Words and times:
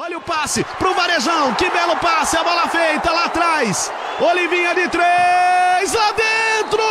Olha 0.00 0.16
o 0.16 0.20
passe 0.20 0.62
pro 0.78 0.94
Varejão, 0.94 1.52
que 1.54 1.68
belo 1.70 1.96
passe, 1.96 2.36
a 2.36 2.44
bola 2.44 2.68
feita 2.68 3.10
lá 3.10 3.24
atrás. 3.24 3.90
Olivinha 4.20 4.72
de 4.72 4.86
três, 4.88 5.92
lá 5.92 6.12
dentro! 6.12 6.84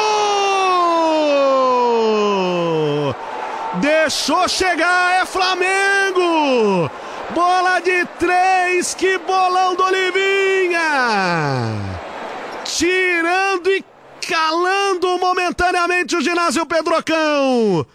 Deixou 3.76 4.46
chegar, 4.50 5.22
é 5.22 5.26
Flamengo! 5.26 6.92
Bola 7.30 7.80
de 7.80 8.04
três, 8.20 8.94
que 8.94 9.18
bolão 9.20 9.74
do 9.74 9.84
Olivinha! 9.86 10.82
Tirando 12.66 13.70
e 13.70 13.86
calando 14.28 15.18
momentaneamente 15.18 16.14
o 16.18 16.22
ginásio 16.22 16.66
Pedrocão. 16.66 17.86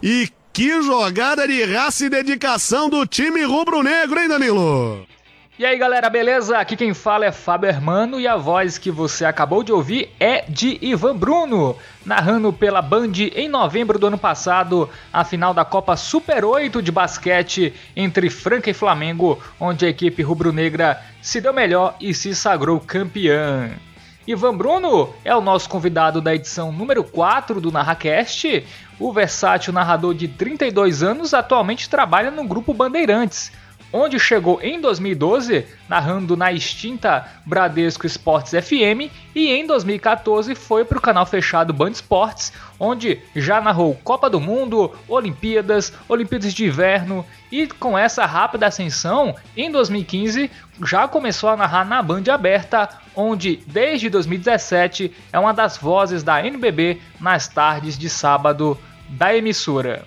E 0.00 0.30
que 0.60 0.82
jogada 0.82 1.48
de 1.48 1.64
raça 1.64 2.04
e 2.04 2.10
dedicação 2.10 2.90
do 2.90 3.06
time 3.06 3.42
rubro-negro, 3.44 4.20
hein, 4.20 4.28
Danilo? 4.28 5.06
E 5.58 5.64
aí 5.64 5.78
galera, 5.78 6.10
beleza? 6.10 6.58
Aqui 6.58 6.76
quem 6.76 6.92
fala 6.92 7.24
é 7.24 7.32
Fábio 7.32 7.70
Hermano 7.70 8.20
e 8.20 8.28
a 8.28 8.36
voz 8.36 8.76
que 8.76 8.90
você 8.90 9.24
acabou 9.24 9.62
de 9.62 9.72
ouvir 9.72 10.10
é 10.20 10.44
de 10.46 10.78
Ivan 10.82 11.16
Bruno, 11.16 11.74
narrando 12.04 12.52
pela 12.52 12.82
Band 12.82 13.12
em 13.34 13.48
novembro 13.48 13.98
do 13.98 14.08
ano 14.08 14.18
passado 14.18 14.86
a 15.10 15.24
final 15.24 15.54
da 15.54 15.64
Copa 15.64 15.96
Super 15.96 16.44
8 16.44 16.82
de 16.82 16.92
basquete 16.92 17.72
entre 17.96 18.28
Franca 18.28 18.68
e 18.68 18.74
Flamengo, 18.74 19.42
onde 19.58 19.86
a 19.86 19.88
equipe 19.88 20.22
rubro-negra 20.22 21.02
se 21.22 21.40
deu 21.40 21.54
melhor 21.54 21.96
e 21.98 22.12
se 22.12 22.34
sagrou 22.34 22.78
campeã. 22.80 23.70
Ivan 24.30 24.56
Bruno 24.56 25.12
é 25.24 25.34
o 25.34 25.40
nosso 25.40 25.68
convidado 25.68 26.20
da 26.20 26.32
edição 26.32 26.70
número 26.70 27.02
4 27.02 27.60
do 27.60 27.72
NarraCast. 27.72 28.64
O 28.96 29.12
versátil 29.12 29.72
narrador 29.72 30.14
de 30.14 30.28
32 30.28 31.02
anos 31.02 31.34
atualmente 31.34 31.90
trabalha 31.90 32.30
no 32.30 32.44
grupo 32.44 32.72
Bandeirantes 32.72 33.50
onde 33.92 34.18
chegou 34.18 34.60
em 34.62 34.80
2012 34.80 35.66
narrando 35.88 36.36
na 36.36 36.52
extinta 36.52 37.26
Bradesco 37.44 38.06
Esportes 38.06 38.52
FM 38.52 39.10
e 39.34 39.48
em 39.48 39.66
2014 39.66 40.54
foi 40.54 40.84
para 40.84 40.98
o 40.98 41.00
canal 41.00 41.26
fechado 41.26 41.72
Band 41.72 41.90
Esportes, 41.90 42.52
onde 42.78 43.20
já 43.34 43.60
narrou 43.60 43.98
Copa 44.04 44.30
do 44.30 44.40
Mundo, 44.40 44.92
Olimpíadas, 45.08 45.92
Olimpíadas 46.08 46.54
de 46.54 46.66
Inverno 46.66 47.24
e 47.50 47.66
com 47.66 47.98
essa 47.98 48.24
rápida 48.26 48.66
ascensão, 48.66 49.34
em 49.56 49.70
2015 49.70 50.50
já 50.86 51.08
começou 51.08 51.50
a 51.50 51.56
narrar 51.56 51.84
na 51.84 52.02
Band 52.02 52.22
Aberta, 52.32 52.88
onde 53.14 53.56
desde 53.66 54.08
2017 54.08 55.12
é 55.32 55.38
uma 55.38 55.52
das 55.52 55.76
vozes 55.76 56.22
da 56.22 56.44
NBB 56.44 57.00
nas 57.20 57.48
tardes 57.48 57.98
de 57.98 58.08
sábado 58.08 58.78
da 59.08 59.34
emissora. 59.34 60.04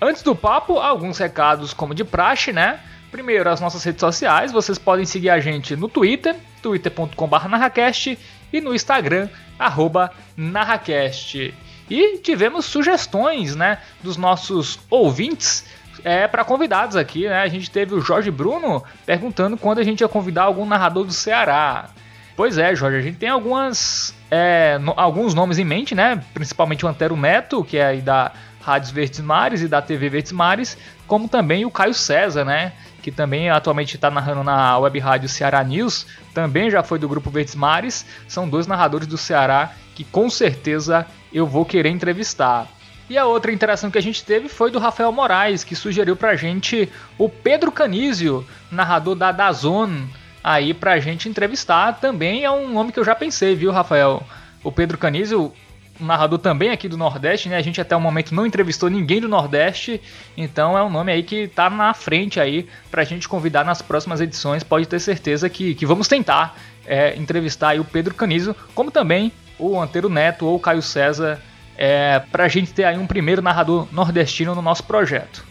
Antes 0.00 0.22
do 0.22 0.36
papo, 0.36 0.78
alguns 0.78 1.18
recados 1.18 1.72
como 1.72 1.94
de 1.94 2.04
praxe, 2.04 2.52
né? 2.52 2.78
Primeiro, 3.14 3.48
as 3.48 3.60
nossas 3.60 3.84
redes 3.84 4.00
sociais. 4.00 4.50
Vocês 4.50 4.76
podem 4.76 5.04
seguir 5.04 5.30
a 5.30 5.38
gente 5.38 5.76
no 5.76 5.88
Twitter, 5.88 6.34
twitter.com.br 6.60 7.48
narracast 7.48 8.18
e 8.52 8.60
no 8.60 8.74
Instagram, 8.74 9.28
arroba 9.56 10.10
narracast. 10.36 11.54
E 11.88 12.18
tivemos 12.18 12.64
sugestões 12.64 13.54
né, 13.54 13.78
dos 14.02 14.16
nossos 14.16 14.80
ouvintes 14.90 15.64
é, 16.02 16.26
para 16.26 16.42
convidados 16.42 16.96
aqui. 16.96 17.28
Né? 17.28 17.40
A 17.40 17.46
gente 17.46 17.70
teve 17.70 17.94
o 17.94 18.00
Jorge 18.00 18.32
Bruno 18.32 18.82
perguntando 19.06 19.56
quando 19.56 19.78
a 19.78 19.84
gente 19.84 20.00
ia 20.00 20.08
convidar 20.08 20.42
algum 20.42 20.66
narrador 20.66 21.04
do 21.04 21.12
Ceará. 21.12 21.90
Pois 22.34 22.58
é, 22.58 22.74
Jorge, 22.74 22.98
a 22.98 23.00
gente 23.00 23.18
tem 23.18 23.28
algumas, 23.28 24.12
é, 24.28 24.76
no, 24.78 24.92
alguns 24.96 25.34
nomes 25.34 25.60
em 25.60 25.64
mente, 25.64 25.94
né? 25.94 26.20
Principalmente 26.34 26.84
o 26.84 26.88
Antero 26.88 27.16
Neto, 27.16 27.62
que 27.62 27.78
é 27.78 27.94
da 27.98 28.32
Rádios 28.60 28.90
Verdes 28.90 29.20
Mares 29.20 29.62
e 29.62 29.68
da 29.68 29.80
TV 29.80 30.08
Verdes 30.08 30.32
Mares, 30.32 30.76
como 31.06 31.28
também 31.28 31.64
o 31.64 31.70
Caio 31.70 31.94
César, 31.94 32.44
né? 32.44 32.72
Que 33.04 33.12
também 33.12 33.50
atualmente 33.50 33.96
está 33.96 34.10
narrando 34.10 34.42
na 34.42 34.78
web 34.78 34.98
rádio 34.98 35.28
Ceará 35.28 35.62
News, 35.62 36.06
também 36.32 36.70
já 36.70 36.82
foi 36.82 36.98
do 36.98 37.06
grupo 37.06 37.28
Verdes 37.28 37.54
Mares. 37.54 38.06
São 38.26 38.48
dois 38.48 38.66
narradores 38.66 39.06
do 39.06 39.18
Ceará 39.18 39.72
que 39.94 40.04
com 40.04 40.30
certeza 40.30 41.06
eu 41.30 41.46
vou 41.46 41.66
querer 41.66 41.90
entrevistar. 41.90 42.66
E 43.10 43.18
a 43.18 43.26
outra 43.26 43.52
interação 43.52 43.90
que 43.90 43.98
a 43.98 44.00
gente 44.00 44.24
teve 44.24 44.48
foi 44.48 44.70
do 44.70 44.78
Rafael 44.78 45.12
Moraes, 45.12 45.62
que 45.62 45.76
sugeriu 45.76 46.16
pra 46.16 46.34
gente 46.34 46.90
o 47.18 47.28
Pedro 47.28 47.70
Canísio, 47.70 48.42
narrador 48.70 49.14
da 49.14 49.30
Dazon, 49.30 50.06
aí 50.42 50.72
pra 50.72 50.98
gente 50.98 51.28
entrevistar. 51.28 52.00
Também 52.00 52.42
é 52.42 52.50
um 52.50 52.72
nome 52.72 52.90
que 52.90 52.98
eu 52.98 53.04
já 53.04 53.14
pensei, 53.14 53.54
viu, 53.54 53.70
Rafael? 53.70 54.22
O 54.62 54.72
Pedro 54.72 54.96
Canísio 54.96 55.52
um 56.00 56.06
narrador 56.06 56.38
também 56.38 56.70
aqui 56.70 56.88
do 56.88 56.96
Nordeste, 56.96 57.48
né? 57.48 57.56
A 57.56 57.62
gente 57.62 57.80
até 57.80 57.94
o 57.94 58.00
momento 58.00 58.34
não 58.34 58.44
entrevistou 58.44 58.90
ninguém 58.90 59.20
do 59.20 59.28
Nordeste, 59.28 60.00
então 60.36 60.76
é 60.76 60.82
um 60.82 60.90
nome 60.90 61.12
aí 61.12 61.22
que 61.22 61.46
tá 61.48 61.70
na 61.70 61.94
frente 61.94 62.40
aí 62.40 62.68
pra 62.90 63.04
gente 63.04 63.28
convidar 63.28 63.64
nas 63.64 63.80
próximas 63.80 64.20
edições. 64.20 64.62
Pode 64.62 64.86
ter 64.86 64.98
certeza 64.98 65.48
que, 65.48 65.74
que 65.74 65.86
vamos 65.86 66.08
tentar 66.08 66.56
é, 66.86 67.14
entrevistar 67.16 67.70
aí 67.70 67.80
o 67.80 67.84
Pedro 67.84 68.14
Canizo, 68.14 68.56
como 68.74 68.90
também 68.90 69.32
o 69.58 69.80
Antero 69.80 70.08
Neto 70.08 70.46
ou 70.46 70.56
o 70.56 70.60
Caio 70.60 70.82
César, 70.82 71.40
é, 71.76 72.20
pra 72.30 72.48
gente 72.48 72.72
ter 72.72 72.84
aí 72.84 72.98
um 72.98 73.06
primeiro 73.06 73.42
narrador 73.42 73.86
nordestino 73.92 74.54
no 74.54 74.62
nosso 74.62 74.84
projeto. 74.84 75.44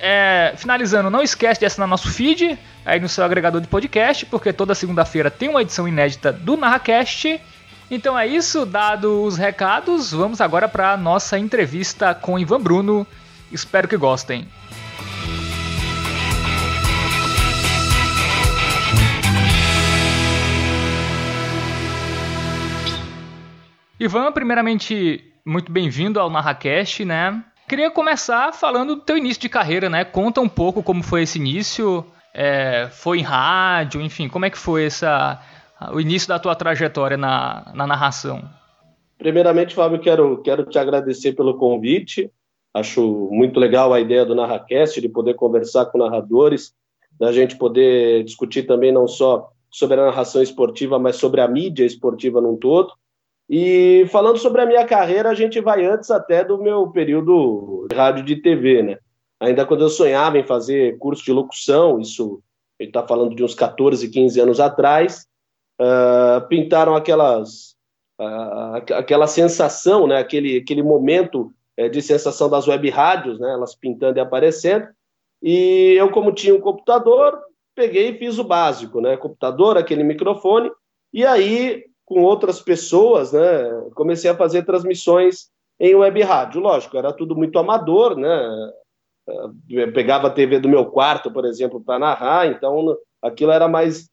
É, 0.00 0.54
finalizando, 0.56 1.10
não 1.10 1.22
esquece 1.22 1.58
de 1.58 1.66
assinar 1.66 1.88
nosso 1.88 2.08
feed 2.08 2.56
aí 2.86 3.00
no 3.00 3.08
seu 3.08 3.24
agregador 3.24 3.60
de 3.60 3.66
podcast, 3.66 4.24
porque 4.26 4.52
toda 4.52 4.74
segunda-feira 4.74 5.30
tem 5.30 5.48
uma 5.48 5.62
edição 5.62 5.88
inédita 5.88 6.32
do 6.32 6.56
NarraCast. 6.56 7.40
Então 7.90 8.18
é 8.18 8.26
isso, 8.26 8.66
dado 8.66 9.22
os 9.24 9.38
recados, 9.38 10.12
vamos 10.12 10.42
agora 10.42 10.68
para 10.68 10.94
nossa 10.96 11.38
entrevista 11.38 12.14
com 12.14 12.38
Ivan 12.38 12.60
Bruno. 12.60 13.06
Espero 13.50 13.88
que 13.88 13.96
gostem. 13.96 14.46
Ivan, 23.98 24.30
primeiramente, 24.32 25.24
muito 25.44 25.72
bem-vindo 25.72 26.20
ao 26.20 26.28
NarraCast, 26.28 27.06
né? 27.06 27.42
Queria 27.66 27.90
começar 27.90 28.52
falando 28.52 28.96
do 28.96 29.02
teu 29.02 29.16
início 29.16 29.40
de 29.40 29.48
carreira, 29.48 29.88
né? 29.88 30.04
Conta 30.04 30.42
um 30.42 30.48
pouco 30.48 30.82
como 30.82 31.02
foi 31.02 31.22
esse 31.22 31.38
início, 31.38 32.06
é, 32.34 32.88
foi 32.92 33.18
em 33.18 33.22
rádio, 33.22 34.00
enfim, 34.02 34.28
como 34.28 34.44
é 34.44 34.50
que 34.50 34.58
foi 34.58 34.84
essa, 34.84 35.40
o 35.92 36.00
início 36.00 36.28
da 36.28 36.38
tua 36.38 36.54
trajetória 36.54 37.16
na, 37.16 37.70
na 37.74 37.86
narração? 37.86 38.42
Primeiramente, 39.16 39.74
Fábio, 39.74 39.98
quero, 39.98 40.40
quero 40.42 40.64
te 40.64 40.78
agradecer 40.78 41.32
pelo 41.32 41.58
convite. 41.58 42.30
Acho 42.72 43.28
muito 43.32 43.58
legal 43.58 43.92
a 43.92 44.00
ideia 44.00 44.24
do 44.24 44.34
NarraCast, 44.34 45.00
de 45.00 45.08
poder 45.08 45.34
conversar 45.34 45.86
com 45.86 45.98
narradores, 45.98 46.72
da 47.18 47.32
gente 47.32 47.56
poder 47.56 48.22
discutir 48.24 48.64
também 48.64 48.92
não 48.92 49.08
só 49.08 49.50
sobre 49.70 50.00
a 50.00 50.06
narração 50.06 50.42
esportiva, 50.42 50.98
mas 50.98 51.16
sobre 51.16 51.40
a 51.40 51.48
mídia 51.48 51.84
esportiva 51.84 52.40
num 52.40 52.56
todo. 52.56 52.92
E 53.50 54.06
falando 54.10 54.38
sobre 54.38 54.60
a 54.60 54.66
minha 54.66 54.84
carreira, 54.84 55.30
a 55.30 55.34
gente 55.34 55.60
vai 55.60 55.84
antes 55.84 56.10
até 56.10 56.44
do 56.44 56.58
meu 56.58 56.88
período 56.88 57.86
de 57.90 57.96
rádio 57.96 58.24
de 58.24 58.36
TV, 58.36 58.82
né? 58.82 58.98
Ainda 59.40 59.64
quando 59.64 59.82
eu 59.82 59.88
sonhava 59.88 60.38
em 60.38 60.44
fazer 60.44 60.98
curso 60.98 61.24
de 61.24 61.32
locução, 61.32 61.98
isso 61.98 62.42
ele 62.78 62.90
está 62.90 63.06
falando 63.06 63.34
de 63.34 63.42
uns 63.42 63.54
14, 63.54 64.08
15 64.08 64.40
anos 64.40 64.60
atrás, 64.60 65.26
uh, 65.80 66.46
pintaram 66.48 66.94
aquelas, 66.94 67.76
uh, 68.20 68.94
aquela 68.94 69.26
sensação, 69.26 70.06
né, 70.06 70.18
aquele, 70.18 70.58
aquele 70.58 70.82
momento 70.82 71.52
uh, 71.78 71.88
de 71.88 72.02
sensação 72.02 72.48
das 72.48 72.66
web 72.66 72.88
rádios, 72.90 73.38
né, 73.38 73.52
elas 73.52 73.74
pintando 73.74 74.18
e 74.18 74.20
aparecendo. 74.20 74.86
E 75.42 75.94
eu, 75.96 76.10
como 76.10 76.32
tinha 76.32 76.54
um 76.54 76.60
computador, 76.60 77.38
peguei 77.74 78.10
e 78.10 78.18
fiz 78.18 78.38
o 78.38 78.44
básico, 78.44 79.00
né, 79.00 79.16
computador, 79.16 79.76
aquele 79.78 80.02
microfone, 80.02 80.70
e 81.12 81.24
aí, 81.24 81.84
com 82.04 82.22
outras 82.22 82.60
pessoas, 82.60 83.32
né, 83.32 83.88
comecei 83.94 84.30
a 84.30 84.36
fazer 84.36 84.64
transmissões 84.64 85.48
em 85.80 85.94
web 85.94 86.20
rádio. 86.22 86.60
Lógico, 86.60 86.98
era 86.98 87.12
tudo 87.12 87.36
muito 87.36 87.58
amador, 87.58 88.16
né, 88.16 88.72
eu 89.68 89.92
pegava 89.92 90.26
a 90.28 90.30
TV 90.30 90.58
do 90.58 90.68
meu 90.68 90.86
quarto, 90.86 91.30
por 91.30 91.44
exemplo, 91.44 91.80
para 91.80 91.98
narrar, 91.98 92.46
então 92.46 92.96
aquilo 93.22 93.52
era 93.52 93.68
mais 93.68 94.08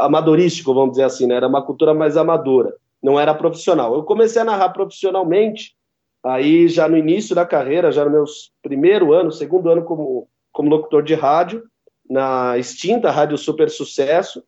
amadorístico, 0.00 0.74
vamos 0.74 0.92
dizer 0.92 1.04
assim, 1.04 1.26
né? 1.26 1.36
era 1.36 1.48
uma 1.48 1.62
cultura 1.62 1.94
mais 1.94 2.16
amadora, 2.16 2.74
não 3.02 3.18
era 3.18 3.34
profissional. 3.34 3.94
Eu 3.94 4.02
comecei 4.02 4.42
a 4.42 4.44
narrar 4.44 4.70
profissionalmente, 4.70 5.74
aí 6.22 6.68
já 6.68 6.88
no 6.88 6.96
início 6.96 7.34
da 7.34 7.46
carreira, 7.46 7.92
já 7.92 8.04
no 8.04 8.10
meu 8.10 8.24
primeiro 8.62 9.12
ano, 9.12 9.32
segundo 9.32 9.68
ano 9.70 9.84
como, 9.84 10.28
como 10.52 10.70
locutor 10.70 11.02
de 11.02 11.14
rádio, 11.14 11.62
na 12.08 12.58
extinta 12.58 13.10
Rádio 13.10 13.38
Super 13.38 13.70
Sucesso, 13.70 14.42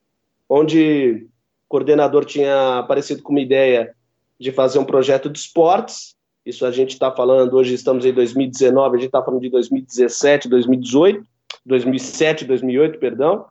onde 0.48 1.26
o 1.26 1.28
coordenador 1.68 2.24
tinha 2.24 2.78
aparecido 2.78 3.22
com 3.22 3.32
uma 3.32 3.40
ideia 3.40 3.94
de 4.38 4.52
fazer 4.52 4.78
um 4.78 4.84
projeto 4.84 5.30
de 5.30 5.38
esportes, 5.38 6.14
isso 6.44 6.64
a 6.64 6.70
gente 6.70 6.90
está 6.90 7.10
falando, 7.10 7.54
hoje 7.54 7.74
estamos 7.74 8.04
em 8.04 8.12
2019, 8.12 8.96
a 8.96 8.98
gente 8.98 9.08
está 9.08 9.22
falando 9.22 9.40
de 9.40 9.50
2017, 9.50 10.48
2018, 10.48 11.24
2007, 11.64 12.44
2008, 12.44 12.98
perdão, 13.00 13.46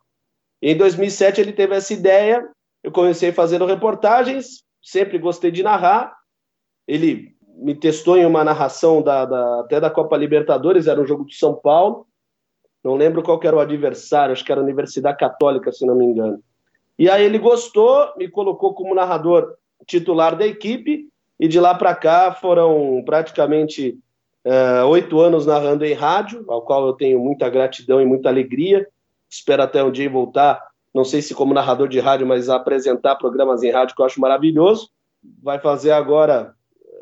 em 0.72 0.78
2007 0.78 1.42
ele 1.42 1.54
teve 1.54 1.76
essa 1.76 1.94
ideia, 1.94 2.48
eu 2.84 2.92
comecei 2.92 3.32
fazendo 3.32 3.66
reportagens, 3.66 4.64
sempre 4.82 5.18
gostei 5.18 5.52
de 5.52 5.64
narrar. 5.64 6.16
Ele 6.88 7.36
me 7.58 7.76
testou 7.76 8.18
em 8.18 8.26
uma 8.26 8.44
narração 8.44 9.02
da, 9.02 9.26
da, 9.26 9.62
até 9.62 9.80
da 9.80 9.90
Copa 9.90 10.18
Libertadores, 10.18 10.88
era 10.88 11.00
um 11.00 11.06
jogo 11.06 11.26
de 11.26 11.36
São 11.36 11.56
Paulo. 11.56 12.06
não 12.84 12.96
lembro 12.96 13.24
qual 13.24 13.40
era 13.44 13.56
o 13.56 13.60
adversário, 13.60 14.34
acho 14.34 14.44
que 14.44 14.52
era 14.52 14.62
a 14.62 14.64
Universidade 14.64 15.18
Católica, 15.18 15.72
se 15.72 15.86
não 15.86 15.96
me 15.96 16.06
engano. 16.06 16.42
E 16.98 17.10
aí 17.10 17.24
ele 17.24 17.38
gostou, 17.38 18.14
me 18.18 18.30
colocou 18.30 18.74
como 18.74 18.96
narrador 18.96 19.56
titular 19.86 20.36
da 20.36 20.46
equipe, 20.48 21.10
e 21.40 21.48
de 21.48 21.60
lá 21.60 21.76
para 21.76 21.94
cá 21.94 22.32
foram 22.34 23.04
praticamente 23.06 24.00
é, 24.44 24.84
oito 24.84 25.20
anos 25.20 25.46
narrando 25.46 25.86
em 25.86 25.94
rádio, 25.94 26.46
ao 26.48 26.62
qual 26.62 26.88
eu 26.88 26.94
tenho 26.94 27.20
muita 27.20 27.50
gratidão 27.50 28.02
e 28.02 28.06
muita 28.06 28.30
alegria. 28.30 28.88
Espero 29.36 29.64
até 29.64 29.84
um 29.84 29.92
dia 29.92 30.10
voltar, 30.10 30.66
não 30.94 31.04
sei 31.04 31.22
se 31.22 31.36
como 31.36 31.54
narrador 31.54 31.90
de 31.90 32.00
rádio, 32.00 32.26
mas 32.26 32.48
apresentar 32.48 33.16
programas 33.16 33.64
em 33.64 33.70
rádio 33.70 33.94
que 33.94 34.02
eu 34.02 34.06
acho 34.06 34.22
maravilhoso. 34.22 34.90
Vai 35.44 35.60
fazer 35.60 35.92
agora, 35.92 36.56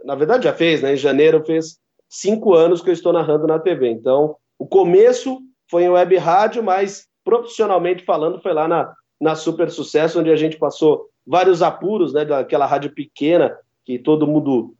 na 0.03 0.15
verdade 0.15 0.45
já 0.45 0.53
fez, 0.53 0.81
né? 0.81 0.93
Em 0.93 0.97
janeiro 0.97 1.45
fez 1.45 1.77
cinco 2.09 2.55
anos 2.55 2.81
que 2.81 2.89
eu 2.89 2.93
estou 2.93 3.13
narrando 3.13 3.45
na 3.45 3.59
TV. 3.59 3.87
Então, 3.89 4.35
o 4.57 4.65
começo 4.65 5.41
foi 5.69 5.83
em 5.83 5.89
web 5.89 6.17
rádio, 6.17 6.63
mas 6.63 7.07
profissionalmente 7.23 8.03
falando 8.03 8.41
foi 8.41 8.51
lá 8.51 8.67
na, 8.67 8.91
na 9.21 9.35
Super 9.35 9.69
Sucesso, 9.69 10.19
onde 10.19 10.31
a 10.31 10.35
gente 10.35 10.57
passou 10.57 11.07
vários 11.25 11.61
apuros, 11.61 12.13
né? 12.13 12.25
Daquela 12.25 12.65
rádio 12.65 12.95
pequena 12.95 13.55
que 13.85 13.99
todo 13.99 14.25
mundo 14.25 14.73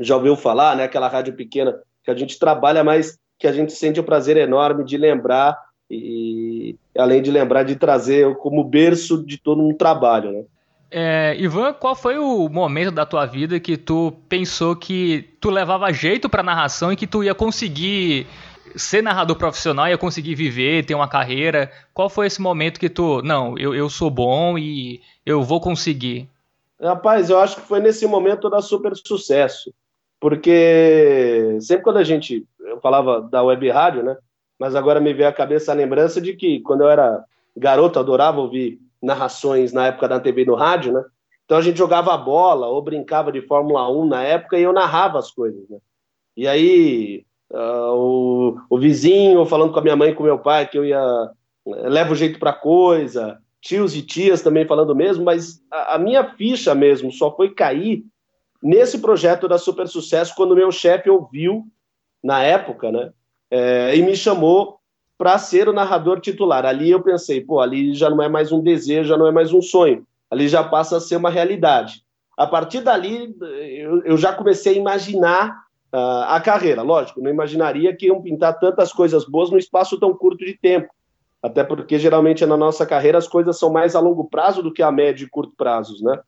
já 0.00 0.16
ouviu 0.16 0.34
falar, 0.34 0.74
né? 0.74 0.84
Aquela 0.84 1.06
rádio 1.06 1.36
pequena 1.36 1.80
que 2.02 2.10
a 2.10 2.16
gente 2.16 2.36
trabalha, 2.36 2.82
mas 2.82 3.16
que 3.38 3.46
a 3.46 3.52
gente 3.52 3.72
sente 3.72 4.00
o 4.00 4.04
prazer 4.04 4.36
enorme 4.36 4.84
de 4.84 4.96
lembrar 4.96 5.56
e 5.90 6.76
além 6.96 7.20
de 7.20 7.30
lembrar 7.30 7.64
de 7.64 7.76
trazer 7.76 8.34
como 8.36 8.62
berço 8.62 9.24
de 9.24 9.38
todo 9.38 9.60
um 9.62 9.74
trabalho, 9.74 10.32
né? 10.32 10.44
É, 10.92 11.36
Ivan, 11.38 11.72
qual 11.72 11.94
foi 11.94 12.18
o 12.18 12.48
momento 12.48 12.90
da 12.90 13.06
tua 13.06 13.24
vida 13.24 13.60
que 13.60 13.76
tu 13.76 14.12
pensou 14.28 14.74
que 14.74 15.28
tu 15.40 15.48
levava 15.48 15.92
jeito 15.92 16.28
para 16.28 16.42
narração 16.42 16.92
e 16.92 16.96
que 16.96 17.06
tu 17.06 17.22
ia 17.22 17.34
conseguir 17.34 18.26
ser 18.74 19.00
narrador 19.02 19.36
profissional, 19.36 19.88
ia 19.88 19.96
conseguir 19.96 20.34
viver, 20.34 20.84
ter 20.84 20.94
uma 20.94 21.08
carreira? 21.08 21.70
Qual 21.94 22.10
foi 22.10 22.26
esse 22.26 22.40
momento 22.40 22.80
que 22.80 22.88
tu, 22.88 23.22
não, 23.22 23.56
eu, 23.56 23.72
eu 23.72 23.88
sou 23.88 24.10
bom 24.10 24.58
e 24.58 25.00
eu 25.24 25.42
vou 25.42 25.60
conseguir? 25.60 26.28
Rapaz, 26.80 27.30
eu 27.30 27.38
acho 27.38 27.56
que 27.56 27.62
foi 27.62 27.78
nesse 27.78 28.04
momento 28.06 28.50
da 28.50 28.60
super 28.60 28.92
sucesso 28.96 29.72
porque 30.20 31.56
sempre 31.60 31.82
quando 31.82 31.96
a 31.96 32.04
gente, 32.04 32.46
eu 32.60 32.78
falava 32.80 33.22
da 33.22 33.42
web 33.42 33.68
rádio, 33.70 34.02
né? 34.02 34.16
Mas 34.60 34.74
agora 34.74 35.00
me 35.00 35.14
veio 35.14 35.30
à 35.30 35.32
cabeça 35.32 35.72
a 35.72 35.74
lembrança 35.74 36.20
de 36.20 36.34
que 36.34 36.60
quando 36.60 36.82
eu 36.82 36.90
era 36.90 37.24
garoto, 37.56 37.98
adorava 37.98 38.42
ouvir 38.42 38.78
narrações 39.02 39.72
na 39.72 39.86
época 39.86 40.06
da 40.06 40.20
TV 40.20 40.44
no 40.44 40.54
rádio, 40.54 40.92
né? 40.92 41.02
Então 41.46 41.56
a 41.56 41.62
gente 41.62 41.78
jogava 41.78 42.14
bola 42.18 42.66
ou 42.66 42.82
brincava 42.82 43.32
de 43.32 43.40
Fórmula 43.40 43.90
1 43.90 44.04
na 44.06 44.22
época 44.22 44.58
e 44.58 44.62
eu 44.62 44.72
narrava 44.74 45.18
as 45.18 45.30
coisas, 45.30 45.66
né? 45.70 45.78
E 46.36 46.46
aí 46.46 47.24
uh, 47.50 47.94
o, 47.94 48.60
o, 48.68 48.78
vizinho 48.78 49.46
falando 49.46 49.72
com 49.72 49.78
a 49.78 49.82
minha 49.82 49.96
mãe 49.96 50.10
e 50.10 50.14
com 50.14 50.22
meu 50.22 50.38
pai 50.38 50.68
que 50.68 50.76
eu 50.76 50.84
ia 50.84 51.30
eh, 51.66 51.88
leva 51.88 52.12
o 52.12 52.16
jeito 52.16 52.38
para 52.38 52.52
coisa, 52.52 53.38
tios 53.62 53.96
e 53.96 54.02
tias 54.02 54.42
também 54.42 54.66
falando 54.66 54.94
mesmo, 54.94 55.24
mas 55.24 55.60
a, 55.72 55.94
a 55.94 55.98
minha 55.98 56.22
ficha 56.34 56.74
mesmo 56.74 57.10
só 57.10 57.34
foi 57.34 57.54
cair 57.54 58.04
nesse 58.62 58.98
projeto 58.98 59.48
da 59.48 59.56
Super 59.56 59.88
Sucesso, 59.88 60.34
quando 60.36 60.54
meu 60.54 60.70
chefe 60.70 61.08
ouviu, 61.08 61.64
na 62.22 62.42
época, 62.42 62.92
né, 62.92 63.10
é, 63.50 63.96
e 63.96 64.02
me 64.02 64.14
chamou 64.14 64.78
para 65.18 65.36
ser 65.38 65.68
o 65.68 65.72
narrador 65.72 66.20
titular. 66.20 66.64
Ali 66.64 66.90
eu 66.90 67.02
pensei, 67.02 67.40
pô, 67.40 67.60
ali 67.60 67.94
já 67.94 68.08
não 68.08 68.22
é 68.22 68.28
mais 68.28 68.52
um 68.52 68.62
desejo, 68.62 69.08
já 69.08 69.18
não 69.18 69.26
é 69.26 69.32
mais 69.32 69.52
um 69.52 69.60
sonho, 69.60 70.06
ali 70.30 70.48
já 70.48 70.64
passa 70.64 70.96
a 70.96 71.00
ser 71.00 71.16
uma 71.16 71.28
realidade. 71.30 72.02
A 72.36 72.46
partir 72.46 72.80
dali, 72.80 73.36
eu, 73.40 74.02
eu 74.02 74.16
já 74.16 74.32
comecei 74.32 74.74
a 74.74 74.78
imaginar 74.78 75.50
uh, 75.92 76.24
a 76.28 76.40
carreira. 76.40 76.80
Lógico, 76.80 77.20
não 77.20 77.30
imaginaria 77.30 77.94
que 77.94 78.06
iam 78.06 78.22
pintar 78.22 78.58
tantas 78.58 78.92
coisas 78.92 79.26
boas 79.26 79.50
no 79.50 79.58
espaço 79.58 80.00
tão 80.00 80.14
curto 80.14 80.44
de 80.44 80.56
tempo. 80.56 80.88
Até 81.42 81.64
porque 81.64 81.98
geralmente 81.98 82.44
na 82.46 82.56
nossa 82.56 82.86
carreira 82.86 83.18
as 83.18 83.28
coisas 83.28 83.58
são 83.58 83.70
mais 83.70 83.94
a 83.94 84.00
longo 84.00 84.24
prazo 84.24 84.62
do 84.62 84.72
que 84.72 84.82
a 84.82 84.90
médio 84.90 85.26
e 85.26 85.30
curto 85.30 85.52
prazos, 85.56 86.00
né? 86.00 86.18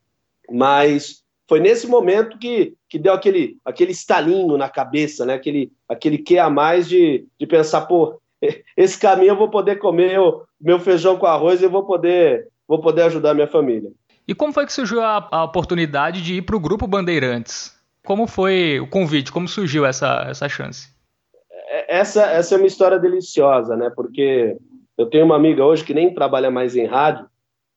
Mas 0.50 1.21
foi 1.48 1.60
nesse 1.60 1.86
momento 1.86 2.38
que, 2.38 2.74
que 2.88 2.98
deu 2.98 3.12
aquele, 3.12 3.58
aquele 3.64 3.92
estalinho 3.92 4.56
na 4.56 4.68
cabeça, 4.68 5.26
né? 5.26 5.34
aquele, 5.34 5.72
aquele 5.88 6.18
que 6.18 6.38
a 6.38 6.48
mais 6.48 6.88
de, 6.88 7.26
de 7.38 7.46
pensar, 7.46 7.82
pô, 7.82 8.20
esse 8.76 8.98
caminho 8.98 9.30
eu 9.30 9.36
vou 9.36 9.50
poder 9.50 9.76
comer 9.76 10.18
o 10.18 10.42
meu 10.60 10.78
feijão 10.78 11.16
com 11.16 11.26
arroz 11.26 11.62
e 11.62 11.66
vou 11.66 11.84
poder, 11.84 12.48
vou 12.66 12.80
poder 12.80 13.02
ajudar 13.02 13.30
a 13.30 13.34
minha 13.34 13.48
família. 13.48 13.90
E 14.26 14.34
como 14.34 14.52
foi 14.52 14.66
que 14.66 14.72
surgiu 14.72 15.02
a, 15.02 15.28
a 15.30 15.44
oportunidade 15.44 16.22
de 16.22 16.34
ir 16.34 16.42
para 16.42 16.56
o 16.56 16.60
Grupo 16.60 16.86
Bandeirantes? 16.86 17.76
Como 18.04 18.26
foi 18.26 18.80
o 18.80 18.88
convite? 18.88 19.32
Como 19.32 19.48
surgiu 19.48 19.84
essa, 19.84 20.26
essa 20.28 20.48
chance? 20.48 20.88
É, 21.68 21.98
essa, 21.98 22.22
essa 22.24 22.54
é 22.54 22.58
uma 22.58 22.66
história 22.66 22.98
deliciosa, 22.98 23.76
né? 23.76 23.90
Porque 23.94 24.56
eu 24.96 25.06
tenho 25.06 25.24
uma 25.24 25.36
amiga 25.36 25.64
hoje 25.64 25.84
que 25.84 25.94
nem 25.94 26.14
trabalha 26.14 26.50
mais 26.50 26.76
em 26.76 26.86
rádio, 26.86 27.26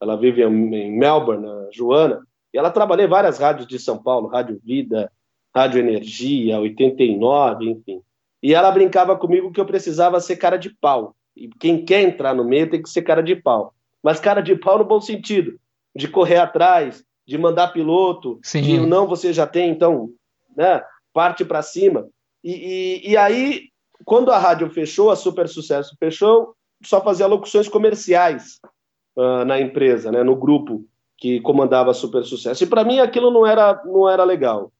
ela 0.02 0.16
vive 0.16 0.44
em 0.44 0.98
Melbourne, 0.98 1.48
a 1.48 1.70
Joana, 1.72 2.22
ela 2.58 2.72
trabalhou 2.72 3.06
em 3.06 3.10
várias 3.10 3.38
rádios 3.38 3.68
de 3.68 3.80
São 3.80 4.02
Paulo, 4.02 4.28
Rádio 4.28 4.60
Vida, 4.64 5.12
Rádio 5.56 5.80
Energia, 5.80 6.60
89, 6.60 7.70
enfim. 7.70 8.02
E 8.44 8.54
ela 8.54 8.72
brincava 8.72 9.18
comigo 9.18 9.52
que 9.52 9.60
eu 9.60 9.66
precisava 9.66 10.20
ser 10.20 10.36
cara 10.36 10.58
de 10.58 10.70
pau. 10.70 11.16
E 11.36 11.48
quem 11.48 11.84
quer 11.84 12.02
entrar 12.02 12.34
no 12.34 12.44
meio 12.44 12.70
tem 12.70 12.82
que 12.82 12.90
ser 12.90 13.02
cara 13.02 13.22
de 13.24 13.36
pau. 13.36 13.74
Mas 14.04 14.20
cara 14.20 14.42
de 14.42 14.56
pau 14.56 14.78
no 14.78 14.86
bom 14.86 15.02
sentido, 15.02 15.60
de 15.96 16.08
correr 16.08 16.38
atrás, 16.38 17.04
de 17.26 17.38
mandar 17.38 17.70
piloto, 17.70 18.40
Sim. 18.44 18.62
de 18.62 18.80
não 18.80 19.08
você 19.08 19.34
já 19.34 19.48
tem, 19.48 19.72
então, 19.72 20.10
né, 20.56 20.82
parte 21.12 21.44
para 21.44 21.62
cima. 21.62 22.08
E, 22.44 23.02
e, 23.04 23.12
e, 23.12 23.18
aí, 23.18 23.70
quando 24.04 24.32
a 24.32 24.38
rádio 24.38 24.70
fechou, 24.70 25.10
a 25.10 25.16
Super 25.16 25.50
Sucesso 25.50 25.96
fechou, 26.00 26.54
só 26.84 27.02
fazia 27.02 27.26
locuções 27.26 27.68
comerciais 27.68 28.60
uh, 29.16 29.44
na 29.46 29.60
empresa, 29.60 30.12
né, 30.12 30.22
no 30.22 30.36
grupo 30.36 30.86
que 31.18 31.40
comandava 31.42 31.94
Super 31.94 32.24
Sucesso. 32.24 32.64
E 32.64 32.68
para 32.68 32.84
mim 32.84 33.00
aquilo 33.00 33.32
não 33.32 33.46
era, 33.46 33.82
não 33.86 34.10
era 34.10 34.24
legal. 34.24 34.72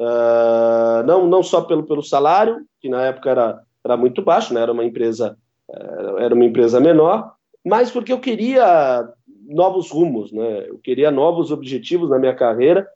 Uh, 0.00 1.06
não, 1.06 1.26
não 1.26 1.42
só 1.42 1.60
pelo, 1.60 1.84
pelo 1.84 2.02
salário, 2.02 2.64
que 2.80 2.88
na 2.88 3.04
época 3.04 3.30
era, 3.30 3.62
era 3.84 3.96
muito 3.96 4.22
baixo, 4.22 4.52
né? 4.52 4.60
era, 4.60 4.72
uma 4.72 4.84
empresa, 4.84 5.36
uh, 5.68 6.18
era 6.18 6.34
uma 6.34 6.44
empresa 6.44 6.80
menor, 6.80 7.32
mas 7.64 7.90
porque 7.90 8.12
eu 8.12 8.18
queria 8.18 9.08
novos 9.46 9.90
rumos, 9.90 10.32
né? 10.32 10.68
eu 10.68 10.78
queria 10.78 11.10
novos 11.10 11.52
objetivos 11.52 12.10
na 12.10 12.18
minha 12.18 12.34
carreira. 12.34 12.88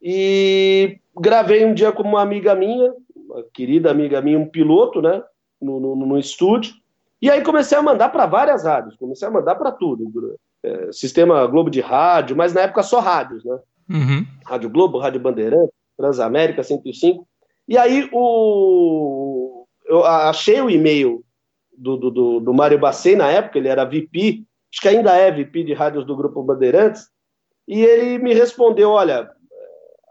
E 0.00 1.00
gravei 1.18 1.64
um 1.64 1.74
dia 1.74 1.90
com 1.90 2.04
uma 2.04 2.22
amiga 2.22 2.54
minha, 2.54 2.94
uma 3.16 3.42
querida 3.52 3.90
amiga 3.90 4.22
minha, 4.22 4.38
um 4.38 4.46
piloto, 4.46 5.02
né? 5.02 5.22
no, 5.60 5.80
no, 5.80 5.96
no 5.96 6.18
estúdio. 6.18 6.74
E 7.20 7.28
aí 7.30 7.42
comecei 7.42 7.76
a 7.76 7.82
mandar 7.82 8.10
para 8.10 8.26
várias 8.26 8.64
rádios, 8.64 8.96
comecei 8.96 9.26
a 9.26 9.30
mandar 9.30 9.56
para 9.56 9.72
tudo 9.72 10.04
é, 10.62 10.92
sistema 10.92 11.46
Globo 11.46 11.70
de 11.70 11.80
rádio, 11.80 12.36
mas 12.36 12.52
na 12.52 12.62
época 12.62 12.82
só 12.82 13.00
rádios, 13.00 13.44
né? 13.44 13.58
Uhum. 13.90 14.26
Rádio 14.44 14.70
Globo, 14.70 14.98
Rádio 14.98 15.20
Bandeirante, 15.20 15.72
Transamérica 15.96 16.62
105. 16.62 17.26
E 17.66 17.76
aí 17.76 18.08
o, 18.12 19.66
eu 19.86 20.04
achei 20.04 20.60
o 20.60 20.70
e-mail 20.70 21.24
do, 21.76 21.96
do, 21.96 22.40
do 22.40 22.54
Mário 22.54 22.78
Bacei 22.78 23.14
na 23.14 23.30
época, 23.30 23.58
ele 23.58 23.68
era 23.68 23.84
VP, 23.84 24.44
acho 24.72 24.82
que 24.82 24.88
ainda 24.88 25.14
é 25.14 25.30
VP 25.30 25.64
de 25.64 25.72
rádios 25.72 26.04
do 26.04 26.16
Grupo 26.16 26.42
Bandeirantes, 26.42 27.08
e 27.66 27.82
ele 27.82 28.18
me 28.18 28.34
respondeu: 28.34 28.90
olha, 28.90 29.28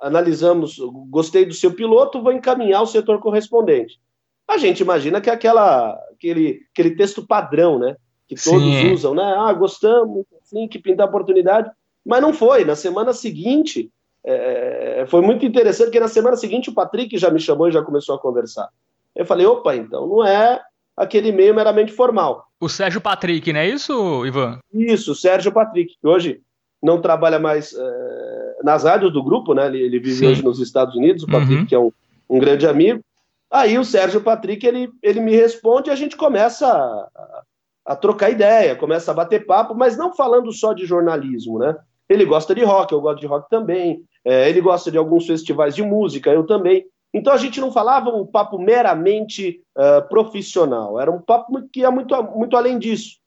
analisamos, 0.02 0.78
gostei 1.10 1.46
do 1.46 1.54
seu 1.54 1.74
piloto, 1.74 2.22
vou 2.22 2.32
encaminhar 2.32 2.82
o 2.82 2.88
setor 2.88 3.20
correspondente. 3.20 4.00
A 4.48 4.58
gente 4.58 4.80
imagina 4.80 5.20
que 5.20 5.30
é 5.30 5.34
aquela, 5.34 5.92
aquele, 6.12 6.62
aquele 6.72 6.96
texto 6.96 7.26
padrão, 7.26 7.78
né? 7.78 7.96
Que 8.28 8.36
todos 8.36 8.62
Sim. 8.62 8.94
usam, 8.94 9.14
né? 9.14 9.36
Ah, 9.38 9.52
gostamos, 9.54 10.26
assim, 10.48 10.68
que 10.68 10.80
pinta 10.80 11.04
a 11.04 11.06
oportunidade. 11.06 11.70
Mas 12.06 12.22
não 12.22 12.34
foi. 12.34 12.64
Na 12.64 12.76
semana 12.76 13.14
seguinte, 13.14 13.92
é, 14.26 15.06
foi 15.08 15.22
muito 15.22 15.46
interessante, 15.46 15.88
porque 15.88 16.00
na 16.00 16.08
semana 16.08 16.38
seguinte 16.38 16.70
o 16.70 16.74
Patrick 16.74 17.18
já 17.18 17.30
me 17.30 17.40
chamou 17.40 17.68
e 17.68 17.72
já 17.72 17.84
começou 17.84 18.16
a 18.16 18.20
conversar. 18.20 18.70
Eu 19.16 19.26
falei, 19.26 19.46
opa, 19.46 19.76
então 19.76 20.08
não 20.08 20.26
é 20.26 20.62
aquele 20.96 21.30
e-mail 21.30 21.54
meramente 21.54 21.92
formal. 21.92 22.48
O 22.60 22.70
Sérgio 22.70 23.02
Patrick, 23.02 23.52
não 23.54 23.60
é 23.60 23.70
isso, 23.70 24.26
Ivan? 24.26 24.60
Isso, 24.74 25.12
o 25.12 25.16
Sérgio 25.16 25.52
Patrick, 25.52 25.96
que 26.00 26.08
hoje 26.08 26.42
não 26.82 27.02
trabalha 27.02 27.40
mais 27.40 27.74
é, 27.74 28.58
nas 28.64 28.84
rádios 28.84 29.12
do 29.12 29.24
grupo, 29.24 29.54
né? 29.54 29.68
Ele, 29.68 29.82
ele 29.82 30.00
vive 30.00 30.18
Sim. 30.18 30.28
hoje 30.28 30.44
nos 30.44 30.60
Estados 30.60 30.96
Unidos, 30.96 31.24
o 31.24 31.28
Patrick, 31.28 31.56
uhum. 31.56 31.66
que 31.66 31.76
é 31.76 31.80
um, 31.80 31.92
um 32.30 32.40
grande 32.40 32.68
amigo. 32.68 33.02
Aí 33.50 33.78
o 33.78 33.86
Sérgio 33.86 34.22
Patrick, 34.22 34.66
ele, 34.66 34.90
ele 35.02 35.20
me 35.20 35.36
responde 35.36 35.90
e 35.90 35.94
a 35.94 35.96
gente 35.96 36.18
começa 36.18 36.68
a, 36.68 37.44
a 37.88 37.96
trocar 37.96 38.30
ideia, 38.30 38.76
começa 38.76 39.12
a 39.12 39.14
bater 39.14 39.46
papo, 39.46 39.74
mas 39.74 39.98
não 39.98 40.14
falando 40.14 40.52
só 40.52 40.74
de 40.74 40.86
jornalismo, 40.86 41.58
né? 41.58 41.74
Ele 42.10 42.26
gosta 42.26 42.54
de 42.54 42.62
rock, 42.62 42.92
eu 42.92 43.00
gosto 43.00 43.22
de 43.22 43.28
rock 43.28 43.50
também. 43.50 44.04
É, 44.26 44.50
ele 44.50 44.60
gosta 44.60 44.92
de 44.92 44.98
alguns 44.98 45.26
festivais 45.26 45.74
de 45.74 45.82
música, 45.82 46.30
eu 46.30 46.46
também. 46.46 46.86
Então 47.14 47.32
a 47.32 47.38
gente 47.38 47.62
não 47.62 47.72
falava 47.72 48.10
um 48.10 48.26
papo 48.26 48.60
meramente 48.60 49.64
uh, 49.78 50.08
profissional, 50.10 51.00
era 51.00 51.10
um 51.10 51.22
papo 51.22 51.66
que 51.72 51.80
ia 51.80 51.90
muito, 51.90 52.22
muito 52.24 52.58
além 52.58 52.78
disso. 52.78 53.18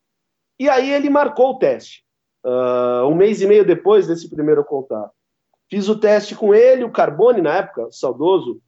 E 0.58 0.68
aí 0.68 0.92
ele 0.92 1.08
marcou 1.08 1.52
o 1.52 1.58
teste, 1.58 2.04
uh, 2.44 3.06
um 3.08 3.14
mês 3.14 3.40
e 3.40 3.46
meio 3.46 3.64
depois 3.64 4.06
desse 4.06 4.28
primeiro 4.28 4.62
contato. 4.62 5.10
Fiz 5.70 5.88
o 5.88 5.98
teste 5.98 6.34
com 6.34 6.54
ele, 6.54 6.84
o 6.84 6.90
Carbone, 6.90 7.40
na 7.40 7.56
época, 7.56 7.88
saudoso 7.90 8.60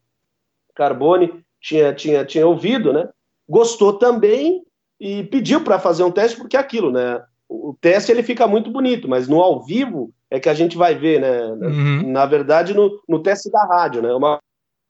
Carbone, 0.74 1.44
tinha, 1.60 1.94
tinha, 1.94 2.24
tinha 2.24 2.46
ouvido, 2.46 2.94
né? 2.94 3.10
Gostou 3.46 3.98
também, 3.98 4.64
e 5.02 5.24
pediu 5.24 5.64
para 5.64 5.80
fazer 5.80 6.04
um 6.04 6.12
teste, 6.12 6.36
porque 6.36 6.56
é 6.56 6.60
aquilo, 6.60 6.92
né? 6.92 7.20
O 7.48 7.76
teste 7.80 8.12
ele 8.12 8.22
fica 8.22 8.46
muito 8.46 8.70
bonito, 8.70 9.08
mas 9.08 9.26
no 9.26 9.42
ao 9.42 9.60
vivo 9.60 10.14
é 10.30 10.38
que 10.38 10.48
a 10.48 10.54
gente 10.54 10.78
vai 10.78 10.94
ver, 10.94 11.20
né? 11.20 11.44
Uhum. 11.48 12.12
Na 12.12 12.24
verdade, 12.24 12.72
no, 12.72 13.02
no 13.08 13.20
teste 13.20 13.50
da 13.50 13.64
rádio, 13.64 14.00
né? 14.00 14.14
Uma 14.14 14.38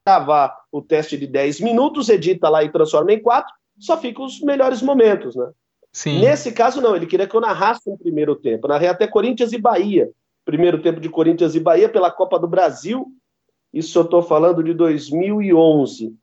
gravar 0.07 0.55
o 0.71 0.83
teste 0.83 1.17
de 1.17 1.27
10 1.27 1.61
minutos, 1.61 2.11
edita 2.11 2.51
lá 2.51 2.63
e 2.63 2.71
transforma 2.71 3.11
em 3.11 3.23
4, 3.23 3.51
só 3.79 3.97
fica 3.97 4.21
os 4.23 4.39
melhores 4.43 4.83
momentos, 4.83 5.35
né? 5.35 5.49
Sim. 5.91 6.21
Nesse 6.21 6.53
caso, 6.53 6.83
não, 6.83 6.95
ele 6.95 7.07
queria 7.07 7.27
que 7.27 7.35
eu 7.35 7.41
narrasse 7.41 7.89
um 7.89 7.97
primeiro 7.97 8.37
tempo. 8.37 8.69
narrei 8.69 8.89
até 8.89 9.07
Corinthians 9.07 9.55
e 9.55 9.59
Bahia. 9.59 10.11
Primeiro 10.45 10.83
tempo 10.83 11.01
de 11.01 11.09
Corinthians 11.09 11.55
e 11.55 11.61
Bahia 11.61 11.89
pela 11.89 12.11
Copa 12.11 12.39
do 12.39 12.47
Brasil. 12.47 13.07
Isso 13.73 13.99
eu 13.99 14.03
estou 14.03 14.23
falando 14.23 14.63
de 14.63 14.75
2011. 14.75 16.15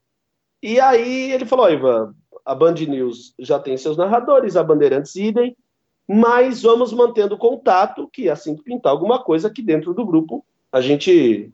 E 0.62 0.80
aí 0.80 1.32
ele 1.32 1.46
falou: 1.46 1.72
Ivan, 1.72 2.14
a 2.46 2.56
Band 2.56 2.74
News 2.74 3.34
já 3.40 3.60
tem 3.60 3.78
seus 3.78 3.98
narradores, 3.98 4.56
a 4.56 4.64
Bandeirantes 4.64 5.16
idem, 5.16 5.56
mas 6.08 6.64
vamos 6.64 6.92
mantendo 6.92 7.38
contato, 7.38 8.10
que 8.12 8.30
assim 8.30 8.56
que 8.56 8.64
pintar 8.64 8.92
alguma 8.92 9.24
coisa 9.24 9.48
aqui 9.48 9.62
dentro 9.62 9.94
do 9.94 10.06
grupo, 10.06 10.44
a 10.72 10.82
gente, 10.82 11.52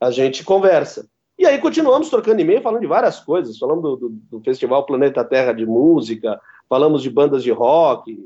a 0.00 0.10
gente 0.10 0.44
conversa. 0.44 1.08
E 1.38 1.46
aí 1.46 1.58
continuamos 1.58 2.08
trocando 2.08 2.40
e-mail, 2.40 2.62
falando 2.62 2.80
de 2.80 2.86
várias 2.86 3.20
coisas, 3.20 3.58
falando 3.58 3.82
do, 3.82 3.96
do, 3.96 4.08
do 4.08 4.40
Festival 4.40 4.86
Planeta 4.86 5.24
Terra 5.24 5.52
de 5.52 5.66
Música, 5.66 6.40
falamos 6.68 7.02
de 7.02 7.10
bandas 7.10 7.42
de 7.42 7.50
rock. 7.50 8.18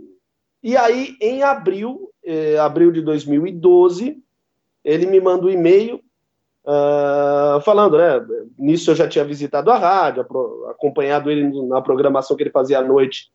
E 0.62 0.76
aí, 0.76 1.16
em 1.20 1.42
abril, 1.42 2.10
eh, 2.24 2.58
abril 2.58 2.92
de 2.92 3.02
2012, 3.02 4.22
ele 4.84 5.06
me 5.06 5.20
manda 5.20 5.46
um 5.46 5.50
e-mail 5.50 6.00
uh, 6.64 7.60
falando, 7.62 7.98
né? 7.98 8.24
Nisso 8.58 8.90
eu 8.90 8.94
já 8.94 9.08
tinha 9.08 9.24
visitado 9.24 9.70
a 9.70 9.78
rádio, 9.78 10.26
acompanhado 10.68 11.30
ele 11.30 11.66
na 11.66 11.80
programação 11.80 12.36
que 12.36 12.42
ele 12.42 12.50
fazia 12.50 12.78
à 12.78 12.82
noite, 12.82 13.30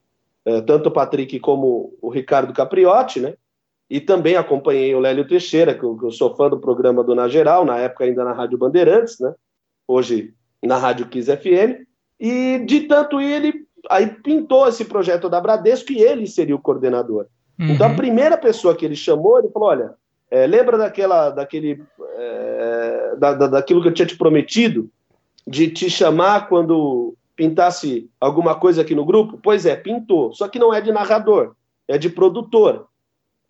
uh, 0.46 0.62
tanto 0.64 0.90
o 0.90 0.92
Patrick 0.92 1.40
como 1.40 1.94
o 2.02 2.10
Ricardo 2.10 2.54
Capriotti, 2.54 3.20
né? 3.20 3.36
E 3.90 4.00
também 4.00 4.36
acompanhei 4.36 4.94
o 4.94 5.00
Lélio 5.00 5.28
Teixeira, 5.28 5.74
que 5.74 5.84
eu, 5.84 5.98
que 5.98 6.06
eu 6.06 6.12
sou 6.12 6.36
fã 6.36 6.48
do 6.50 6.60
programa 6.60 7.04
do 7.04 7.16
Na 7.16 7.28
Geral, 7.28 7.66
na 7.66 7.80
época 7.80 8.04
ainda 8.04 8.24
na 8.24 8.34
Rádio 8.34 8.58
Bandeirantes, 8.58 9.20
né? 9.20 9.34
Hoje 9.88 10.34
na 10.64 10.78
Rádio 10.78 11.08
Kiss 11.08 11.36
FM. 11.36 11.88
E 12.20 12.60
de 12.60 12.82
tanto 12.82 13.20
ele 13.20 13.66
aí 13.90 14.08
pintou 14.08 14.68
esse 14.68 14.86
projeto 14.86 15.30
da 15.30 15.40
Bradesco 15.40 15.92
e 15.92 16.02
ele 16.02 16.28
seria 16.28 16.56
o 16.56 16.62
coordenador. 16.62 17.28
Uhum. 17.60 17.70
Então 17.70 17.88
a 17.88 17.96
primeira 17.96 18.38
pessoa 18.38 18.76
que 18.76 18.86
ele 18.86 18.96
chamou, 18.96 19.40
ele 19.40 19.50
falou: 19.50 19.70
olha, 19.70 19.94
é, 20.32 20.46
lembra 20.46 20.78
daquela, 20.78 21.30
daquele, 21.30 21.84
é, 22.18 23.16
da, 23.18 23.34
da, 23.34 23.48
daquilo 23.48 23.82
que 23.82 23.88
eu 23.88 23.94
tinha 23.94 24.06
te 24.06 24.18
prometido 24.18 24.90
de 25.48 25.70
te 25.70 25.90
chamar 25.90 26.48
quando 26.48 27.16
pintasse 27.36 28.10
alguma 28.20 28.54
coisa 28.54 28.82
aqui 28.82 28.94
no 28.94 29.06
grupo? 29.06 29.40
Pois 29.42 29.66
é, 29.66 29.76
pintou. 29.76 30.34
Só 30.34 30.48
que 30.48 30.60
não 30.60 30.74
é 30.74 30.82
de 30.82 30.92
narrador, 30.92 31.56
é 31.88 31.98
de 31.98 32.10
produtor. 32.10 32.88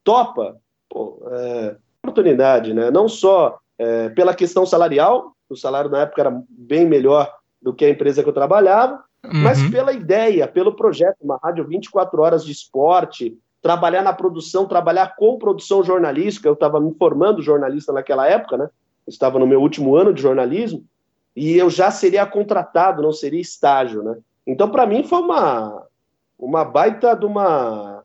Topa? 0.03 0.57
Pô, 0.89 1.21
é, 1.31 1.75
oportunidade, 2.01 2.73
né? 2.73 2.89
Não 2.89 3.09
só 3.09 3.59
é, 3.77 4.09
pela 4.09 4.33
questão 4.33 4.65
salarial, 4.65 5.35
o 5.49 5.55
salário 5.55 5.89
na 5.89 6.01
época 6.01 6.21
era 6.21 6.43
bem 6.49 6.85
melhor 6.85 7.33
do 7.61 7.73
que 7.73 7.83
a 7.83 7.89
empresa 7.89 8.23
que 8.23 8.29
eu 8.29 8.33
trabalhava, 8.33 9.03
uhum. 9.25 9.43
mas 9.43 9.61
pela 9.69 9.91
ideia, 9.91 10.47
pelo 10.47 10.75
projeto, 10.75 11.17
uma 11.21 11.39
rádio 11.41 11.67
24 11.67 12.21
horas 12.21 12.45
de 12.45 12.51
esporte, 12.51 13.37
trabalhar 13.61 14.01
na 14.01 14.13
produção, 14.13 14.65
trabalhar 14.65 15.15
com 15.15 15.37
produção 15.37 15.83
jornalística. 15.83 16.47
Eu 16.47 16.53
estava 16.53 16.79
me 16.79 16.93
formando 16.95 17.41
jornalista 17.41 17.91
naquela 17.91 18.27
época, 18.27 18.57
né? 18.57 18.69
estava 19.09 19.39
no 19.39 19.47
meu 19.47 19.61
último 19.61 19.95
ano 19.95 20.13
de 20.13 20.21
jornalismo 20.21 20.85
e 21.35 21.57
eu 21.57 21.69
já 21.69 21.91
seria 21.91 22.25
contratado, 22.25 23.01
não 23.01 23.11
seria 23.11 23.41
estágio, 23.41 24.03
né? 24.03 24.17
Então, 24.45 24.69
para 24.69 24.85
mim, 24.85 25.03
foi 25.03 25.19
uma, 25.19 25.85
uma 26.37 26.65
baita 26.65 27.15
de 27.15 27.25
uma, 27.25 28.03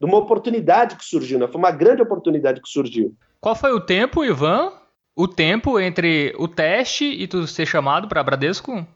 de 0.00 0.06
uma 0.06 0.18
oportunidade 0.18 0.96
que 0.96 1.04
surgiu, 1.04 1.38
né? 1.38 1.46
Foi 1.46 1.58
uma 1.58 1.70
grande 1.70 2.02
oportunidade 2.02 2.60
que 2.60 2.68
surgiu. 2.68 3.14
Qual 3.40 3.54
foi 3.54 3.72
o 3.72 3.80
tempo, 3.80 4.24
Ivan? 4.24 4.72
O 5.14 5.28
tempo 5.28 5.78
entre 5.78 6.34
o 6.38 6.48
teste 6.48 7.04
e 7.04 7.26
tu 7.26 7.46
ser 7.46 7.66
chamado 7.66 8.08
para 8.08 8.22
Bradesco? 8.22 8.86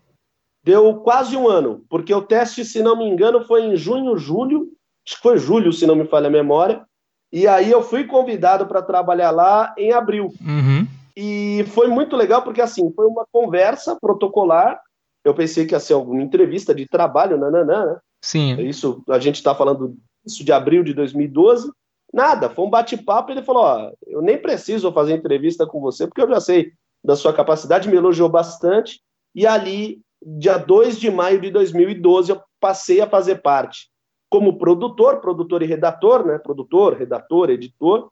Deu 0.64 0.94
quase 0.96 1.36
um 1.36 1.46
ano, 1.46 1.84
porque 1.88 2.12
o 2.14 2.22
teste, 2.22 2.64
se 2.64 2.82
não 2.82 2.96
me 2.96 3.04
engano, 3.04 3.44
foi 3.44 3.62
em 3.62 3.76
junho, 3.76 4.16
julho, 4.16 4.72
acho 5.06 5.16
que 5.16 5.22
foi 5.22 5.38
julho, 5.38 5.72
se 5.72 5.86
não 5.86 5.94
me 5.94 6.04
falha 6.04 6.26
a 6.26 6.30
memória. 6.30 6.84
E 7.32 7.46
aí 7.46 7.70
eu 7.70 7.82
fui 7.82 8.04
convidado 8.04 8.66
para 8.66 8.82
trabalhar 8.82 9.30
lá 9.30 9.74
em 9.78 9.92
abril. 9.92 10.32
Uhum. 10.40 10.86
E 11.16 11.64
foi 11.68 11.86
muito 11.88 12.16
legal 12.16 12.42
porque 12.42 12.60
assim, 12.60 12.92
foi 12.92 13.06
uma 13.06 13.26
conversa 13.30 13.96
protocolar. 14.00 14.80
Eu 15.24 15.34
pensei 15.34 15.66
que 15.66 15.74
ia 15.74 15.80
ser 15.80 15.94
alguma 15.94 16.22
entrevista 16.22 16.74
de 16.74 16.86
trabalho, 16.86 17.38
nananã, 17.38 17.86
né? 17.86 17.98
Sim. 18.22 18.60
Isso, 18.60 19.02
a 19.08 19.18
gente 19.18 19.36
está 19.36 19.54
falando 19.54 19.96
isso 20.24 20.44
de 20.44 20.52
abril 20.52 20.82
de 20.82 20.92
2012. 20.92 21.70
Nada, 22.12 22.50
foi 22.50 22.64
um 22.64 22.70
bate-papo. 22.70 23.30
Ele 23.30 23.42
falou: 23.42 23.62
Ó, 23.62 23.92
eu 24.06 24.22
nem 24.22 24.38
preciso 24.38 24.92
fazer 24.92 25.14
entrevista 25.14 25.66
com 25.66 25.80
você, 25.80 26.06
porque 26.06 26.20
eu 26.20 26.28
já 26.28 26.40
sei 26.40 26.72
da 27.04 27.16
sua 27.16 27.32
capacidade, 27.32 27.88
me 27.88 27.96
elogiou 27.96 28.28
bastante. 28.28 29.00
E 29.34 29.46
ali 29.46 30.00
dia 30.22 30.58
2 30.58 30.98
de 30.98 31.10
maio 31.10 31.40
de 31.40 31.50
2012, 31.50 32.32
eu 32.32 32.40
passei 32.60 33.00
a 33.00 33.06
fazer 33.06 33.36
parte 33.42 33.88
como 34.36 34.58
produtor, 34.58 35.22
produtor 35.22 35.62
e 35.62 35.66
redator, 35.66 36.26
né? 36.26 36.36
Produtor, 36.36 36.92
redator, 36.92 37.48
editor. 37.48 38.10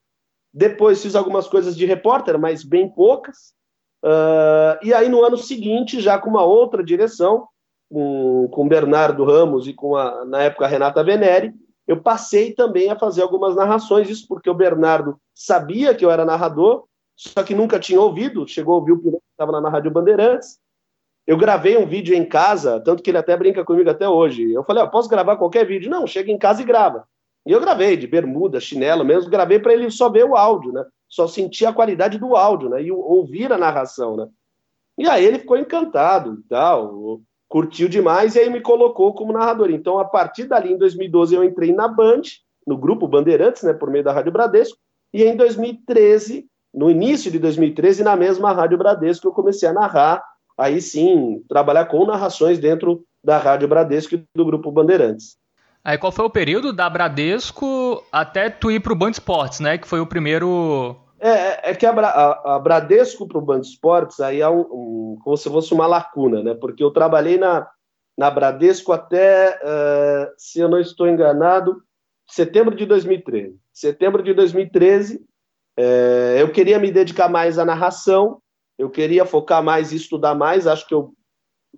Depois 0.51 1.03
fiz 1.03 1.15
algumas 1.15 1.47
coisas 1.47 1.77
de 1.77 1.85
repórter, 1.85 2.39
mas 2.39 2.65
bem 2.65 2.89
poucas. 2.89 3.53
Uh, 4.03 4.81
e 4.83 4.95
aí, 4.95 5.11
no 5.11 5.23
ano 5.23 5.37
seguinte, 5.37 6.01
já 6.01 6.19
com 6.19 6.31
uma 6.31 6.43
outra 6.43 6.83
direção, 6.83 7.47
com, 7.93 8.49
com 8.51 8.67
Bernardo 8.67 9.23
Ramos 9.23 9.69
e 9.69 9.75
com, 9.75 9.97
a, 9.97 10.25
na 10.25 10.45
época, 10.45 10.65
a 10.65 10.69
Renata 10.69 11.05
Veneri, 11.05 11.53
eu 11.87 12.01
passei 12.01 12.55
também 12.55 12.91
a 12.91 12.99
fazer 12.99 13.21
algumas 13.21 13.55
narrações, 13.55 14.09
isso 14.09 14.27
porque 14.27 14.49
o 14.49 14.55
Bernardo 14.55 15.21
sabia 15.35 15.95
que 15.95 16.07
eu 16.07 16.11
era 16.11 16.25
narrador, 16.25 16.85
só 17.15 17.43
que 17.43 17.55
nunca 17.55 17.79
tinha 17.79 18.01
ouvido, 18.01 18.49
chegou 18.49 18.73
a 18.73 18.79
ouvir 18.79 18.93
o 18.93 18.99
piloto 18.99 19.19
que 19.19 19.43
estava 19.43 19.61
na 19.61 19.69
Rádio 19.69 19.91
Bandeirantes, 19.91 20.59
eu 21.27 21.37
gravei 21.37 21.77
um 21.77 21.87
vídeo 21.87 22.15
em 22.15 22.25
casa, 22.25 22.81
tanto 22.81 23.03
que 23.03 23.11
ele 23.11 23.19
até 23.19 23.37
brinca 23.37 23.65
comigo 23.65 23.89
até 23.89 24.09
hoje. 24.09 24.53
Eu 24.53 24.63
falei, 24.65 24.83
ó, 24.83 24.87
posso 24.87 25.09
gravar 25.09 25.37
qualquer 25.37 25.67
vídeo? 25.67 25.91
Não, 25.91 26.07
chega 26.07 26.31
em 26.31 26.39
casa 26.39 26.63
e 26.63 26.65
grava. 26.65 27.07
E 27.47 27.53
eu 27.53 27.61
gravei 27.61 27.97
de 27.97 28.07
bermuda, 28.07 28.61
chinelo 28.61 29.05
mesmo, 29.05 29.31
gravei 29.31 29.59
para 29.59 29.73
ele 29.73 29.91
só 29.91 30.09
ver 30.09 30.25
o 30.25 30.37
áudio, 30.37 30.73
né? 30.73 30.85
Só 31.09 31.27
sentir 31.27 31.67
a 31.67 31.73
qualidade 31.73 32.19
do 32.19 32.37
áudio, 32.37 32.69
né? 32.69 32.83
E 32.83 32.91
ouvir 32.91 33.53
a 33.53 33.59
narração, 33.59 34.17
né? 34.17 34.29
E 34.99 35.09
aí 35.09 35.25
ele 35.25 35.39
ficou 35.39 35.57
encantado 35.57 36.39
e 36.41 36.49
tal, 36.49 37.21
curtiu 37.49 37.89
demais 37.89 38.37
e 38.37 38.41
aí 38.41 38.51
me 38.51 38.61
colocou 38.61 39.13
como 39.15 39.33
narrador. 39.33 39.71
Então, 39.71 39.99
a 39.99 40.05
partir 40.05 40.45
dali, 40.45 40.73
em 40.73 40.79
2012, 40.79 41.35
eu 41.35 41.45
entrei 41.45 41.73
na 41.73 41.89
Band, 41.89 42.23
no 42.67 42.77
grupo 42.77 43.09
Bandeirantes, 43.09 43.63
né, 43.63 43.73
por 43.73 43.91
meio 43.91 44.05
da 44.05 44.13
Rádio 44.13 44.33
Bradesco, 44.33 44.79
e 45.13 45.23
em 45.23 45.37
2013, 45.37 46.47
no 46.73 46.91
início 46.91 47.31
de 47.31 47.39
2013, 47.39 48.03
na 48.03 48.17
mesma 48.17 48.53
Rádio 48.53 48.79
Bradesco, 48.79 49.29
eu 49.29 49.33
comecei 49.33 49.69
a 49.69 49.73
narrar 49.73 50.25
aí 50.57 50.81
sim 50.81 51.43
trabalhar 51.49 51.87
com 51.87 52.07
narrações 52.07 52.59
dentro 52.59 53.05
da 53.23 53.39
Rádio 53.39 53.69
Bradesco 53.69 54.15
e 54.15 54.25
do 54.35 54.45
Grupo 54.45 54.71
Bandeirantes. 54.71 55.37
Aí 55.83 55.99
qual 55.99 56.13
foi 56.13 56.25
o 56.25 56.31
período 56.31 56.73
da 56.73 56.89
Bradesco 56.89 58.03
até 58.11 58.49
tu 58.49 58.71
ir 58.71 58.81
para 58.81 58.93
o 58.93 58.97
Band 58.97 59.11
Esportes, 59.11 59.61
né? 59.61 59.77
Que 59.77 59.87
foi 59.87 60.01
o 60.01 60.07
primeiro. 60.07 60.97
É, 61.21 61.29
é, 61.29 61.61
é 61.65 61.75
que 61.75 61.85
a, 61.85 61.93
a, 61.93 62.57
a 62.57 62.59
Bradesco 62.59 63.29
para 63.29 63.39
o 63.39 63.43
Band 63.43 63.61
Esportes 63.61 64.21
aí 64.21 64.41
é 64.41 64.49
um, 64.49 64.61
um, 64.61 65.19
como 65.23 65.37
se 65.37 65.49
fosse 65.49 65.75
uma 65.75 65.87
lacuna, 65.87 66.43
né? 66.43 66.55
Porque 66.55 66.83
eu 66.83 66.91
trabalhei 66.91 67.37
na, 67.37 67.69
na 68.17 68.31
Bradesco 68.31 68.93
até, 68.93 69.59
uh, 69.63 70.33
se 70.39 70.61
eu 70.61 70.69
não 70.69 70.81
estou 70.81 71.07
enganado, 71.07 71.83
setembro 72.27 72.75
de 72.75 72.87
2013. 72.87 73.59
Setembro 73.73 74.23
de 74.23 74.33
2013, 74.33 75.21
é, 75.77 76.37
eu 76.39 76.51
queria 76.51 76.79
me 76.79 76.91
dedicar 76.91 77.29
mais 77.29 77.59
à 77.59 77.65
narração 77.65 78.41
eu 78.79 78.91
queria 78.91 79.25
focar 79.25 79.63
mais 79.63 79.93
e 79.93 79.97
estudar 79.97 80.35
mais, 80.35 80.67
acho 80.67 80.87
que 80.87 80.95
eu 80.95 81.15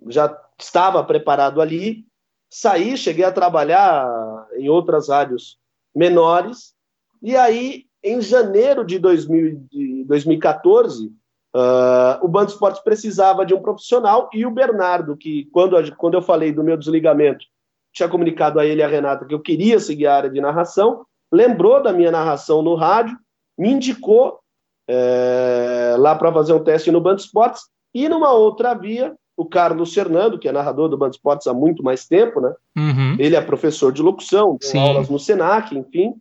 já 0.07 0.35
estava 0.59 1.03
preparado 1.03 1.61
ali. 1.61 2.05
Saí, 2.49 2.97
cheguei 2.97 3.25
a 3.25 3.31
trabalhar 3.31 4.47
em 4.55 4.69
outras 4.69 5.09
rádios 5.09 5.57
menores, 5.93 6.75
e 7.21 7.35
aí, 7.35 7.85
em 8.03 8.21
janeiro 8.21 8.85
de, 8.85 8.99
2000, 8.99 9.67
de 9.69 10.05
2014, 10.05 11.07
uh, 11.07 12.23
o 12.23 12.27
Band 12.27 12.45
Esportes 12.45 12.81
precisava 12.81 13.45
de 13.45 13.53
um 13.53 13.61
profissional, 13.61 14.29
e 14.33 14.45
o 14.45 14.51
Bernardo, 14.51 15.17
que 15.17 15.45
quando, 15.51 15.75
quando 15.95 16.13
eu 16.13 16.21
falei 16.21 16.51
do 16.51 16.63
meu 16.63 16.77
desligamento, 16.77 17.45
tinha 17.91 18.07
comunicado 18.07 18.59
a 18.59 18.65
ele 18.65 18.81
e 18.81 18.83
a 18.83 18.87
Renata 18.87 19.25
que 19.25 19.33
eu 19.33 19.39
queria 19.39 19.79
seguir 19.79 20.05
a 20.05 20.15
área 20.15 20.29
de 20.29 20.39
narração, 20.39 21.05
lembrou 21.31 21.81
da 21.81 21.91
minha 21.91 22.11
narração 22.11 22.61
no 22.61 22.75
rádio, 22.75 23.17
me 23.57 23.71
indicou 23.71 24.39
é, 24.87 25.95
lá 25.97 26.15
para 26.15 26.31
fazer 26.31 26.53
um 26.53 26.63
teste 26.63 26.91
no 26.91 27.01
Band 27.01 27.15
Esportes. 27.15 27.63
E 27.93 28.07
numa 28.07 28.31
outra 28.31 28.73
via, 28.73 29.15
o 29.35 29.45
Carlos 29.45 29.93
Fernando, 29.93 30.39
que 30.39 30.47
é 30.47 30.51
narrador 30.51 30.89
do 30.89 30.97
Band 30.97 31.09
Esportes 31.09 31.47
há 31.47 31.53
muito 31.53 31.83
mais 31.83 32.07
tempo, 32.07 32.41
né? 32.41 32.53
Uhum. 32.75 33.15
Ele 33.19 33.35
é 33.35 33.41
professor 33.41 33.91
de 33.91 34.01
locução, 34.01 34.57
tem 34.57 34.81
aulas 34.81 35.09
no 35.09 35.19
Senac, 35.19 35.77
enfim. 35.77 36.15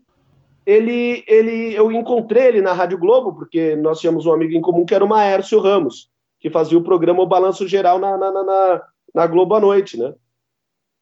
Ele, 0.67 1.25
ele, 1.29 1.75
eu 1.75 1.93
encontrei 1.93 2.49
ele 2.49 2.61
na 2.61 2.73
Rádio 2.73 2.99
Globo, 2.99 3.33
porque 3.33 3.77
nós 3.77 4.01
tínhamos 4.01 4.27
um 4.27 4.33
amigo 4.33 4.53
em 4.53 4.61
comum 4.61 4.85
que 4.85 4.95
era 4.95 5.05
o 5.05 5.09
Maércio 5.09 5.61
Ramos, 5.61 6.11
que 6.41 6.51
fazia 6.51 6.77
o 6.77 6.83
programa 6.83 7.23
O 7.23 7.27
Balanço 7.27 7.69
Geral 7.69 7.99
na, 7.99 8.19
na, 8.19 8.31
na, 8.31 8.83
na 9.15 9.27
Globo 9.27 9.55
à 9.55 9.61
noite, 9.61 9.97
né? 9.97 10.13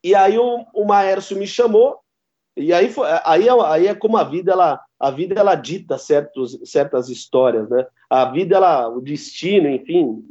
E 0.04 0.14
aí 0.14 0.38
o, 0.38 0.66
o 0.75 0.85
Maércio 0.85 1.37
me 1.37 1.47
chamou, 1.47 1.99
e 2.56 2.73
aí, 2.73 2.90
foi, 2.90 3.09
aí, 3.25 3.49
é, 3.49 3.52
aí 3.64 3.87
é 3.87 3.94
como 3.94 4.16
a 4.16 4.23
vida, 4.23 4.52
ela, 4.52 4.80
a 4.98 5.10
vida 5.10 5.38
ela 5.38 5.54
dita 5.54 5.98
certos, 5.98 6.58
certas 6.64 7.08
histórias, 7.08 7.68
né? 7.68 7.86
A 8.08 8.24
vida, 8.26 8.56
ela, 8.56 8.88
o 8.88 9.00
destino, 9.00 9.68
enfim, 9.68 10.22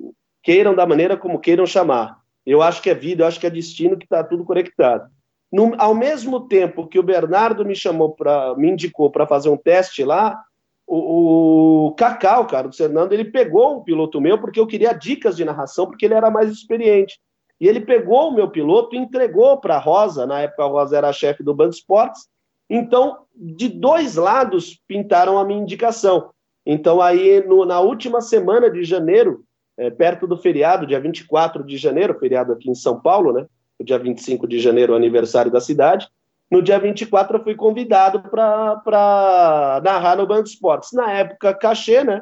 queiram 0.41 0.73
da 0.75 0.85
maneira 0.85 1.17
como 1.17 1.39
queiram 1.39 1.65
chamar. 1.65 2.17
Eu 2.45 2.61
acho 2.61 2.81
que 2.81 2.89
é 2.89 2.95
vida, 2.95 3.23
eu 3.23 3.27
acho 3.27 3.39
que 3.39 3.47
é 3.47 3.49
destino 3.49 3.97
que 3.97 4.05
está 4.05 4.23
tudo 4.23 4.43
conectado. 4.43 5.09
No, 5.51 5.73
ao 5.77 5.93
mesmo 5.93 6.47
tempo 6.47 6.87
que 6.87 6.97
o 6.97 7.03
Bernardo 7.03 7.63
me 7.63 7.75
chamou 7.75 8.11
para, 8.11 8.55
me 8.55 8.69
indicou 8.69 9.11
para 9.11 9.27
fazer 9.27 9.49
um 9.49 9.57
teste 9.57 10.03
lá, 10.03 10.41
o, 10.87 11.87
o 11.87 11.91
Cacau, 11.93 12.47
cara, 12.47 12.67
o 12.67 12.73
Fernando, 12.73 13.13
ele 13.13 13.25
pegou 13.25 13.77
um 13.77 13.83
piloto 13.83 14.19
meu 14.19 14.39
porque 14.39 14.59
eu 14.59 14.67
queria 14.67 14.93
dicas 14.93 15.37
de 15.37 15.45
narração, 15.45 15.85
porque 15.85 16.05
ele 16.05 16.15
era 16.15 16.31
mais 16.31 16.51
experiente. 16.51 17.19
E 17.61 17.67
ele 17.67 17.81
pegou 17.81 18.29
o 18.29 18.33
meu 18.33 18.49
piloto 18.49 18.95
e 18.95 18.99
entregou 18.99 19.57
para 19.57 19.75
a 19.75 19.79
Rosa, 19.79 20.25
na 20.25 20.41
época 20.41 20.63
a 20.63 20.67
Rosa 20.67 20.97
era 20.97 21.09
a 21.09 21.13
chefe 21.13 21.43
do 21.43 21.53
Band 21.53 21.69
Esportes. 21.69 22.27
Então, 22.69 23.19
de 23.35 23.67
dois 23.67 24.15
lados 24.15 24.79
pintaram 24.87 25.37
a 25.37 25.45
minha 25.45 25.61
indicação. 25.61 26.31
Então, 26.65 27.01
aí, 27.01 27.45
no, 27.45 27.65
na 27.65 27.79
última 27.79 28.21
semana 28.21 28.69
de 28.69 28.83
janeiro, 28.83 29.43
é, 29.77 29.89
perto 29.89 30.27
do 30.27 30.37
feriado, 30.37 30.87
dia 30.87 30.99
24 30.99 31.63
de 31.63 31.77
janeiro, 31.77 32.17
feriado 32.19 32.53
aqui 32.53 32.69
em 32.69 32.75
São 32.75 32.99
Paulo, 32.99 33.33
né? 33.33 33.45
O 33.79 33.83
dia 33.83 33.97
25 33.97 34.47
de 34.47 34.59
janeiro, 34.59 34.95
aniversário 34.95 35.51
da 35.51 35.59
cidade. 35.59 36.07
No 36.49 36.61
dia 36.61 36.79
24, 36.79 37.37
eu 37.37 37.43
fui 37.43 37.55
convidado 37.55 38.21
para 38.29 39.81
narrar 39.83 40.17
no 40.17 40.27
Band 40.27 40.43
Esportes. 40.43 40.91
Na 40.93 41.11
época, 41.11 41.53
cachê, 41.53 42.03
né? 42.03 42.21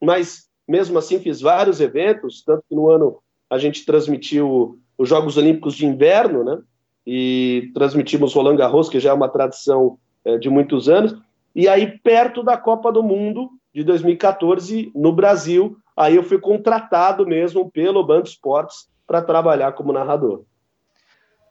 Mas 0.00 0.50
mesmo 0.70 0.98
assim, 0.98 1.18
fiz 1.18 1.40
vários 1.40 1.80
eventos, 1.80 2.44
tanto 2.44 2.62
que 2.68 2.74
no 2.76 2.88
ano 2.88 3.18
a 3.50 3.58
gente 3.58 3.84
transmitiu 3.84 4.78
os 4.96 5.08
Jogos 5.08 5.36
Olímpicos 5.36 5.74
de 5.74 5.84
Inverno, 5.84 6.44
né? 6.44 6.58
E 7.06 7.70
transmitimos 7.74 8.34
Roland 8.34 8.56
Garros, 8.56 8.88
que 8.88 9.00
já 9.00 9.10
é 9.10 9.12
uma 9.12 9.28
tradição 9.28 9.98
é, 10.24 10.38
de 10.38 10.50
muitos 10.50 10.88
anos. 10.88 11.16
E 11.54 11.68
aí, 11.68 11.98
perto 11.98 12.42
da 12.42 12.56
Copa 12.56 12.92
do 12.92 13.02
Mundo 13.02 13.50
de 13.74 13.82
2014, 13.84 14.92
no 14.94 15.12
Brasil, 15.12 15.76
aí 15.96 16.16
eu 16.16 16.22
fui 16.22 16.38
contratado 16.38 17.26
mesmo 17.26 17.70
pelo 17.70 18.04
Band 18.04 18.22
Esportes 18.22 18.88
para 19.06 19.22
trabalhar 19.22 19.72
como 19.72 19.92
narrador. 19.92 20.44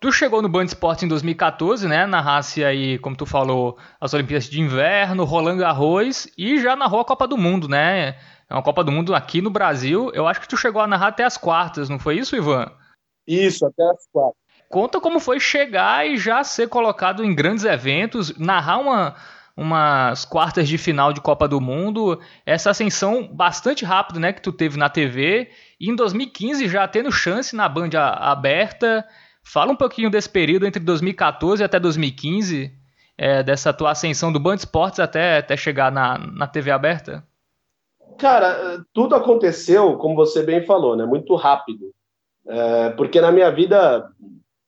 Tu 0.01 0.13
chegou 0.13 0.41
no 0.41 0.48
Band 0.48 0.63
Esportes 0.63 1.03
em 1.03 1.10
2014, 1.10 1.86
né? 1.86 2.06
Narrasse 2.06 2.63
aí, 2.63 2.98
como 3.00 3.18
tu 3.18 3.25
falou, 3.25 3.77
as 4.00 4.13
Olimpíadas 4.13 4.50
de 4.50 4.62
Inverno, 4.62 5.25
Roland 5.25 5.58
Garros 5.58 6.25
e 6.38 6.58
já 6.62 6.74
narrou 6.74 7.01
a 7.01 7.06
Copa 7.06 7.27
do 7.27 7.38
Mundo, 7.38 7.68
né? 7.68 8.15
É 8.50 8.53
uma 8.53 8.63
Copa 8.63 8.82
do 8.82 8.94
Mundo 8.94 9.13
aqui 9.13 9.41
no 9.41 9.50
Brasil. 9.50 10.10
Eu 10.13 10.25
acho 10.25 10.39
que 10.39 10.48
tu 10.48 10.56
chegou 10.56 10.82
a 10.82 10.88
narrar 10.88 11.08
até 11.08 11.25
as 11.25 11.38
quartas, 11.38 11.89
não 11.89 12.00
foi 12.00 12.18
isso, 12.18 12.34
Ivan? 12.34 12.72
Isso, 13.27 13.65
até 13.65 13.84
as 13.84 14.08
quartas. 14.12 14.38
Conta 14.69 15.01
como 15.01 15.19
foi 15.19 15.39
chegar 15.39 16.07
e 16.07 16.17
já 16.17 16.43
ser 16.43 16.69
colocado 16.69 17.25
em 17.25 17.35
grandes 17.35 17.65
eventos, 17.65 18.38
narrar 18.38 18.77
uma, 18.77 19.15
umas 19.57 20.23
quartas 20.23 20.67
de 20.69 20.77
final 20.77 21.11
de 21.11 21.19
Copa 21.19 21.47
do 21.47 21.59
Mundo, 21.59 22.21
essa 22.45 22.69
ascensão 22.69 23.27
bastante 23.27 23.83
rápida, 23.83 24.19
né, 24.19 24.31
que 24.31 24.41
tu 24.41 24.51
teve 24.51 24.77
na 24.77 24.88
TV, 24.88 25.49
e 25.79 25.89
em 25.89 25.95
2015 25.95 26.69
já 26.69 26.88
tendo 26.88 27.11
chance 27.11 27.55
na 27.55 27.67
Band 27.67 27.89
aberta, 27.95 29.05
Fala 29.51 29.71
um 29.71 29.75
pouquinho 29.75 30.11
desse 30.11 30.29
período 30.29 30.67
entre 30.67 30.79
2014 30.79 31.63
até 31.63 31.79
2015, 31.79 32.71
é, 33.17 33.41
dessa 33.41 33.73
tua 33.73 33.89
ascensão 33.89 34.31
do 34.31 34.39
Band 34.39 34.55
Esportes 34.55 34.99
até, 34.99 35.38
até 35.38 35.57
chegar 35.57 35.91
na, 35.91 36.19
na 36.19 36.45
TV 36.45 36.69
aberta. 36.69 37.23
Cara, 38.19 38.83
tudo 38.93 39.15
aconteceu, 39.15 39.97
como 39.97 40.15
você 40.15 40.43
bem 40.43 40.63
falou, 40.67 40.95
né? 40.95 41.03
Muito 41.03 41.33
rápido. 41.35 41.91
É, 42.47 42.89
porque 42.91 43.19
na 43.19 43.31
minha 43.31 43.49
vida, 43.49 44.07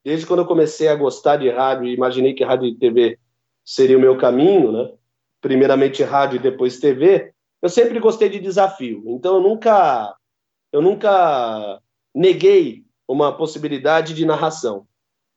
desde 0.04 0.26
quando 0.26 0.40
eu 0.40 0.46
comecei 0.46 0.88
a 0.88 0.94
gostar 0.94 1.36
de 1.36 1.48
rádio 1.48 1.86
e 1.86 1.94
imaginei 1.94 2.34
que 2.34 2.44
rádio 2.44 2.68
e 2.68 2.74
TV 2.74 3.18
seria 3.64 3.96
o 3.96 4.00
meu 4.00 4.16
caminho, 4.16 4.72
né? 4.72 4.92
Primeiramente 5.40 6.02
rádio 6.02 6.36
e 6.36 6.42
depois 6.42 6.78
TV, 6.78 7.32
eu 7.60 7.68
sempre 7.68 7.98
gostei 8.00 8.28
de 8.28 8.40
desafio. 8.40 9.04
Então 9.06 9.36
eu 9.36 9.40
nunca, 9.40 10.14
eu 10.72 10.82
nunca 10.82 11.80
neguei 12.14 12.84
uma 13.06 13.36
possibilidade 13.36 14.14
de 14.14 14.24
narração. 14.24 14.86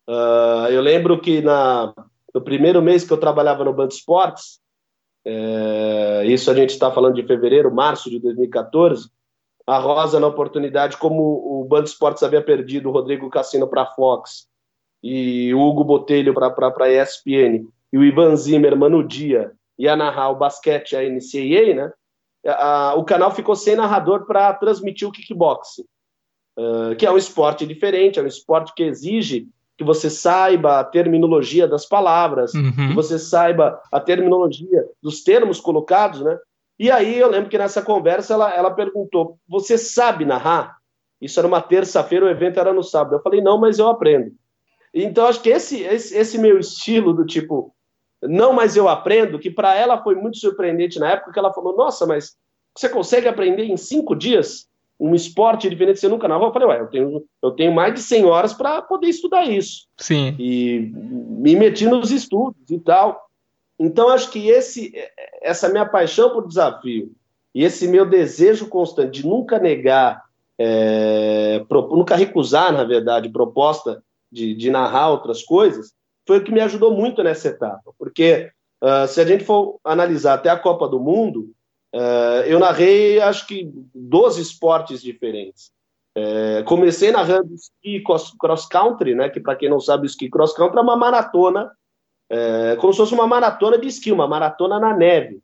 Uh, 0.08 0.70
eu 0.70 0.80
lembro 0.80 1.20
que 1.20 1.40
na, 1.40 1.92
no 2.34 2.40
primeiro 2.40 2.82
mês 2.82 3.04
que 3.04 3.12
eu 3.12 3.18
trabalhava 3.18 3.64
no 3.64 3.72
Band 3.72 3.88
Esportes, 3.88 4.60
é, 5.24 6.24
isso 6.26 6.48
a 6.50 6.54
gente 6.54 6.70
está 6.70 6.92
falando 6.92 7.16
de 7.16 7.26
fevereiro, 7.26 7.74
março 7.74 8.08
de 8.08 8.20
2014, 8.20 9.10
a 9.66 9.78
Rosa, 9.78 10.20
na 10.20 10.28
oportunidade, 10.28 10.96
como 10.96 11.20
o 11.60 11.64
Band 11.64 11.82
Esportes 11.82 12.22
havia 12.22 12.40
perdido 12.40 12.88
o 12.88 12.92
Rodrigo 12.92 13.28
Cassino 13.28 13.66
para 13.66 13.82
a 13.82 13.86
Fox 13.86 14.46
e 15.06 15.54
o 15.54 15.60
Hugo 15.60 15.84
Botelho 15.84 16.34
para 16.34 16.52
a 16.80 16.90
ESPN 16.90 17.66
e 17.92 17.98
o 17.98 18.04
Ivan 18.04 18.36
Zimmerman 18.36 18.90
no 18.90 19.06
dia 19.06 19.52
ia 19.78 19.94
narrar 19.94 20.30
o 20.30 20.36
basquete, 20.36 20.96
a 20.96 21.02
NCAA, 21.02 21.74
né? 21.74 21.92
A, 22.46 22.90
a, 22.90 22.94
o 22.94 23.04
canal 23.04 23.30
ficou 23.30 23.54
sem 23.56 23.76
narrador 23.76 24.24
para 24.26 24.52
transmitir 24.54 25.06
o 25.06 25.12
kickboxing 25.12 25.84
que 26.98 27.04
é 27.04 27.10
um 27.10 27.18
esporte 27.18 27.66
diferente, 27.66 28.18
é 28.18 28.22
um 28.22 28.26
esporte 28.26 28.72
que 28.74 28.82
exige 28.82 29.48
que 29.76 29.84
você 29.84 30.08
saiba 30.08 30.80
a 30.80 30.84
terminologia 30.84 31.68
das 31.68 31.84
palavras, 31.84 32.54
uhum. 32.54 32.88
que 32.88 32.94
você 32.94 33.18
saiba 33.18 33.78
a 33.92 34.00
terminologia 34.00 34.86
dos 35.02 35.22
termos 35.22 35.60
colocados, 35.60 36.22
né? 36.22 36.38
E 36.78 36.90
aí 36.90 37.18
eu 37.18 37.28
lembro 37.28 37.50
que 37.50 37.58
nessa 37.58 37.82
conversa 37.82 38.32
ela, 38.32 38.54
ela 38.54 38.70
perguntou: 38.70 39.38
Você 39.46 39.76
sabe 39.76 40.24
narrar? 40.24 40.78
Isso 41.20 41.38
era 41.38 41.46
uma 41.46 41.60
terça-feira, 41.60 42.24
o 42.24 42.30
evento 42.30 42.58
era 42.58 42.72
no 42.72 42.82
sábado. 42.82 43.16
Eu 43.16 43.22
falei: 43.22 43.42
Não, 43.42 43.58
mas 43.58 43.78
eu 43.78 43.88
aprendo. 43.88 44.32
Então 45.04 45.26
acho 45.26 45.42
que 45.42 45.50
esse, 45.50 45.82
esse, 45.82 46.16
esse 46.16 46.38
meu 46.38 46.58
estilo 46.58 47.12
do 47.12 47.26
tipo, 47.26 47.74
não, 48.22 48.52
mas 48.52 48.76
eu 48.76 48.88
aprendo, 48.88 49.38
que 49.38 49.50
para 49.50 49.74
ela 49.74 50.02
foi 50.02 50.14
muito 50.14 50.38
surpreendente 50.38 50.98
na 50.98 51.12
época, 51.12 51.32
que 51.32 51.38
ela 51.38 51.52
falou: 51.52 51.76
Nossa, 51.76 52.06
mas 52.06 52.36
você 52.76 52.88
consegue 52.88 53.28
aprender 53.28 53.64
em 53.64 53.76
cinco 53.76 54.14
dias? 54.14 54.66
um 54.98 55.14
esporte 55.14 55.68
diferente 55.68 56.00
você 56.00 56.08
nunca 56.08 56.26
narrou. 56.26 56.48
Eu 56.48 56.52
falei, 56.52 56.68
ué, 56.68 56.80
eu 56.80 56.86
tenho, 56.86 57.24
eu 57.42 57.50
tenho 57.50 57.72
mais 57.72 57.94
de 57.94 58.00
100 58.00 58.24
horas 58.24 58.54
para 58.54 58.80
poder 58.82 59.08
estudar 59.08 59.44
isso. 59.44 59.86
Sim. 59.98 60.34
E 60.38 60.90
me 60.94 61.54
meti 61.54 61.86
nos 61.86 62.10
estudos 62.10 62.70
e 62.70 62.78
tal. 62.78 63.26
Então, 63.78 64.08
acho 64.08 64.30
que 64.30 64.48
esse, 64.48 64.92
essa 65.42 65.68
minha 65.68 65.84
paixão 65.84 66.30
por 66.30 66.48
desafio 66.48 67.12
e 67.54 67.62
esse 67.62 67.86
meu 67.86 68.06
desejo 68.06 68.68
constante 68.68 69.20
de 69.20 69.28
nunca 69.28 69.58
negar, 69.58 70.24
é, 70.58 71.62
nunca 71.90 72.16
recusar, 72.16 72.72
na 72.72 72.84
verdade, 72.84 73.28
proposta 73.28 74.02
de, 74.36 74.54
de, 74.54 74.70
narrar 74.70 75.10
outras 75.10 75.42
coisas, 75.42 75.92
foi 76.26 76.38
o 76.38 76.44
que 76.44 76.52
me 76.52 76.60
ajudou 76.60 76.92
muito 76.94 77.22
nessa 77.22 77.48
etapa. 77.48 77.92
Porque 77.98 78.50
uh, 78.82 79.08
se 79.08 79.20
a 79.20 79.24
gente 79.24 79.44
for 79.44 79.78
analisar 79.84 80.34
até 80.34 80.50
a 80.50 80.58
Copa 80.58 80.88
do 80.88 81.00
Mundo, 81.00 81.50
Uh, 81.96 82.44
eu 82.46 82.58
narrei, 82.58 83.20
acho 83.20 83.46
que, 83.46 83.72
12 83.94 84.42
esportes 84.42 85.00
diferentes. 85.00 85.70
Uh, 86.16 86.62
comecei 86.64 87.10
narrando 87.10 87.54
ski 87.54 88.02
cross-country, 88.38 89.14
né, 89.14 89.30
que 89.30 89.40
para 89.40 89.56
quem 89.56 89.70
não 89.70 89.80
sabe, 89.80 90.04
o 90.04 90.06
ski 90.06 90.28
cross-country 90.28 90.78
é 90.78 90.82
uma 90.82 90.96
maratona, 90.96 91.72
uh, 92.30 92.76
como 92.78 92.92
se 92.92 92.98
fosse 92.98 93.14
uma 93.14 93.26
maratona 93.26 93.78
de 93.78 93.88
esqui, 93.88 94.12
uma 94.12 94.28
maratona 94.28 94.78
na 94.78 94.94
neve. 94.94 95.40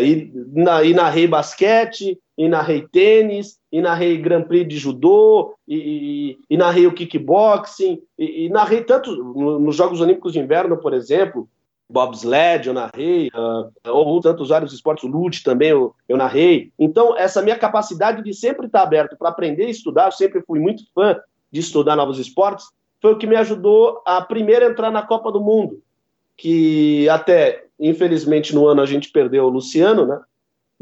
e, 0.00 0.30
na, 0.54 0.82
e 0.82 0.94
narrei 0.94 1.26
basquete, 1.26 2.18
e 2.38 2.48
narrei 2.48 2.86
tênis, 2.88 3.58
e 3.72 3.80
narrei 3.80 4.18
Grand 4.18 4.42
Prix 4.42 4.68
de 4.68 4.76
judô, 4.76 5.54
e, 5.66 5.76
e, 5.76 6.38
e 6.50 6.56
narrei 6.58 6.86
o 6.86 6.92
kickboxing, 6.92 8.02
e, 8.18 8.44
e 8.44 8.48
narrei 8.50 8.84
tanto 8.84 9.10
nos 9.58 9.74
Jogos 9.74 10.00
Olímpicos 10.00 10.34
de 10.34 10.38
Inverno, 10.38 10.76
por 10.76 10.92
exemplo, 10.92 11.48
bobsled 11.88 12.66
eu 12.66 12.74
narrei, 12.74 13.28
uh, 13.28 13.90
ou 13.90 14.20
tantos 14.20 14.50
vários 14.50 14.72
esportes, 14.72 15.08
lute 15.08 15.42
também 15.42 15.70
eu, 15.70 15.94
eu 16.06 16.16
narrei. 16.18 16.70
Então, 16.78 17.16
essa 17.16 17.40
minha 17.40 17.58
capacidade 17.58 18.22
de 18.22 18.34
sempre 18.34 18.66
estar 18.66 18.82
aberto 18.82 19.16
para 19.16 19.30
aprender 19.30 19.66
e 19.66 19.70
estudar, 19.70 20.06
eu 20.06 20.12
sempre 20.12 20.42
fui 20.46 20.60
muito 20.60 20.84
fã 20.94 21.18
de 21.50 21.60
estudar 21.60 21.96
novos 21.96 22.18
esportes, 22.18 22.66
foi 23.00 23.12
o 23.12 23.18
que 23.18 23.26
me 23.26 23.36
ajudou 23.36 24.02
a 24.06 24.20
primeiro 24.20 24.66
entrar 24.66 24.90
na 24.90 25.02
Copa 25.02 25.32
do 25.32 25.40
Mundo, 25.40 25.82
que 26.36 27.08
até, 27.08 27.64
infelizmente, 27.80 28.54
no 28.54 28.66
ano 28.66 28.82
a 28.82 28.86
gente 28.86 29.10
perdeu 29.10 29.44
o 29.44 29.50
Luciano, 29.50 30.06
né? 30.06 30.20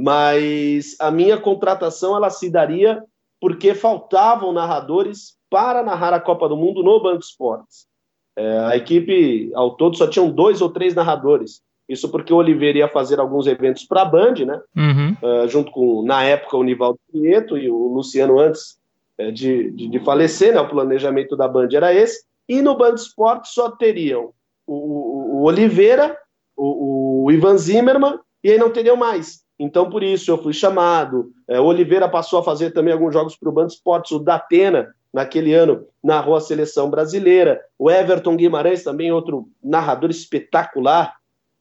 Mas 0.00 0.96
a 0.98 1.10
minha 1.10 1.36
contratação, 1.36 2.16
ela 2.16 2.30
se 2.30 2.48
daria 2.48 3.02
porque 3.38 3.74
faltavam 3.74 4.50
narradores 4.50 5.36
para 5.50 5.82
narrar 5.82 6.14
a 6.14 6.20
Copa 6.20 6.48
do 6.48 6.56
Mundo 6.56 6.82
no 6.82 7.02
Banco 7.02 7.22
Esportes. 7.22 7.86
É, 8.34 8.58
a 8.60 8.76
equipe, 8.76 9.50
ao 9.54 9.76
todo, 9.76 9.98
só 9.98 10.06
tinham 10.06 10.30
dois 10.30 10.62
ou 10.62 10.70
três 10.70 10.94
narradores. 10.94 11.60
Isso 11.86 12.08
porque 12.08 12.32
o 12.32 12.36
Oliveira 12.36 12.78
ia 12.78 12.88
fazer 12.88 13.20
alguns 13.20 13.46
eventos 13.46 13.84
para 13.84 14.02
a 14.02 14.04
Band, 14.06 14.34
né? 14.46 14.60
Uhum. 14.74 15.16
Uh, 15.22 15.48
junto 15.48 15.70
com, 15.70 16.02
na 16.02 16.24
época, 16.24 16.56
o 16.56 16.62
Nivaldo 16.62 16.98
Prieto 17.10 17.58
e 17.58 17.70
o 17.70 17.88
Luciano 17.88 18.38
antes 18.38 18.78
é, 19.18 19.30
de, 19.30 19.70
de, 19.72 19.88
de, 19.88 19.98
falecer, 20.00 20.54
né? 20.54 20.60
O 20.60 20.68
planejamento 20.68 21.36
da 21.36 21.46
Band 21.46 21.68
era 21.72 21.92
esse. 21.92 22.24
E 22.48 22.62
no 22.62 22.74
Band 22.74 22.94
Esporte 22.94 23.48
só 23.48 23.70
teriam 23.70 24.32
o, 24.66 24.74
o, 24.74 25.36
o 25.36 25.42
Oliveira, 25.42 26.16
o, 26.56 27.24
o, 27.24 27.30
Ivan 27.32 27.58
Zimmerman, 27.58 28.18
e 28.42 28.52
aí 28.52 28.58
não 28.58 28.70
teriam 28.70 28.96
mais. 28.96 29.42
Então, 29.62 29.90
por 29.90 30.02
isso, 30.02 30.30
eu 30.30 30.38
fui 30.42 30.54
chamado. 30.54 31.34
É, 31.46 31.60
Oliveira 31.60 32.08
passou 32.08 32.38
a 32.38 32.42
fazer 32.42 32.70
também 32.70 32.94
alguns 32.94 33.12
jogos 33.12 33.36
para 33.36 33.50
o 33.50 33.52
Band 33.52 33.66
Esportes, 33.66 34.12
o 34.12 34.18
Datena, 34.18 34.88
naquele 35.12 35.52
ano 35.52 35.86
narrou 36.02 36.34
a 36.34 36.40
seleção 36.40 36.88
brasileira. 36.88 37.60
O 37.78 37.90
Everton 37.90 38.36
Guimarães, 38.36 38.82
também 38.82 39.12
outro 39.12 39.50
narrador 39.62 40.08
espetacular, 40.08 41.14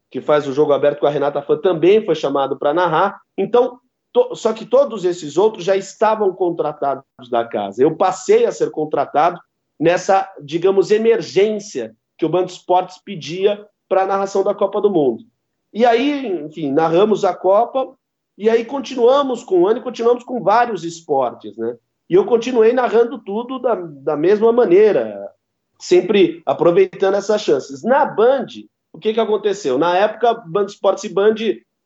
que 0.09 0.21
faz 0.21 0.47
o 0.47 0.53
jogo 0.53 0.71
aberto 0.71 1.01
com 1.01 1.07
a 1.07 1.09
Renata 1.09 1.41
Fã, 1.41 1.57
também 1.57 2.05
foi 2.05 2.15
chamado 2.15 2.57
para 2.57 2.73
narrar. 2.73 3.19
Então, 3.37 3.79
to, 4.13 4.33
só 4.33 4.53
que 4.53 4.65
todos 4.65 5.03
esses 5.03 5.35
outros 5.35 5.65
já 5.65 5.75
estavam 5.75 6.31
contratados 6.31 7.03
da 7.29 7.43
casa. 7.43 7.83
Eu 7.83 7.97
passei 7.97 8.45
a 8.45 8.51
ser 8.53 8.71
contratado 8.71 9.37
nessa, 9.77 10.31
digamos, 10.41 10.89
emergência 10.89 11.93
que 12.17 12.25
o 12.25 12.29
Band 12.29 12.45
Esportes 12.45 12.97
pedia 13.03 13.67
para 13.89 14.03
a 14.03 14.07
narração 14.07 14.41
da 14.41 14.55
Copa 14.55 14.79
do 14.79 14.89
Mundo. 14.89 15.25
E 15.73 15.85
aí, 15.85 16.27
enfim, 16.43 16.71
narramos 16.71 17.23
a 17.23 17.33
Copa 17.33 17.93
e 18.37 18.49
aí 18.49 18.65
continuamos 18.65 19.43
com 19.43 19.61
o 19.61 19.67
ano 19.67 19.79
e 19.79 19.83
continuamos 19.83 20.23
com 20.23 20.41
vários 20.41 20.83
esportes, 20.83 21.57
né? 21.57 21.75
E 22.09 22.15
eu 22.15 22.25
continuei 22.25 22.73
narrando 22.73 23.19
tudo 23.19 23.59
da, 23.59 23.75
da 23.75 24.17
mesma 24.17 24.51
maneira, 24.51 25.29
sempre 25.77 26.41
aproveitando 26.45 27.15
essas 27.15 27.41
chances. 27.41 27.83
Na 27.83 28.05
Band, 28.05 28.47
o 28.91 28.97
que, 28.97 29.13
que 29.13 29.19
aconteceu? 29.19 29.77
Na 29.77 29.95
época, 29.95 30.33
Band 30.33 30.65
Esportes 30.65 31.03
e 31.03 31.13
Band, 31.13 31.35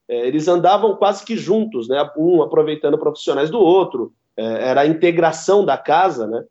é, 0.08 0.28
eles 0.28 0.48
andavam 0.48 0.96
quase 0.96 1.26
que 1.26 1.36
juntos, 1.36 1.90
né? 1.90 2.10
Um 2.18 2.42
aproveitando 2.42 2.98
profissionais 2.98 3.50
do 3.50 3.60
outro, 3.60 4.14
é, 4.38 4.70
era 4.70 4.82
a 4.82 4.88
integração 4.88 5.66
da 5.66 5.78
casa, 5.78 6.26
né? 6.26 6.44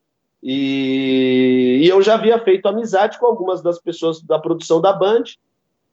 E, 0.43 1.81
e, 1.83 1.89
eu 1.89 2.03
já 2.03 2.15
havia 2.15 2.39
feito 2.43 2.67
amizade 2.67 3.19
com 3.19 3.27
algumas 3.27 3.63
das 3.63 3.79
pessoas 3.79 4.21
da 4.21 4.39
produção 4.39 4.81
da 4.81 4.93
Band, 4.93 5.23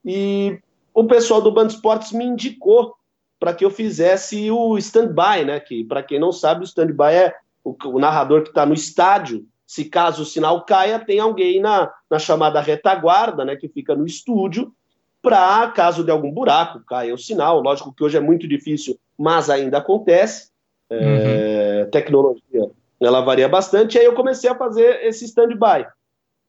e 0.04 0.60
o 1.00 1.08
pessoal 1.08 1.42
do 1.42 1.52
Band 1.52 1.68
Esportes 1.68 2.12
me 2.12 2.26
indicou 2.26 2.94
para 3.40 3.54
que 3.54 3.64
eu 3.64 3.70
fizesse 3.70 4.52
o 4.52 4.78
stand-by, 4.78 5.46
né? 5.46 5.60
Que, 5.60 5.84
para 5.84 6.04
quem 6.04 6.20
não 6.20 6.32
sabe, 6.32 6.62
o 6.62 6.66
stand-by 6.66 7.14
é 7.14 7.34
o, 7.64 7.74
o 7.86 8.00
narrador 8.00 8.44
que 8.44 8.50
está 8.50 8.66
no 8.66 8.74
estádio, 8.74 9.46
se 9.66 9.86
caso 9.86 10.24
o 10.24 10.26
sinal 10.26 10.66
caia, 10.66 11.00
tem 11.00 11.20
alguém 11.20 11.62
na, 11.62 11.90
na 12.10 12.20
chamada 12.20 12.60
retaguarda, 12.60 13.46
né, 13.46 13.56
que 13.56 13.70
fica 13.70 13.96
no 13.96 14.06
estúdio, 14.06 14.74
para 15.22 15.70
caso 15.72 16.04
de 16.04 16.12
algum 16.12 16.32
buraco 16.32 16.80
caia 16.82 17.14
o 17.14 17.18
sinal. 17.18 17.62
Lógico 17.62 17.94
que 17.94 18.04
hoje 18.04 18.18
é 18.18 18.22
muito 18.22 18.48
difícil, 18.48 19.00
mas 19.18 19.50
ainda 19.50 19.78
acontece. 19.78 20.50
É, 20.90 21.84
uhum. 21.84 21.92
Tecnologia 21.92 22.72
ela 23.00 23.22
varia 23.22 23.48
bastante. 23.48 23.96
E 23.96 24.00
aí 24.00 24.06
eu 24.06 24.16
comecei 24.16 24.50
a 24.50 24.56
fazer 24.56 25.06
esse 25.06 25.24
stand-by. 25.26 25.88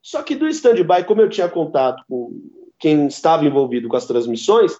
Só 0.03 0.23
que 0.23 0.35
do 0.35 0.49
stand-by, 0.49 1.05
como 1.05 1.21
eu 1.21 1.29
tinha 1.29 1.49
contato 1.49 2.03
com 2.09 2.33
quem 2.81 3.07
estava 3.07 3.45
envolvido 3.45 3.89
com 3.89 3.97
as 3.97 4.07
transmissões, 4.07 4.77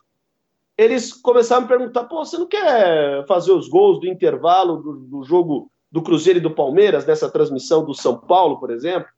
eles 0.77 1.13
começaram 1.13 1.61
a 1.61 1.63
me 1.65 1.69
perguntar: 1.69 2.05
pô, 2.05 2.25
você 2.25 2.39
não 2.39 2.47
quer 2.47 3.25
fazer 3.27 3.53
os 3.53 3.69
gols 3.69 4.01
do 4.01 4.09
intervalo 4.09 4.79
do, 4.79 4.93
do 4.97 5.23
jogo 5.23 5.71
do 5.93 6.03
Cruzeiro 6.03 6.39
e 6.39 6.43
do 6.43 6.51
Palmeiras, 6.51 7.05
nessa 7.05 7.31
transmissão 7.31 7.85
do 7.85 7.95
São 7.95 8.17
Paulo, 8.17 8.59
por 8.59 8.71
exemplo? 8.71 9.09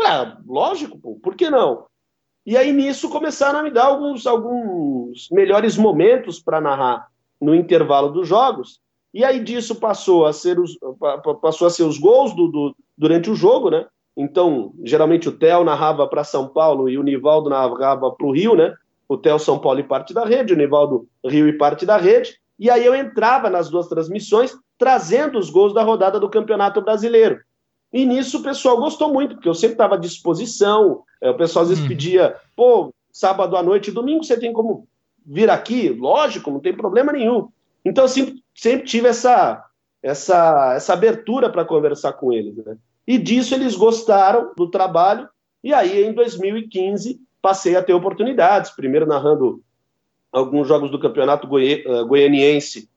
Ah, 0.00 0.36
lógico, 0.46 0.98
pô, 0.98 1.18
por 1.22 1.34
que 1.34 1.48
não? 1.48 1.86
E 2.44 2.56
aí 2.56 2.72
nisso 2.72 3.08
começaram 3.08 3.60
a 3.60 3.62
me 3.62 3.70
dar 3.70 3.86
alguns, 3.86 4.26
alguns 4.26 5.28
melhores 5.30 5.76
momentos 5.76 6.38
para 6.38 6.60
narrar 6.60 7.08
no 7.40 7.54
intervalo 7.54 8.10
dos 8.10 8.28
jogos. 8.28 8.80
E 9.14 9.24
aí 9.24 9.40
disso 9.42 9.76
passou 9.76 10.26
a 10.26 10.32
ser 10.32 10.58
os, 10.60 10.78
passou 11.40 11.66
a 11.66 11.70
ser 11.70 11.84
os 11.84 11.98
gols 11.98 12.34
do, 12.34 12.48
do 12.48 12.76
durante 12.96 13.30
o 13.30 13.34
jogo, 13.34 13.70
né? 13.70 13.86
Então, 14.16 14.72
geralmente 14.82 15.28
o 15.28 15.32
Theo 15.32 15.62
narrava 15.62 16.06
para 16.06 16.24
São 16.24 16.48
Paulo 16.48 16.88
e 16.88 16.96
o 16.96 17.02
Nivaldo 17.02 17.50
narrava 17.50 18.10
para 18.10 18.26
o 18.26 18.32
Rio, 18.32 18.56
né? 18.56 18.74
O 19.08 19.16
Theo 19.16 19.38
São 19.38 19.58
Paulo 19.58 19.78
e 19.78 19.84
parte 19.84 20.14
da 20.14 20.24
rede, 20.24 20.54
o 20.54 20.56
Nivaldo 20.56 21.06
Rio 21.24 21.46
e 21.48 21.52
parte 21.52 21.84
da 21.84 21.96
rede. 21.96 22.38
E 22.58 22.70
aí 22.70 22.84
eu 22.84 22.94
entrava 22.94 23.50
nas 23.50 23.68
duas 23.68 23.88
transmissões 23.88 24.56
trazendo 24.78 25.38
os 25.38 25.50
gols 25.50 25.74
da 25.74 25.82
rodada 25.82 26.18
do 26.18 26.30
Campeonato 26.30 26.80
Brasileiro. 26.80 27.40
E 27.92 28.04
nisso 28.04 28.38
o 28.38 28.42
pessoal 28.42 28.78
gostou 28.78 29.12
muito, 29.12 29.34
porque 29.34 29.48
eu 29.48 29.54
sempre 29.54 29.74
estava 29.74 29.94
à 29.94 29.98
disposição. 29.98 31.02
É, 31.20 31.30
o 31.30 31.36
pessoal 31.36 31.62
às 31.62 31.68
vezes 31.68 31.84
hum. 31.84 31.88
pedia, 31.88 32.36
pô, 32.54 32.92
sábado 33.12 33.56
à 33.56 33.62
noite, 33.62 33.92
domingo 33.92 34.24
você 34.24 34.38
tem 34.38 34.52
como 34.52 34.88
vir 35.24 35.50
aqui? 35.50 35.90
Lógico, 35.90 36.50
não 36.50 36.60
tem 36.60 36.74
problema 36.74 37.12
nenhum. 37.12 37.48
Então 37.84 38.04
eu 38.04 38.08
sempre, 38.08 38.42
sempre 38.54 38.86
tive 38.86 39.08
essa, 39.08 39.64
essa, 40.02 40.74
essa 40.74 40.92
abertura 40.92 41.50
para 41.50 41.64
conversar 41.64 42.14
com 42.14 42.32
eles. 42.32 42.56
Né? 42.56 42.76
E 43.06 43.18
disso 43.18 43.54
eles 43.54 43.76
gostaram 43.76 44.52
do 44.56 44.68
trabalho. 44.68 45.28
E 45.62 45.72
aí, 45.72 46.04
em 46.04 46.12
2015, 46.12 47.20
passei 47.40 47.76
a 47.76 47.82
ter 47.82 47.94
oportunidades. 47.94 48.70
Primeiro 48.70 49.06
narrando 49.06 49.62
alguns 50.32 50.66
jogos 50.66 50.90
do 50.90 50.98
Campeonato 50.98 51.46
Goi 51.46 51.84
uh, 51.86 52.06
Goianiense 52.06 52.88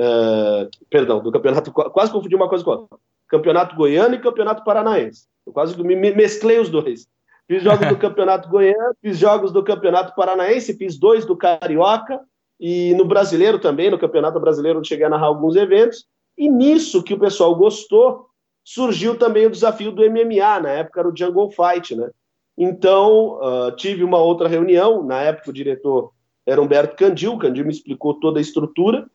Uh, 0.00 0.70
perdão, 0.88 1.20
do 1.20 1.30
campeonato, 1.30 1.70
quase 1.92 2.12
confundi 2.12 2.34
uma 2.34 2.48
coisa 2.48 2.64
com 2.64 2.70
outra. 2.70 2.98
Campeonato 3.28 3.76
Goiano 3.76 4.14
e 4.14 4.18
Campeonato 4.18 4.64
Paranaense. 4.64 5.26
Eu 5.46 5.52
quase 5.52 5.80
me 5.82 5.94
mesclei 5.94 6.58
os 6.58 6.68
dois. 6.68 7.06
Fiz 7.46 7.62
jogos 7.62 7.86
do 7.88 7.96
Campeonato 7.98 8.48
Goiano, 8.48 8.94
fiz 9.02 9.18
jogos 9.18 9.52
do 9.52 9.62
Campeonato 9.62 10.14
Paranaense, 10.14 10.76
fiz 10.76 10.98
dois 10.98 11.24
do 11.24 11.36
Carioca 11.36 12.20
e 12.58 12.94
no 12.94 13.04
Brasileiro 13.04 13.58
também, 13.58 13.90
no 13.90 13.98
Campeonato 13.98 14.40
Brasileiro, 14.40 14.84
cheguei 14.84 15.06
a 15.06 15.10
narrar 15.10 15.26
alguns 15.26 15.54
eventos. 15.54 16.06
E 16.36 16.48
nisso 16.48 17.02
que 17.02 17.14
o 17.14 17.18
pessoal 17.18 17.54
gostou, 17.54 18.29
surgiu 18.64 19.18
também 19.18 19.46
o 19.46 19.50
desafio 19.50 19.92
do 19.92 20.02
MMA, 20.02 20.60
na 20.60 20.70
época 20.70 21.00
era 21.00 21.08
o 21.08 21.16
Jungle 21.16 21.50
Fight, 21.50 21.94
né? 21.94 22.10
Então, 22.56 23.38
uh, 23.40 23.72
tive 23.76 24.04
uma 24.04 24.18
outra 24.18 24.46
reunião, 24.46 25.02
na 25.02 25.22
época 25.22 25.50
o 25.50 25.54
diretor 25.54 26.12
era 26.46 26.60
Humberto 26.60 26.96
Candil, 26.96 27.38
Candil 27.38 27.64
me 27.64 27.72
explicou 27.72 28.14
toda 28.14 28.38
a 28.38 28.42
estrutura, 28.42 29.06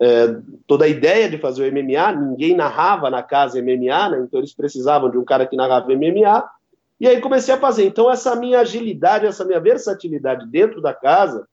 é, 0.00 0.36
toda 0.66 0.84
a 0.84 0.88
ideia 0.88 1.30
de 1.30 1.38
fazer 1.38 1.62
o 1.62 1.72
MMA, 1.72 2.12
ninguém 2.12 2.54
narrava 2.54 3.08
na 3.08 3.22
casa 3.22 3.62
MMA, 3.62 4.08
né? 4.10 4.24
então 4.26 4.40
eles 4.40 4.52
precisavam 4.52 5.10
de 5.10 5.16
um 5.16 5.24
cara 5.24 5.46
que 5.46 5.56
narrava 5.56 5.94
MMA, 5.94 6.44
e 7.00 7.08
aí 7.08 7.20
comecei 7.20 7.54
a 7.54 7.58
fazer. 7.58 7.84
Então 7.84 8.10
essa 8.10 8.34
minha 8.36 8.60
agilidade, 8.60 9.26
essa 9.26 9.44
minha 9.44 9.60
versatilidade 9.60 10.46
dentro 10.46 10.80
da 10.80 10.92
casa 10.92 11.46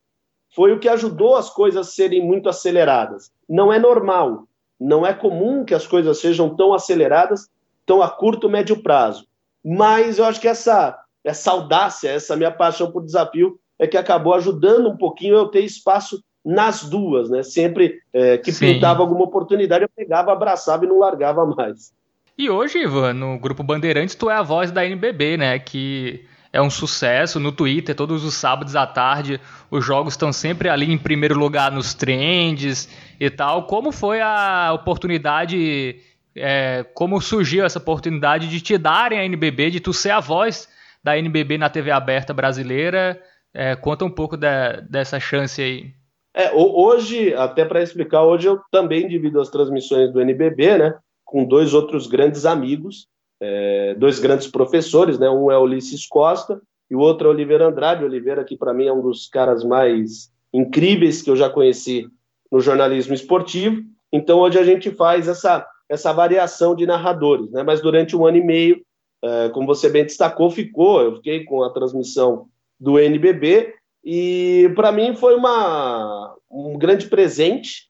foi 0.54 0.73
o 0.73 0.80
que 0.80 0.89
ajudou 0.89 1.36
as 1.36 1.49
coisas 1.49 1.93
serem 1.93 2.21
muito 2.25 2.49
aceleradas. 2.49 3.32
Não 3.47 3.71
é 3.71 3.80
normal, 3.80 4.47
não 4.82 5.06
é 5.06 5.13
comum 5.13 5.63
que 5.63 5.76
as 5.76 5.86
coisas 5.86 6.20
sejam 6.20 6.56
tão 6.56 6.74
aceleradas, 6.74 7.48
tão 7.86 8.02
a 8.02 8.10
curto, 8.10 8.50
médio 8.50 8.82
prazo. 8.82 9.28
Mas 9.63 10.17
eu 10.17 10.26
acho 10.26 10.41
que 10.41 10.48
essa, 10.48 10.98
essa 11.24 11.52
audácia, 11.52 12.10
essa 12.10 12.36
minha 12.36 12.50
paixão 12.50 12.91
por 12.91 13.06
desafio 13.06 13.60
é 13.78 13.86
que 13.86 13.96
acabou 13.96 14.34
ajudando 14.34 14.89
um 14.89 14.98
pouquinho 14.98 15.36
eu 15.36 15.48
ter 15.50 15.62
espaço 15.63 16.24
nas 16.44 16.84
duas, 16.84 17.30
né? 17.30 17.44
Sempre 17.44 18.00
é, 18.12 18.39
que 18.39 18.52
Sim. 18.52 18.74
pintava 18.74 19.02
alguma 19.02 19.24
oportunidade, 19.24 19.84
eu 19.84 19.89
pegava, 19.96 20.32
abraçava 20.32 20.84
e 20.84 20.88
não 20.88 20.98
largava 20.98 21.46
mais. 21.46 21.94
E 22.36 22.50
hoje, 22.50 22.80
Ivan, 22.80 23.13
no 23.13 23.38
grupo 23.38 23.62
Bandeirantes, 23.62 24.15
tu 24.15 24.32
é 24.32 24.34
a 24.34 24.41
voz 24.41 24.72
da 24.72 24.84
NBB, 24.84 25.38
né? 25.38 25.60
Que 25.60 26.26
é 26.54 26.62
um 26.62 26.70
sucesso 26.70 27.40
no 27.40 27.52
Twitter, 27.52 27.96
todos 27.96 28.26
os 28.26 28.34
sábados 28.34 28.76
à 28.76 28.86
tarde, 28.86 29.40
os 29.70 29.86
jogos 29.86 30.14
estão 30.14 30.34
sempre 30.34 30.68
ali 30.68 30.92
em 30.92 30.98
primeiro 30.98 31.38
lugar 31.38 31.72
nos 31.72 31.94
trends 31.94 32.90
e 33.20 33.30
tal. 33.30 33.64
Como 33.68 33.92
foi 33.92 34.20
a 34.20 34.74
oportunidade, 34.74 35.98
é, 36.36 36.86
como 36.94 37.22
surgiu 37.22 37.66
essa 37.66 37.80
oportunidade 37.80 38.50
de 38.50 38.60
te 38.60 38.78
darem 38.78 39.20
a 39.20 39.26
NBB, 39.26 39.72
de 39.72 39.80
tu 39.80 39.94
ser 39.94 40.12
a 40.12 40.20
voz 40.20 40.68
da 41.04 41.18
NBB 41.18 41.58
na 41.58 41.70
TV 41.70 41.90
aberta 41.90 42.34
brasileira? 42.34 43.22
É, 43.54 43.76
conta 43.76 44.04
um 44.04 44.12
pouco 44.12 44.36
dessa 44.36 45.20
chance 45.20 45.62
aí. 45.62 45.94
É, 46.34 46.52
hoje, 46.54 47.34
até 47.34 47.66
para 47.66 47.84
explicar, 47.84 48.24
hoje 48.24 48.48
eu 48.48 48.60
também 48.72 49.08
divido 49.08 49.40
as 49.40 49.50
transmissões 49.50 50.12
do 50.12 50.22
NBB, 50.22 50.78
né, 50.78 50.94
com 51.26 51.44
dois 51.46 51.74
outros 51.74 52.08
grandes 52.08 52.46
amigos, 52.46 53.08
é, 53.41 53.95
dois 53.95 54.19
grandes 54.19 54.47
professores, 54.47 55.17
né, 55.17 55.30
um 55.30 55.51
é 55.51 55.58
Ulisses 55.58 56.06
Costa 56.06 56.62
e 56.89 56.95
o 56.95 56.99
outro 56.99 57.27
é 57.27 57.32
Oliveira 57.32 57.67
Andrade. 57.67 58.06
Oliveira, 58.06 58.43
que 58.43 58.56
para 58.56 58.73
mim 58.73 58.86
é 58.86 58.93
um 58.93 59.01
dos 59.01 59.27
caras 59.27 59.63
mais 59.63 60.32
incríveis 60.54 61.21
que 61.21 61.30
eu 61.30 61.36
já 61.36 61.49
conheci 61.49 62.08
no 62.51 62.60
jornalismo 62.60 63.15
esportivo. 63.15 63.82
Então, 64.13 64.39
hoje 64.39 64.60
a 64.60 64.63
gente 64.63 64.91
faz 64.91 65.27
essa, 65.27 65.65
essa 65.89 66.13
variação 66.13 66.75
de 66.75 66.86
narradores, 66.86 67.49
né, 67.51 67.63
mas 67.63 67.82
durante 67.82 68.15
um 68.15 68.25
ano 68.25 68.38
e 68.38 68.43
meio, 68.43 68.82
é, 69.23 69.49
como 69.49 69.65
você 69.65 69.89
bem 69.89 70.04
destacou, 70.04 70.51
ficou, 70.51 71.01
eu 71.01 71.15
fiquei 71.15 71.43
com 71.43 71.63
a 71.63 71.71
transmissão 71.71 72.47
do 72.80 72.99
NBB 72.99 73.73
e 74.04 74.71
para 74.75 74.91
mim 74.91 75.15
foi 75.15 75.36
uma, 75.36 76.36
um 76.49 76.77
grande 76.77 77.08
presente 77.08 77.89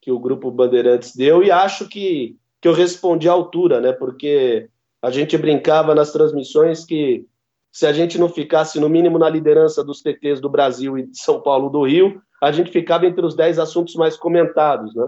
que 0.00 0.12
o 0.12 0.18
Grupo 0.18 0.50
Bandeirantes 0.50 1.16
deu 1.16 1.42
e 1.42 1.50
acho 1.50 1.88
que, 1.88 2.36
que 2.60 2.68
eu 2.68 2.72
respondi 2.72 3.28
à 3.28 3.32
altura, 3.32 3.80
né? 3.80 3.92
Porque 3.92 4.68
a 5.06 5.10
gente 5.12 5.38
brincava 5.38 5.94
nas 5.94 6.10
transmissões 6.10 6.84
que 6.84 7.24
se 7.70 7.86
a 7.86 7.92
gente 7.92 8.18
não 8.18 8.28
ficasse 8.28 8.80
no 8.80 8.88
mínimo 8.88 9.20
na 9.20 9.28
liderança 9.28 9.84
dos 9.84 10.02
TTs 10.02 10.40
do 10.40 10.48
Brasil 10.48 10.98
e 10.98 11.06
de 11.06 11.16
São 11.16 11.40
Paulo 11.40 11.70
do 11.70 11.84
Rio, 11.84 12.20
a 12.42 12.50
gente 12.50 12.72
ficava 12.72 13.06
entre 13.06 13.24
os 13.24 13.36
10 13.36 13.60
assuntos 13.60 13.94
mais 13.94 14.16
comentados, 14.16 14.92
né? 14.96 15.06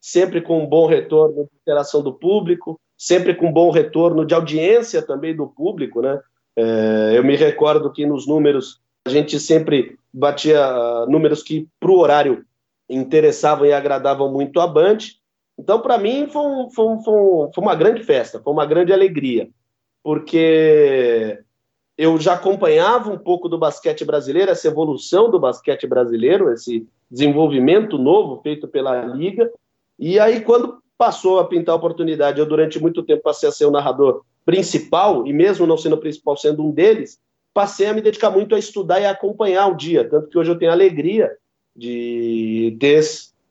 Sempre 0.00 0.40
com 0.40 0.64
um 0.64 0.66
bom 0.66 0.88
retorno 0.88 1.44
de 1.44 1.50
interação 1.62 2.02
do 2.02 2.12
público, 2.12 2.80
sempre 2.98 3.32
com 3.32 3.46
um 3.46 3.52
bom 3.52 3.70
retorno 3.70 4.26
de 4.26 4.34
audiência 4.34 5.00
também 5.02 5.36
do 5.36 5.46
público, 5.46 6.02
né? 6.02 6.20
É, 6.56 7.12
eu 7.14 7.22
me 7.22 7.36
recordo 7.36 7.92
que 7.92 8.04
nos 8.04 8.26
números 8.26 8.80
a 9.06 9.10
gente 9.10 9.38
sempre 9.38 9.96
batia 10.12 10.66
uh, 10.66 11.08
números 11.08 11.44
que, 11.44 11.68
para 11.78 11.92
o 11.92 11.98
horário, 11.98 12.44
interessavam 12.88 13.66
e 13.66 13.72
agradavam 13.72 14.32
muito 14.32 14.58
a 14.58 14.66
Band. 14.66 14.98
Então, 15.60 15.78
para 15.78 15.98
mim, 15.98 16.26
foi, 16.26 16.42
um, 16.42 16.70
foi, 16.70 16.86
um, 16.86 17.02
foi, 17.02 17.62
uma 17.62 17.74
grande 17.74 18.02
festa, 18.02 18.40
foi 18.40 18.50
uma 18.50 18.64
grande 18.64 18.94
alegria, 18.94 19.50
porque 20.02 21.38
eu 21.98 22.18
já 22.18 22.32
acompanhava 22.32 23.12
um 23.12 23.18
pouco 23.18 23.46
do 23.46 23.58
basquete 23.58 24.02
brasileiro, 24.02 24.50
essa 24.50 24.68
evolução 24.68 25.30
do 25.30 25.38
basquete 25.38 25.86
brasileiro, 25.86 26.50
esse 26.50 26.88
desenvolvimento 27.10 27.98
novo 27.98 28.40
feito 28.42 28.66
pela 28.66 29.04
Liga, 29.04 29.52
e 29.98 30.18
aí, 30.18 30.40
quando 30.40 30.78
passou 30.96 31.38
a 31.38 31.46
pintar 31.46 31.74
a 31.74 31.76
oportunidade, 31.76 32.40
eu 32.40 32.46
durante 32.46 32.80
muito 32.80 33.02
tempo 33.02 33.22
passei 33.22 33.46
a 33.46 33.52
ser 33.52 33.66
o 33.66 33.70
narrador 33.70 34.22
principal, 34.46 35.26
e 35.26 35.32
mesmo 35.32 35.66
não 35.66 35.76
sendo 35.76 35.96
o 35.96 36.00
principal, 36.00 36.38
sendo 36.38 36.64
um 36.64 36.70
deles, 36.70 37.18
passei 37.52 37.86
a 37.86 37.92
me 37.92 38.00
dedicar 38.00 38.30
muito 38.30 38.54
a 38.54 38.58
estudar 38.58 38.98
e 38.98 39.04
a 39.04 39.10
acompanhar 39.10 39.66
o 39.66 39.76
dia. 39.76 40.08
Tanto 40.08 40.28
que 40.28 40.38
hoje 40.38 40.50
eu 40.50 40.58
tenho 40.58 40.70
a 40.70 40.74
alegria 40.74 41.30
de 41.76 42.78
ter 42.80 43.02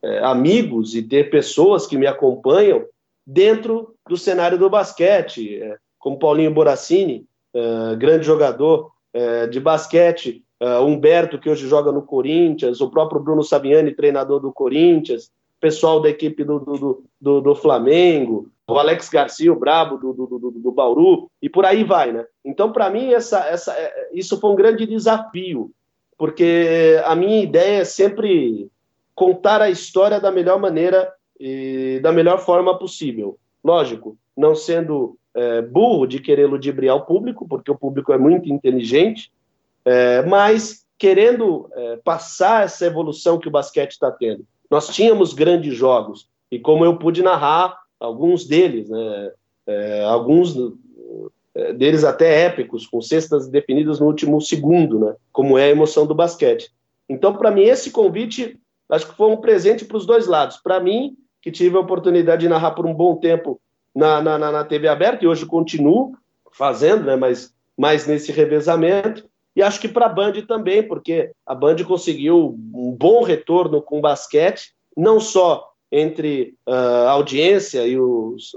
é, 0.04 0.20
amigos 0.20 0.96
e 0.96 1.02
ter 1.02 1.30
pessoas 1.30 1.86
que 1.86 1.98
me 1.98 2.08
acompanham 2.08 2.86
dentro 3.26 3.94
do 4.08 4.18
cenário 4.18 4.58
do 4.58 4.70
basquete, 4.70 5.62
é, 5.62 5.78
como 5.98 6.18
Paulinho 6.18 6.54
Boracini, 6.54 7.26
é, 7.54 7.96
grande 7.96 8.26
jogador 8.26 8.92
é, 9.14 9.48
de 9.48 9.60
basquete, 9.60 10.44
é, 10.60 10.80
Humberto, 10.80 11.38
que 11.38 11.50
hoje 11.50 11.68
joga 11.68 11.92
no 11.92 12.02
Corinthians, 12.02 12.82
o 12.82 12.90
próprio 12.90 13.22
Bruno 13.22 13.44
Saviani, 13.44 13.94
treinador 13.94 14.40
do 14.40 14.52
Corinthians, 14.52 15.32
pessoal 15.60 16.02
da 16.02 16.10
equipe 16.10 16.44
do, 16.44 16.60
do, 16.60 17.04
do, 17.20 17.42
do 17.42 17.56
Flamengo, 17.56 18.50
o 18.68 18.78
Alex 18.78 19.10
Garcia, 19.10 19.52
o 19.52 19.60
brabo 19.60 19.98
do, 19.98 20.14
do, 20.14 20.40
do, 20.40 20.52
do 20.52 20.72
Bauru, 20.72 21.30
e 21.42 21.50
por 21.50 21.66
aí 21.66 21.84
vai, 21.84 22.12
né? 22.12 22.26
Então, 22.46 22.72
para 22.72 22.90
mim, 22.90 23.12
essa, 23.12 23.40
essa, 23.48 23.74
é, 23.74 24.10
isso 24.14 24.40
foi 24.40 24.50
um 24.52 24.56
grande 24.56 24.86
desafio, 24.86 25.72
porque 26.18 27.02
a 27.04 27.16
minha 27.16 27.42
ideia 27.42 27.82
é 27.82 27.86
sempre 27.86 28.70
contar 29.20 29.62
a 29.62 29.70
história 29.70 30.18
da 30.18 30.32
melhor 30.32 30.58
maneira 30.58 31.12
e 31.38 32.00
da 32.02 32.10
melhor 32.10 32.40
forma 32.40 32.80
possível. 32.80 33.38
Lógico, 33.62 34.18
não 34.36 34.56
sendo 34.56 35.18
é, 35.36 35.62
burro 35.62 36.08
de 36.08 36.22
querer 36.22 36.46
ludibriar 36.46 36.96
o 36.96 37.06
público, 37.06 37.46
porque 37.46 37.70
o 37.70 37.78
público 37.78 38.14
é 38.14 38.18
muito 38.18 38.48
inteligente, 38.48 39.30
é, 39.84 40.22
mas 40.22 40.86
querendo 40.98 41.70
é, 41.74 41.98
passar 41.98 42.64
essa 42.64 42.86
evolução 42.86 43.38
que 43.38 43.50
o 43.50 43.52
basquete 43.52 43.92
está 43.92 44.10
tendo. 44.10 44.46
Nós 44.72 44.88
tínhamos 44.88 45.34
grandes 45.34 45.76
jogos, 45.76 46.30
e 46.50 46.58
como 46.58 46.86
eu 46.86 46.96
pude 46.96 47.22
narrar 47.22 47.78
alguns 48.00 48.48
deles, 48.48 48.88
né, 48.88 49.32
é, 49.68 50.04
alguns 50.06 50.56
é, 51.54 51.74
deles 51.74 52.06
até 52.06 52.46
épicos, 52.46 52.88
com 52.88 53.02
cestas 53.02 53.50
definidas 53.50 54.00
no 54.00 54.06
último 54.06 54.40
segundo, 54.40 54.98
né, 54.98 55.16
como 55.34 55.58
é 55.58 55.66
a 55.66 55.72
emoção 55.72 56.08
do 56.08 56.16
basquete. 56.16 56.72
Então, 57.10 57.36
para 57.36 57.52
mim, 57.52 57.64
esse 57.64 57.92
convite 57.92 58.58
acho 58.90 59.08
que 59.08 59.16
foi 59.16 59.30
um 59.30 59.38
presente 59.38 59.86
para 59.86 59.98
os 59.98 60.06
dois 60.06 60.28
lados. 60.28 60.58
Para 60.58 60.80
mim, 60.80 61.16
que 61.42 61.52
tive 61.52 61.78
a 61.78 61.82
oportunidade 61.82 62.42
de 62.42 62.50
narrar 62.50 62.72
por 62.72 62.86
um 62.86 62.94
bom 62.94 63.16
tempo 63.16 63.60
na, 63.96 64.22
na, 64.22 64.38
na 64.38 64.64
TV 64.64 64.88
aberta, 64.88 65.24
e 65.24 65.28
hoje 65.28 65.46
continuo 65.46 66.14
fazendo, 66.52 67.06
né, 67.06 67.16
mas 67.16 67.54
mais 67.78 68.06
nesse 68.06 68.32
revezamento, 68.32 69.30
e 69.56 69.62
acho 69.62 69.80
que 69.80 69.88
para 69.88 70.06
a 70.06 70.10
Band 70.10 70.34
também, 70.48 70.84
porque 70.84 71.32
a 71.46 71.56
Band 71.56 71.78
conseguiu 71.86 72.58
um 72.74 72.92
bom 72.92 73.24
retorno 73.24 73.82
com 73.82 74.00
o 74.00 74.02
basquete, 74.02 74.74
não 74.96 75.20
só 75.20 75.70
entre 75.92 76.56
uh, 76.68 77.08
a 77.08 77.12
audiência 77.12 77.86
e 77.88 78.00
os, 78.00 78.54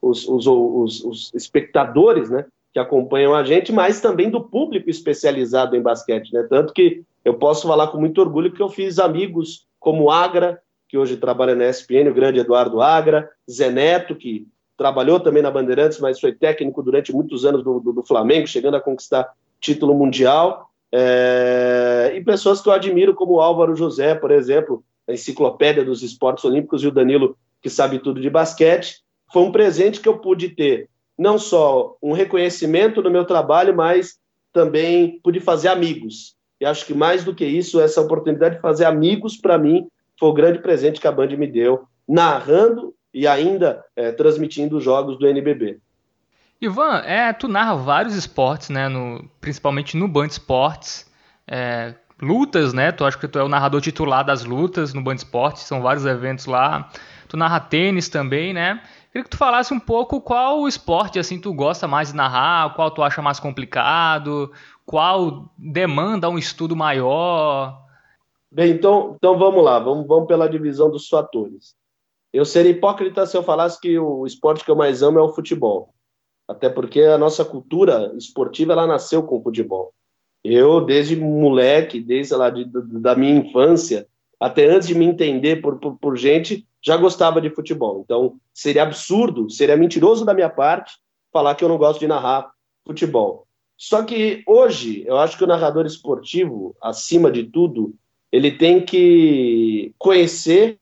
os, 0.00 0.26
os, 0.26 1.04
os, 1.04 1.32
espectadores 1.34 2.30
né, 2.30 2.46
que 2.72 2.78
acompanham 2.78 3.34
a 3.34 3.44
gente, 3.44 3.72
mas 3.72 4.00
também 4.00 4.30
do 4.30 4.42
público 4.42 4.88
especializado 4.88 5.76
em 5.76 5.82
basquete. 5.82 6.32
Né? 6.32 6.46
Tanto 6.48 6.72
que 6.72 7.02
eu 7.24 7.34
posso 7.34 7.66
falar 7.66 7.88
com 7.88 7.98
muito 7.98 8.20
orgulho 8.20 8.52
que 8.52 8.62
eu 8.62 8.68
fiz 8.68 8.98
amigos 8.98 9.66
como 9.78 10.10
Agra, 10.10 10.60
que 10.88 10.98
hoje 10.98 11.16
trabalha 11.16 11.54
na 11.54 11.68
ESPN, 11.68 12.10
o 12.10 12.14
grande 12.14 12.40
Eduardo 12.40 12.80
Agra, 12.82 13.30
Zeneto, 13.50 14.14
que 14.14 14.46
trabalhou 14.76 15.20
também 15.20 15.42
na 15.42 15.50
Bandeirantes, 15.50 16.00
mas 16.00 16.18
foi 16.18 16.32
técnico 16.32 16.82
durante 16.82 17.12
muitos 17.12 17.44
anos 17.44 17.62
do, 17.62 17.80
do, 17.80 17.92
do 17.92 18.02
Flamengo, 18.02 18.46
chegando 18.46 18.76
a 18.76 18.80
conquistar 18.80 19.30
título 19.60 19.94
mundial, 19.94 20.70
é, 20.92 22.12
e 22.16 22.24
pessoas 22.24 22.60
que 22.60 22.68
eu 22.68 22.72
admiro, 22.72 23.14
como 23.14 23.40
Álvaro 23.40 23.76
José, 23.76 24.14
por 24.14 24.30
exemplo, 24.30 24.82
a 25.06 25.12
enciclopédia 25.12 25.84
dos 25.84 26.02
esportes 26.02 26.44
olímpicos, 26.44 26.82
e 26.82 26.88
o 26.88 26.92
Danilo, 26.92 27.36
que 27.62 27.70
sabe 27.70 27.98
tudo 27.98 28.20
de 28.20 28.30
basquete. 28.30 29.02
Foi 29.32 29.42
um 29.42 29.52
presente 29.52 30.00
que 30.00 30.08
eu 30.08 30.18
pude 30.18 30.48
ter, 30.48 30.88
não 31.16 31.38
só 31.38 31.96
um 32.02 32.12
reconhecimento 32.12 33.02
no 33.02 33.10
meu 33.10 33.24
trabalho, 33.24 33.76
mas 33.76 34.18
também 34.52 35.20
pude 35.22 35.38
fazer 35.38 35.68
amigos. 35.68 36.34
E 36.60 36.66
acho 36.66 36.84
que 36.84 36.92
mais 36.92 37.24
do 37.24 37.34
que 37.34 37.44
isso, 37.44 37.80
essa 37.80 38.00
oportunidade 38.00 38.56
de 38.56 38.60
fazer 38.60 38.84
amigos, 38.84 39.36
para 39.36 39.56
mim, 39.56 39.88
foi 40.18 40.28
o 40.28 40.34
grande 40.34 40.58
presente 40.58 41.00
que 41.00 41.08
a 41.08 41.12
Band 41.12 41.28
me 41.28 41.46
deu, 41.46 41.84
narrando 42.06 42.94
e 43.12 43.26
ainda 43.26 43.82
é, 43.96 44.12
transmitindo 44.12 44.76
os 44.76 44.84
jogos 44.84 45.18
do 45.18 45.26
NBB. 45.26 45.80
Ivan, 46.60 46.98
é, 46.98 47.32
tu 47.32 47.48
narra 47.48 47.74
vários 47.74 48.14
esportes, 48.14 48.68
né? 48.68 48.88
No, 48.88 49.24
principalmente 49.40 49.96
no 49.96 50.06
Band 50.06 50.26
Esportes. 50.26 51.10
É, 51.48 51.94
lutas, 52.20 52.74
né? 52.74 52.92
Tu 52.92 53.04
acho 53.04 53.18
que 53.18 53.26
tu 53.26 53.38
é 53.38 53.42
o 53.42 53.48
narrador 53.48 53.80
titular 53.80 54.24
das 54.24 54.44
lutas 54.44 54.92
no 54.92 55.02
Band 55.02 55.14
Esportes, 55.14 55.62
são 55.62 55.80
vários 55.80 56.04
eventos 56.04 56.44
lá. 56.44 56.90
Tu 57.28 57.36
narra 57.36 57.60
tênis 57.60 58.08
também, 58.08 58.52
né? 58.52 58.82
Queria 59.10 59.24
que 59.24 59.30
tu 59.30 59.36
falasse 59.36 59.72
um 59.72 59.80
pouco 59.80 60.20
qual 60.20 60.68
esporte 60.68 61.18
assim 61.18 61.40
tu 61.40 61.52
gosta 61.52 61.88
mais 61.88 62.10
de 62.10 62.16
narrar, 62.16 62.74
qual 62.74 62.90
tu 62.90 63.02
acha 63.02 63.20
mais 63.20 63.40
complicado, 63.40 64.52
qual 64.90 65.48
demanda 65.56 66.28
um 66.28 66.36
estudo 66.36 66.74
maior. 66.74 67.80
Bem, 68.50 68.72
então, 68.72 69.14
então 69.16 69.38
vamos 69.38 69.62
lá, 69.62 69.78
vamos, 69.78 70.04
vamos 70.04 70.26
pela 70.26 70.48
divisão 70.48 70.90
dos 70.90 71.06
fatores. 71.06 71.76
Eu 72.32 72.44
seria 72.44 72.72
hipócrita 72.72 73.24
se 73.24 73.36
eu 73.36 73.42
falasse 73.44 73.80
que 73.80 73.96
o 73.96 74.26
esporte 74.26 74.64
que 74.64 74.70
eu 74.70 74.74
mais 74.74 75.00
amo 75.00 75.20
é 75.20 75.22
o 75.22 75.32
futebol. 75.32 75.94
Até 76.48 76.68
porque 76.68 77.02
a 77.02 77.16
nossa 77.16 77.44
cultura 77.44 78.12
esportiva 78.16 78.72
ela 78.72 78.84
nasceu 78.84 79.22
com 79.22 79.38
o 79.38 79.42
futebol. 79.44 79.94
Eu, 80.42 80.80
desde 80.80 81.14
moleque, 81.14 82.00
desde 82.00 82.34
lá 82.34 82.50
de, 82.50 82.64
da 82.64 83.14
minha 83.14 83.36
infância, 83.36 84.08
até 84.40 84.66
antes 84.66 84.88
de 84.88 84.96
me 84.96 85.04
entender 85.04 85.62
por, 85.62 85.78
por, 85.78 85.96
por 85.98 86.16
gente, 86.16 86.66
já 86.82 86.96
gostava 86.96 87.40
de 87.40 87.50
futebol. 87.50 88.00
Então, 88.04 88.40
seria 88.52 88.82
absurdo, 88.82 89.48
seria 89.48 89.76
mentiroso 89.76 90.24
da 90.24 90.34
minha 90.34 90.50
parte 90.50 90.94
falar 91.32 91.54
que 91.54 91.62
eu 91.62 91.68
não 91.68 91.78
gosto 91.78 92.00
de 92.00 92.08
narrar 92.08 92.50
futebol. 92.84 93.46
Só 93.80 94.02
que 94.02 94.42
hoje, 94.46 95.04
eu 95.06 95.16
acho 95.16 95.38
que 95.38 95.44
o 95.44 95.46
narrador 95.46 95.86
esportivo, 95.86 96.76
acima 96.82 97.32
de 97.32 97.44
tudo, 97.44 97.94
ele 98.30 98.50
tem 98.50 98.84
que 98.84 99.94
conhecer, 99.98 100.78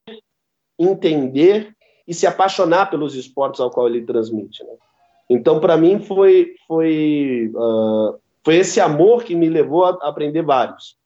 entender 0.76 1.76
e 2.08 2.12
se 2.12 2.26
apaixonar 2.26 2.90
pelos 2.90 3.14
esportes 3.14 3.60
ao 3.60 3.70
qual 3.70 3.86
ele 3.86 4.04
transmite. 4.04 4.64
Né? 4.64 4.72
Então, 5.30 5.60
para 5.60 5.76
mim, 5.76 6.00
foi, 6.00 6.56
foi, 6.66 7.52
uh, 7.54 8.18
foi 8.42 8.56
esse 8.56 8.80
amor 8.80 9.22
que 9.22 9.36
me 9.36 9.48
levou 9.48 9.84
a 9.84 9.90
aprender 10.02 10.42
vários. 10.42 10.96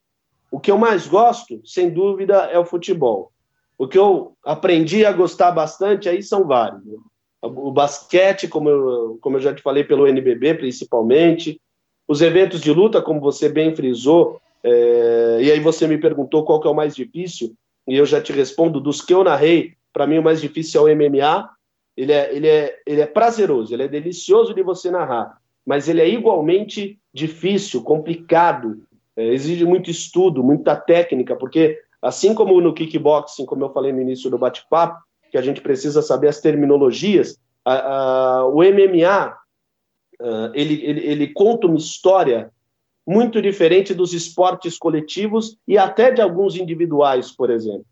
O 0.50 0.58
que 0.58 0.70
eu 0.70 0.78
mais 0.78 1.06
gosto, 1.06 1.60
sem 1.62 1.90
dúvida, 1.90 2.36
é 2.44 2.58
o 2.58 2.64
futebol. 2.64 3.30
O 3.76 3.86
que 3.86 3.98
eu 3.98 4.34
aprendi 4.42 5.04
a 5.04 5.12
gostar 5.12 5.50
bastante 5.52 6.08
aí 6.08 6.22
são 6.22 6.46
vários. 6.46 6.82
Né? 6.86 6.96
O 7.42 7.70
basquete, 7.70 8.48
como 8.48 8.70
eu, 8.70 9.18
como 9.20 9.36
eu 9.36 9.40
já 9.42 9.52
te 9.52 9.60
falei, 9.60 9.84
pelo 9.84 10.06
NBB 10.06 10.54
principalmente. 10.54 11.60
Os 12.06 12.20
eventos 12.20 12.60
de 12.60 12.72
luta, 12.72 13.00
como 13.00 13.20
você 13.20 13.48
bem 13.48 13.74
frisou, 13.74 14.40
é, 14.62 15.38
e 15.42 15.50
aí 15.50 15.60
você 15.60 15.86
me 15.86 15.98
perguntou 15.98 16.44
qual 16.44 16.60
que 16.60 16.68
é 16.68 16.70
o 16.70 16.74
mais 16.74 16.94
difícil, 16.94 17.54
e 17.86 17.96
eu 17.96 18.06
já 18.06 18.20
te 18.20 18.32
respondo, 18.32 18.80
dos 18.80 19.00
que 19.00 19.12
eu 19.12 19.24
narrei, 19.24 19.74
para 19.92 20.06
mim 20.06 20.18
o 20.18 20.22
mais 20.22 20.40
difícil 20.40 20.88
é 20.88 20.92
o 20.92 20.96
MMA, 20.96 21.50
ele 21.96 22.12
é, 22.12 22.34
ele, 22.34 22.48
é, 22.48 22.78
ele 22.86 23.00
é 23.00 23.06
prazeroso, 23.06 23.74
ele 23.74 23.82
é 23.82 23.88
delicioso 23.88 24.54
de 24.54 24.62
você 24.62 24.90
narrar, 24.90 25.36
mas 25.66 25.88
ele 25.88 26.00
é 26.00 26.08
igualmente 26.08 26.98
difícil, 27.12 27.82
complicado, 27.82 28.82
é, 29.16 29.26
exige 29.28 29.64
muito 29.64 29.90
estudo, 29.90 30.42
muita 30.42 30.74
técnica, 30.74 31.36
porque 31.36 31.78
assim 32.00 32.34
como 32.34 32.60
no 32.60 32.72
kickboxing, 32.72 33.46
como 33.46 33.64
eu 33.64 33.72
falei 33.72 33.92
no 33.92 34.00
início 34.00 34.30
do 34.30 34.38
bate-papo, 34.38 35.02
que 35.30 35.38
a 35.38 35.42
gente 35.42 35.60
precisa 35.60 36.02
saber 36.02 36.28
as 36.28 36.40
terminologias, 36.40 37.38
a, 37.64 37.74
a, 37.74 38.46
o 38.46 38.62
MMA 38.62 39.36
uh, 40.22 40.52
ele, 40.54 40.82
ele, 40.84 41.06
ele 41.06 41.28
conta 41.28 41.66
uma 41.66 41.76
história 41.76 42.50
muito 43.06 43.42
diferente 43.42 43.92
dos 43.92 44.12
esportes 44.12 44.78
coletivos 44.78 45.58
e 45.66 45.76
até 45.76 46.10
de 46.10 46.22
alguns 46.22 46.56
individuais, 46.56 47.30
por 47.30 47.50
exemplo 47.50 47.86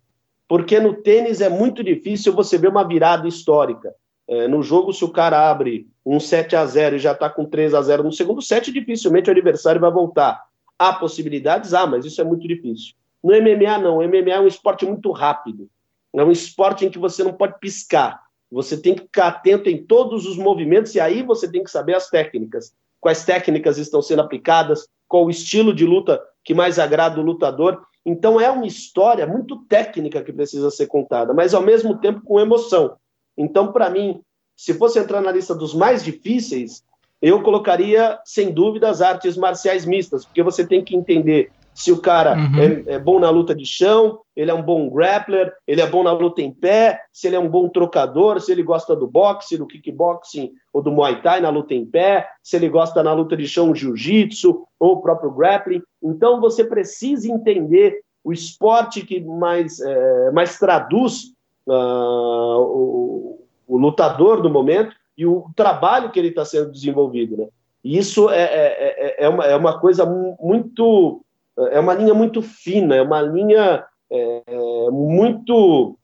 porque 0.50 0.80
no 0.80 0.94
tênis 0.94 1.40
é 1.40 1.48
muito 1.48 1.80
difícil 1.80 2.32
você 2.32 2.58
ver 2.58 2.66
uma 2.66 2.82
virada 2.82 3.28
histórica. 3.28 3.94
É, 4.26 4.48
no 4.48 4.64
jogo, 4.64 4.92
se 4.92 5.04
o 5.04 5.08
cara 5.08 5.48
abre 5.48 5.86
um 6.04 6.18
7 6.18 6.56
a 6.56 6.66
0 6.66 6.96
e 6.96 6.98
já 6.98 7.12
está 7.12 7.30
com 7.30 7.44
3 7.44 7.72
a 7.72 7.80
0 7.80 8.02
no 8.02 8.10
segundo 8.10 8.42
set, 8.42 8.72
dificilmente 8.72 9.28
o 9.28 9.30
adversário 9.30 9.80
vai 9.80 9.92
voltar. 9.92 10.42
Há 10.76 10.92
possibilidades? 10.92 11.72
Há, 11.72 11.86
mas 11.86 12.04
isso 12.04 12.20
é 12.20 12.24
muito 12.24 12.48
difícil. 12.48 12.94
No 13.22 13.30
MMA, 13.30 13.78
não. 13.78 13.98
O 13.98 14.02
MMA 14.02 14.32
é 14.32 14.40
um 14.40 14.48
esporte 14.48 14.84
muito 14.84 15.12
rápido. 15.12 15.70
É 16.12 16.24
um 16.24 16.32
esporte 16.32 16.84
em 16.84 16.90
que 16.90 16.98
você 16.98 17.22
não 17.22 17.32
pode 17.32 17.56
piscar. 17.60 18.20
Você 18.50 18.76
tem 18.76 18.94
que 18.94 19.02
ficar 19.02 19.28
atento 19.28 19.68
em 19.68 19.84
todos 19.84 20.26
os 20.26 20.36
movimentos 20.36 20.94
e 20.94 21.00
aí 21.00 21.22
você 21.22 21.50
tem 21.50 21.62
que 21.62 21.70
saber 21.70 21.94
as 21.94 22.08
técnicas. 22.08 22.72
Quais 23.00 23.24
técnicas 23.24 23.78
estão 23.78 24.02
sendo 24.02 24.22
aplicadas, 24.22 24.88
qual 25.08 25.24
o 25.24 25.30
estilo 25.30 25.72
de 25.72 25.86
luta 25.86 26.20
que 26.44 26.54
mais 26.54 26.78
agrada 26.78 27.20
o 27.20 27.24
lutador. 27.24 27.82
Então 28.04 28.40
é 28.40 28.50
uma 28.50 28.66
história 28.66 29.26
muito 29.26 29.64
técnica 29.66 30.22
que 30.22 30.32
precisa 30.32 30.70
ser 30.70 30.86
contada, 30.86 31.34
mas 31.34 31.54
ao 31.54 31.62
mesmo 31.62 31.98
tempo 31.98 32.22
com 32.22 32.40
emoção. 32.40 32.96
Então, 33.36 33.72
para 33.72 33.90
mim, 33.90 34.20
se 34.56 34.74
fosse 34.74 34.98
entrar 34.98 35.20
na 35.20 35.32
lista 35.32 35.54
dos 35.54 35.74
mais 35.74 36.02
difíceis, 36.02 36.82
eu 37.20 37.42
colocaria, 37.42 38.18
sem 38.24 38.52
dúvida, 38.52 38.88
as 38.88 39.00
artes 39.00 39.36
marciais 39.36 39.84
mistas, 39.84 40.24
porque 40.24 40.42
você 40.42 40.66
tem 40.66 40.82
que 40.82 40.96
entender 40.96 41.50
se 41.74 41.92
o 41.92 42.00
cara 42.00 42.36
uhum. 42.36 42.84
é, 42.86 42.94
é, 42.94 42.98
bom 42.98 43.18
na 43.18 43.30
luta 43.30 43.54
de 43.54 43.64
chão, 43.64 44.20
ele 44.36 44.50
é 44.50 44.54
um 44.54 44.62
bom 44.62 44.88
grappler, 44.90 45.52
ele 45.66 45.80
é 45.80 45.86
bom 45.86 46.02
na 46.02 46.12
luta 46.12 46.42
em 46.42 46.52
pé, 46.52 47.00
se 47.12 47.26
ele 47.26 47.36
é 47.36 47.40
um 47.40 47.48
bom 47.48 47.68
trocador, 47.68 48.40
se 48.40 48.52
ele 48.52 48.62
gosta 48.62 48.94
do 48.94 49.06
boxe, 49.06 49.56
do 49.56 49.66
kickboxing 49.66 50.52
ou 50.72 50.82
do 50.82 50.90
muay 50.90 51.22
thai 51.22 51.40
na 51.40 51.48
luta 51.48 51.74
em 51.74 51.86
pé, 51.86 52.28
se 52.42 52.56
ele 52.56 52.68
gosta 52.68 53.02
na 53.02 53.12
luta 53.12 53.36
de 53.36 53.46
chão, 53.46 53.74
jiu-jitsu 53.74 54.66
ou 54.78 54.92
o 54.92 55.00
próprio 55.00 55.30
grappling. 55.30 55.82
Então 56.02 56.40
você 56.40 56.64
precisa 56.64 57.30
entender 57.30 58.00
o 58.22 58.32
esporte 58.32 59.04
que 59.04 59.20
mais, 59.20 59.80
é, 59.80 60.30
mais 60.32 60.58
traduz 60.58 61.32
uh, 61.66 62.60
o, 62.60 63.46
o, 63.66 63.78
lutador 63.78 64.42
do 64.42 64.50
momento 64.50 64.94
e 65.16 65.26
o 65.26 65.46
trabalho 65.56 66.10
que 66.10 66.18
ele 66.18 66.28
está 66.28 66.44
sendo 66.44 66.70
desenvolvido. 66.70 67.36
Né? 67.36 67.48
E 67.82 67.96
isso 67.96 68.28
é, 68.28 68.42
é, 68.42 69.16
é, 69.22 69.24
é, 69.24 69.28
uma, 69.28 69.44
é 69.44 69.56
uma 69.56 69.80
coisa 69.80 70.04
muito 70.04 71.22
é 71.68 71.80
uma 71.80 71.94
linha 71.94 72.14
muito 72.14 72.42
fina, 72.42 72.96
é 72.96 73.02
uma 73.02 73.20
linha 73.20 73.84
é, 74.10 74.90
muito, 74.90 75.98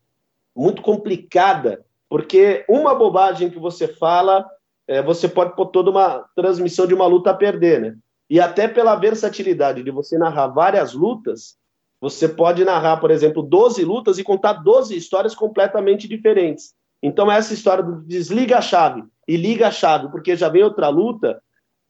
muito 0.55 0.81
complicada, 0.81 1.85
porque 2.09 2.65
uma 2.69 2.95
bobagem 2.95 3.49
que 3.49 3.59
você 3.59 3.87
fala, 3.87 4.45
é, 4.87 5.01
você 5.01 5.27
pode 5.27 5.55
pôr 5.55 5.67
toda 5.67 5.89
uma 5.89 6.25
transmissão 6.35 6.87
de 6.87 6.93
uma 6.93 7.05
luta 7.05 7.31
a 7.31 7.33
perder, 7.33 7.81
né? 7.81 7.95
E 8.29 8.39
até 8.39 8.67
pela 8.67 8.95
versatilidade 8.95 9.83
de 9.83 9.91
você 9.91 10.17
narrar 10.17 10.47
várias 10.47 10.93
lutas, 10.93 11.57
você 11.99 12.27
pode 12.27 12.63
narrar, 12.63 12.97
por 12.97 13.09
exemplo, 13.09 13.41
12 13.41 13.83
lutas 13.83 14.19
e 14.19 14.23
contar 14.23 14.53
12 14.53 14.95
histórias 14.95 15.33
completamente 15.33 16.07
diferentes. 16.07 16.73
Então, 17.01 17.31
essa 17.31 17.53
história 17.53 17.83
do 17.83 18.01
desliga 18.01 18.57
a 18.57 18.61
chave 18.61 19.03
e 19.27 19.37
liga 19.37 19.67
a 19.67 19.71
chave, 19.71 20.09
porque 20.09 20.35
já 20.35 20.49
vem 20.49 20.63
outra 20.63 20.89
luta, 20.89 21.41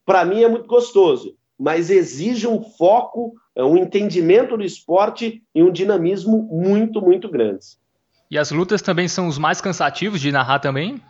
para 0.04 0.24
mim 0.24 0.42
é 0.42 0.48
muito 0.48 0.66
gostoso, 0.66 1.36
mas 1.58 1.90
exige 1.90 2.46
um 2.46 2.62
foco 2.62 3.34
é 3.56 3.64
um 3.64 3.76
entendimento 3.76 4.56
do 4.56 4.62
esporte 4.62 5.42
e 5.52 5.62
um 5.62 5.72
dinamismo 5.72 6.48
muito, 6.50 7.02
muito 7.02 7.28
grandes. 7.28 7.76
E 8.30 8.38
as 8.38 8.52
lutas 8.52 8.80
também 8.80 9.08
são 9.08 9.26
os 9.26 9.36
mais 9.36 9.60
cansativos 9.60 10.20
de 10.20 10.30
narrar 10.30 10.60
também? 10.60 11.02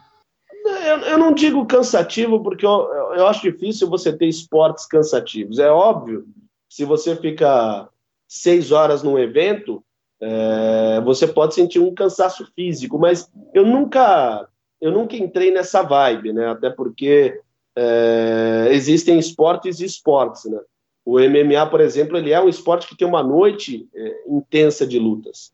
Eu, 0.64 0.98
eu 1.00 1.18
não 1.18 1.34
digo 1.34 1.66
cansativo 1.66 2.42
porque 2.42 2.64
eu, 2.64 2.88
eu 3.14 3.26
acho 3.26 3.42
difícil 3.42 3.88
você 3.88 4.16
ter 4.16 4.26
esportes 4.26 4.86
cansativos. 4.86 5.58
É 5.58 5.70
óbvio, 5.70 6.24
se 6.68 6.84
você 6.84 7.14
fica 7.16 7.88
seis 8.26 8.72
horas 8.72 9.02
num 9.02 9.18
evento, 9.18 9.84
é, 10.20 11.00
você 11.04 11.26
pode 11.26 11.54
sentir 11.54 11.80
um 11.80 11.94
cansaço 11.94 12.46
físico, 12.54 12.98
mas 12.98 13.30
eu 13.52 13.66
nunca, 13.66 14.48
eu 14.80 14.90
nunca 14.90 15.16
entrei 15.16 15.50
nessa 15.50 15.82
vibe, 15.82 16.32
né? 16.32 16.48
Até 16.48 16.70
porque 16.70 17.40
é, 17.78 18.68
existem 18.72 19.18
esportes 19.18 19.78
e 19.78 19.84
esportes, 19.84 20.44
né? 20.46 20.58
O 21.04 21.18
MMA, 21.18 21.64
por 21.70 21.80
exemplo, 21.80 22.18
ele 22.18 22.32
é 22.32 22.40
um 22.40 22.48
esporte 22.48 22.88
que 22.88 22.96
tem 22.96 23.06
uma 23.06 23.22
noite 23.22 23.88
é, 23.94 24.24
intensa 24.26 24.86
de 24.86 24.98
lutas. 24.98 25.52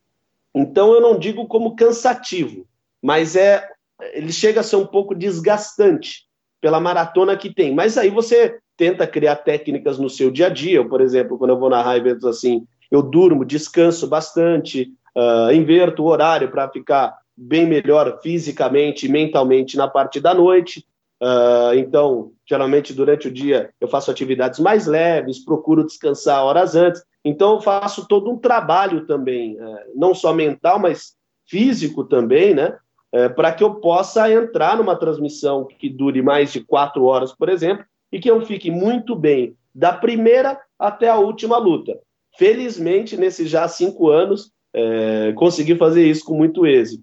Então 0.54 0.92
eu 0.94 1.00
não 1.00 1.18
digo 1.18 1.46
como 1.46 1.76
cansativo, 1.76 2.66
mas 3.02 3.36
é 3.36 3.68
ele 4.12 4.32
chega 4.32 4.60
a 4.60 4.64
ser 4.64 4.76
um 4.76 4.86
pouco 4.86 5.14
desgastante 5.14 6.24
pela 6.60 6.80
maratona 6.80 7.36
que 7.36 7.52
tem. 7.52 7.72
Mas 7.74 7.96
aí 7.96 8.10
você 8.10 8.58
tenta 8.76 9.06
criar 9.06 9.36
técnicas 9.36 9.98
no 9.98 10.10
seu 10.10 10.30
dia 10.30 10.46
a 10.46 10.50
dia. 10.50 10.78
Eu, 10.78 10.88
por 10.88 11.00
exemplo, 11.00 11.38
quando 11.38 11.50
eu 11.50 11.58
vou 11.58 11.70
narrar 11.70 11.96
eventos 11.96 12.24
assim, 12.24 12.66
eu 12.90 13.02
durmo, 13.02 13.44
descanso 13.44 14.08
bastante, 14.08 14.92
uh, 15.16 15.52
inverto 15.52 16.02
o 16.02 16.06
horário 16.06 16.50
para 16.50 16.68
ficar 16.68 17.16
bem 17.36 17.66
melhor 17.66 18.20
fisicamente 18.22 19.06
e 19.06 19.08
mentalmente 19.08 19.76
na 19.76 19.88
parte 19.88 20.20
da 20.20 20.34
noite. 20.34 20.84
Uh, 21.24 21.74
então, 21.76 22.32
geralmente 22.46 22.92
durante 22.92 23.28
o 23.28 23.30
dia 23.30 23.70
eu 23.80 23.88
faço 23.88 24.10
atividades 24.10 24.60
mais 24.60 24.86
leves, 24.86 25.42
procuro 25.42 25.86
descansar 25.86 26.44
horas 26.44 26.76
antes. 26.76 27.02
Então, 27.24 27.54
eu 27.54 27.60
faço 27.62 28.06
todo 28.06 28.30
um 28.30 28.36
trabalho 28.36 29.06
também, 29.06 29.58
uh, 29.58 29.78
não 29.94 30.14
só 30.14 30.34
mental, 30.34 30.78
mas 30.78 31.14
físico 31.46 32.04
também, 32.04 32.54
né? 32.54 32.76
Uh, 33.10 33.34
para 33.34 33.52
que 33.52 33.64
eu 33.64 33.76
possa 33.76 34.30
entrar 34.30 34.76
numa 34.76 34.96
transmissão 34.96 35.64
que 35.64 35.88
dure 35.88 36.20
mais 36.20 36.52
de 36.52 36.60
quatro 36.60 37.04
horas, 37.04 37.32
por 37.32 37.48
exemplo, 37.48 37.86
e 38.12 38.20
que 38.20 38.30
eu 38.30 38.44
fique 38.44 38.70
muito 38.70 39.16
bem 39.16 39.56
da 39.74 39.94
primeira 39.94 40.60
até 40.78 41.08
a 41.08 41.16
última 41.16 41.56
luta. 41.56 41.98
Felizmente, 42.36 43.16
nesses 43.16 43.48
já 43.48 43.66
cinco 43.66 44.10
anos, 44.10 44.50
é, 44.74 45.32
consegui 45.36 45.74
fazer 45.76 46.06
isso 46.06 46.24
com 46.24 46.36
muito 46.36 46.66
êxito. 46.66 47.02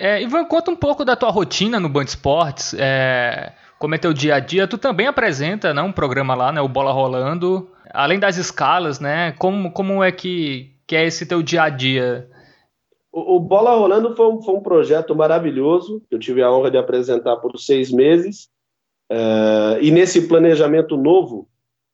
É, 0.00 0.22
Ivan, 0.22 0.44
conta 0.44 0.70
um 0.70 0.76
pouco 0.76 1.04
da 1.04 1.16
tua 1.16 1.28
rotina 1.28 1.80
no 1.80 1.88
Band 1.88 2.04
Esportes. 2.04 2.72
É, 2.78 3.52
como 3.80 3.96
é 3.96 3.98
teu 3.98 4.12
dia 4.12 4.36
a 4.36 4.38
dia? 4.38 4.68
Tu 4.68 4.78
também 4.78 5.08
apresenta 5.08 5.74
né, 5.74 5.82
um 5.82 5.90
programa 5.90 6.36
lá, 6.36 6.52
né, 6.52 6.60
o 6.60 6.68
Bola 6.68 6.92
Rolando. 6.92 7.68
Além 7.92 8.20
das 8.20 8.36
escalas, 8.36 9.00
né? 9.00 9.32
Como, 9.32 9.72
como 9.72 10.04
é 10.04 10.12
que, 10.12 10.72
que 10.86 10.94
é 10.94 11.04
esse 11.04 11.26
teu 11.26 11.42
dia 11.42 11.64
a 11.64 11.68
dia? 11.68 12.30
O, 13.10 13.36
o 13.36 13.40
Bola 13.40 13.74
Rolando 13.74 14.14
foi 14.14 14.28
um, 14.28 14.40
foi 14.40 14.54
um 14.54 14.60
projeto 14.60 15.16
maravilhoso. 15.16 16.00
Eu 16.08 16.20
tive 16.20 16.42
a 16.42 16.52
honra 16.52 16.70
de 16.70 16.78
apresentar 16.78 17.36
por 17.38 17.58
seis 17.58 17.90
meses. 17.90 18.48
É, 19.10 19.78
e 19.80 19.90
nesse 19.90 20.28
planejamento 20.28 20.96
novo 20.96 21.48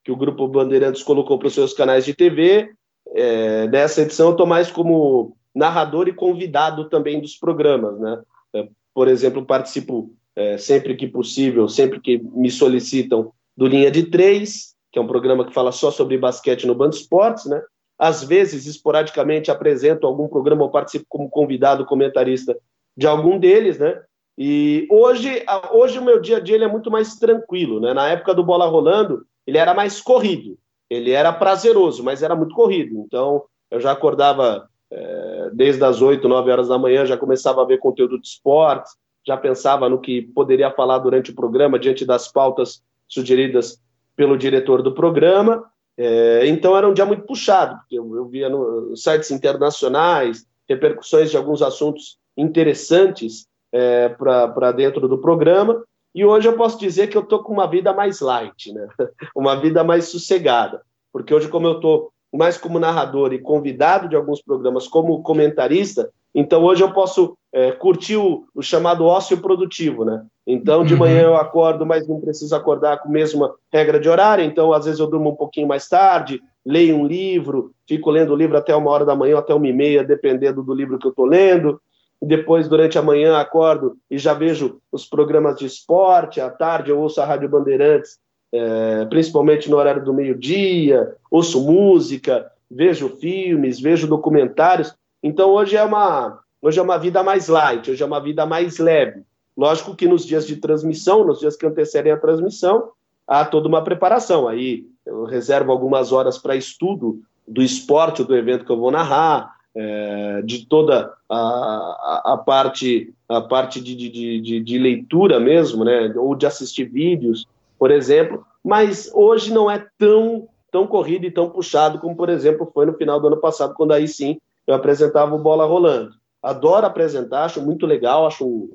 que 0.05 0.12
o 0.12 0.17
Grupo 0.17 0.47
Bandeirantes 0.47 1.03
colocou 1.03 1.38
para 1.38 1.49
os 1.49 1.55
seus 1.55 1.73
canais 1.73 2.05
de 2.05 2.12
TV, 2.12 2.71
é, 3.14 3.67
nessa 3.69 4.03
edição 4.03 4.27
eu 4.27 4.33
estou 4.33 4.47
mais 4.47 4.71
como 4.71 5.35
narrador 5.55 6.09
e 6.09 6.12
convidado 6.12 6.88
também 6.88 7.21
dos 7.21 7.37
programas, 7.37 7.99
né? 8.01 8.23
É, 8.55 8.69
por 8.93 9.09
exemplo, 9.09 9.45
participo 9.45 10.12
é, 10.35 10.59
sempre 10.59 10.95
que 10.97 11.07
possível, 11.07 11.69
sempre 11.69 12.01
que 12.01 12.19
me 12.19 12.51
solicitam, 12.51 13.33
do 13.57 13.67
Linha 13.67 13.90
de 13.90 14.05
Três, 14.05 14.75
que 14.90 14.99
é 14.99 15.03
um 15.03 15.07
programa 15.07 15.45
que 15.45 15.55
fala 15.55 15.71
só 15.71 15.90
sobre 15.90 16.19
basquete 16.19 16.67
no 16.67 16.75
Band 16.75 16.90
Esportes, 16.90 17.47
né? 17.47 17.62
Às 17.97 18.25
vezes, 18.25 18.67
esporadicamente, 18.67 19.51
apresento 19.51 20.07
algum 20.07 20.27
programa 20.27 20.64
ou 20.64 20.71
participo 20.71 21.07
como 21.09 21.31
convidado, 21.31 21.87
comentarista 21.87 22.57
de 22.97 23.07
algum 23.07 23.38
deles, 23.38 23.79
né? 23.79 24.03
E 24.37 24.88
hoje, 24.90 25.45
hoje 25.73 25.99
o 25.99 26.05
meu 26.05 26.21
dia 26.21 26.38
a 26.38 26.40
dia 26.40 26.57
ele 26.57 26.64
é 26.64 26.69
muito 26.69 26.90
mais 26.90 27.17
tranquilo, 27.17 27.81
né? 27.81 27.95
Na 27.95 28.09
época 28.09 28.35
do 28.35 28.43
Bola 28.43 28.67
Rolando, 28.67 29.25
ele 29.47 29.59
era 29.59 29.73
mais 29.73 30.01
corrido, 30.01 30.59
ele 30.90 31.12
era 31.12 31.33
prazeroso, 31.33 32.03
mas 32.03 32.23
era 32.23 32.35
muito 32.35 32.55
corrido. 32.55 33.05
Então, 33.07 33.45
eu 33.71 33.81
já 33.81 33.93
acordava 33.93 34.69
é, 34.90 35.51
desde 35.53 35.85
as 35.85 36.01
8, 36.01 36.29
9 36.29 36.51
horas 36.51 36.68
da 36.68 36.79
manhã, 36.79 37.05
já 37.05 37.16
começava 37.16 37.62
a 37.62 37.64
ver 37.64 37.79
conteúdo 37.79 38.20
de 38.20 38.27
esportes, 38.27 38.92
já 39.27 39.37
pensava 39.37 39.88
no 39.88 40.01
que 40.01 40.23
poderia 40.23 40.70
falar 40.70 40.99
durante 40.99 41.31
o 41.31 41.35
programa, 41.35 41.79
diante 41.79 42.05
das 42.05 42.31
pautas 42.31 42.83
sugeridas 43.09 43.81
pelo 44.14 44.37
diretor 44.37 44.83
do 44.83 44.92
programa. 44.92 45.64
É, 45.97 46.47
então 46.47 46.77
era 46.77 46.88
um 46.88 46.92
dia 46.92 47.07
muito 47.07 47.25
puxado, 47.25 47.77
porque 47.79 47.99
eu, 47.99 48.16
eu 48.16 48.27
via 48.27 48.49
no, 48.49 48.97
sites 48.97 49.31
internacionais, 49.31 50.44
repercussões 50.68 51.31
de 51.31 51.37
alguns 51.37 51.62
assuntos 51.62 52.18
interessantes 52.37 53.47
é, 53.73 54.09
para 54.09 54.73
dentro 54.73 55.09
do 55.09 55.18
programa. 55.18 55.83
E 56.14 56.25
hoje 56.25 56.49
eu 56.49 56.57
posso 56.57 56.79
dizer 56.79 57.09
que 57.09 57.16
eu 57.16 57.23
estou 57.23 57.42
com 57.42 57.53
uma 57.53 57.66
vida 57.66 57.92
mais 57.92 58.20
light, 58.20 58.73
né? 58.73 58.87
uma 59.35 59.57
vida 59.57 59.83
mais 59.83 60.07
sossegada. 60.07 60.83
Porque 61.12 61.35
hoje, 61.35 61.49
como 61.49 61.66
eu 61.66 61.77
estou 61.77 62.12
mais 62.37 62.57
como 62.57 62.79
narrador 62.79 63.33
e 63.33 63.38
convidado 63.38 64.09
de 64.09 64.16
alguns 64.16 64.42
programas 64.42 64.88
como 64.88 65.23
comentarista, 65.23 66.11
então 66.35 66.62
hoje 66.64 66.83
eu 66.83 66.92
posso 66.92 67.37
é, 67.53 67.70
curtir 67.70 68.16
o, 68.16 68.44
o, 68.55 68.62
chamado 68.62 69.05
ócio 69.05 69.40
produtivo, 69.40 70.05
né? 70.05 70.25
Então 70.47 70.85
de 70.85 70.94
uhum. 70.94 71.01
manhã 71.01 71.23
eu 71.23 71.37
acordo, 71.37 71.87
mas 71.87 72.09
não 72.09 72.20
preciso 72.20 72.55
acordar 72.57 72.99
com 72.99 73.09
a 73.09 73.12
mesma 73.12 73.55
regra 73.73 74.01
de 74.01 74.09
horário, 74.09 74.44
então 74.44 74.73
às 74.73 74.85
vezes 74.85 74.99
eu 74.99 75.07
durmo 75.07 75.31
um 75.31 75.37
pouquinho 75.37 75.68
mais 75.68 75.88
tarde, 75.88 76.40
leio 76.66 76.97
um 76.97 77.07
livro, 77.07 77.73
fico 77.87 78.11
lendo 78.11 78.33
o 78.33 78.37
livro 78.37 78.57
até 78.57 78.75
uma 78.75 78.90
hora 78.90 79.05
da 79.05 79.14
manhã, 79.14 79.38
até 79.38 79.55
uma 79.55 79.68
e 79.68 79.73
meia, 79.73 80.03
dependendo 80.03 80.62
do 80.62 80.75
livro 80.75 80.99
que 80.99 81.07
eu 81.07 81.11
estou 81.11 81.27
lendo. 81.27 81.81
Depois, 82.20 82.68
durante 82.68 82.99
a 82.99 83.03
manhã, 83.03 83.37
acordo 83.37 83.97
e 84.11 84.16
já 84.16 84.33
vejo 84.33 84.79
os 84.90 85.05
programas 85.05 85.57
de 85.57 85.66
esporte. 85.66 86.40
À 86.40 86.49
tarde, 86.49 86.90
eu 86.90 86.99
ouço 86.99 87.21
a 87.21 87.27
Rádio 87.27 87.50
Bandeirantes 87.50 88.19
é, 88.55 89.05
principalmente 89.07 89.69
no 89.69 89.77
horário 89.77 90.05
do 90.05 90.15
meio-dia, 90.15 91.17
ouço 91.29 91.61
música, 91.61 92.52
vejo 92.71 93.09
filmes, 93.09 93.81
vejo 93.81 94.07
documentários. 94.07 94.94
Então 95.21 95.50
hoje 95.50 95.77
é 95.77 95.83
uma 95.83 96.38
hoje 96.63 96.79
é 96.79 96.83
uma 96.83 96.96
vida 96.96 97.21
mais 97.23 97.48
light, 97.48 97.90
hoje 97.90 98.00
é 98.00 98.07
uma 98.07 98.21
vida 98.21 98.46
mais 98.46 98.79
leve. 98.79 99.23
Lógico 99.57 99.96
que 99.96 100.07
nos 100.07 100.25
dias 100.25 100.46
de 100.46 100.57
transmissão, 100.57 101.25
nos 101.25 101.40
dias 101.40 101.57
que 101.57 101.67
antecedem 101.67 102.13
a 102.13 102.17
transmissão, 102.17 102.90
há 103.27 103.44
toda 103.44 103.67
uma 103.67 103.83
preparação. 103.83 104.46
Aí 104.46 104.87
eu 105.05 105.25
reservo 105.25 105.73
algumas 105.73 106.13
horas 106.13 106.38
para 106.38 106.55
estudo 106.55 107.21
do 107.46 107.61
esporte 107.61 108.23
do 108.23 108.37
evento 108.37 108.65
que 108.65 108.71
eu 108.71 108.79
vou 108.79 108.92
narrar, 108.92 109.52
é, 109.75 110.42
de 110.42 110.65
toda 110.65 111.13
a, 111.29 111.37
a, 111.37 112.23
a, 112.35 112.37
parte 112.38 113.13
a 113.29 113.40
parte 113.40 113.81
de, 113.81 113.96
de, 113.96 114.40
de, 114.40 114.61
de 114.61 114.79
leitura 114.79 115.40
mesmo, 115.40 115.85
né, 115.85 116.15
ou 116.17 116.37
de 116.37 116.46
assistir 116.46 116.85
vídeos 116.85 117.48
por 117.85 117.90
exemplo, 117.90 118.46
mas 118.64 119.10
hoje 119.12 119.52
não 119.52 119.70
é 119.70 119.87
tão 119.98 120.48
tão 120.72 120.87
corrido 120.87 121.26
e 121.26 121.30
tão 121.30 121.50
puxado 121.50 121.98
como, 121.98 122.16
por 122.16 122.30
exemplo, 122.30 122.70
foi 122.72 122.87
no 122.87 122.94
final 122.94 123.20
do 123.20 123.26
ano 123.26 123.37
passado, 123.37 123.74
quando 123.74 123.92
aí 123.92 124.08
sim 124.08 124.38
eu 124.66 124.74
apresentava 124.74 125.35
o 125.35 125.38
Bola 125.38 125.66
Rolando. 125.66 126.12
Adoro 126.42 126.87
apresentar, 126.87 127.44
acho 127.44 127.60
muito 127.60 127.85
legal, 127.85 128.26
acho 128.26 128.70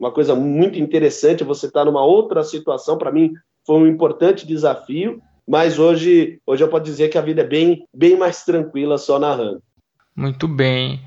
uma 0.00 0.10
coisa 0.10 0.34
muito 0.34 0.78
interessante 0.78 1.44
você 1.44 1.66
estar 1.66 1.80
tá 1.80 1.84
numa 1.84 2.02
outra 2.02 2.42
situação. 2.42 2.96
Para 2.96 3.12
mim, 3.12 3.34
foi 3.66 3.76
um 3.76 3.86
importante 3.86 4.46
desafio, 4.46 5.20
mas 5.46 5.78
hoje, 5.78 6.40
hoje 6.46 6.64
eu 6.64 6.68
posso 6.68 6.84
dizer 6.84 7.10
que 7.10 7.18
a 7.18 7.22
vida 7.22 7.42
é 7.42 7.46
bem, 7.46 7.86
bem 7.92 8.16
mais 8.16 8.42
tranquila 8.42 8.96
só 8.96 9.18
narrando. 9.18 9.62
Muito 10.16 10.48
bem. 10.48 10.98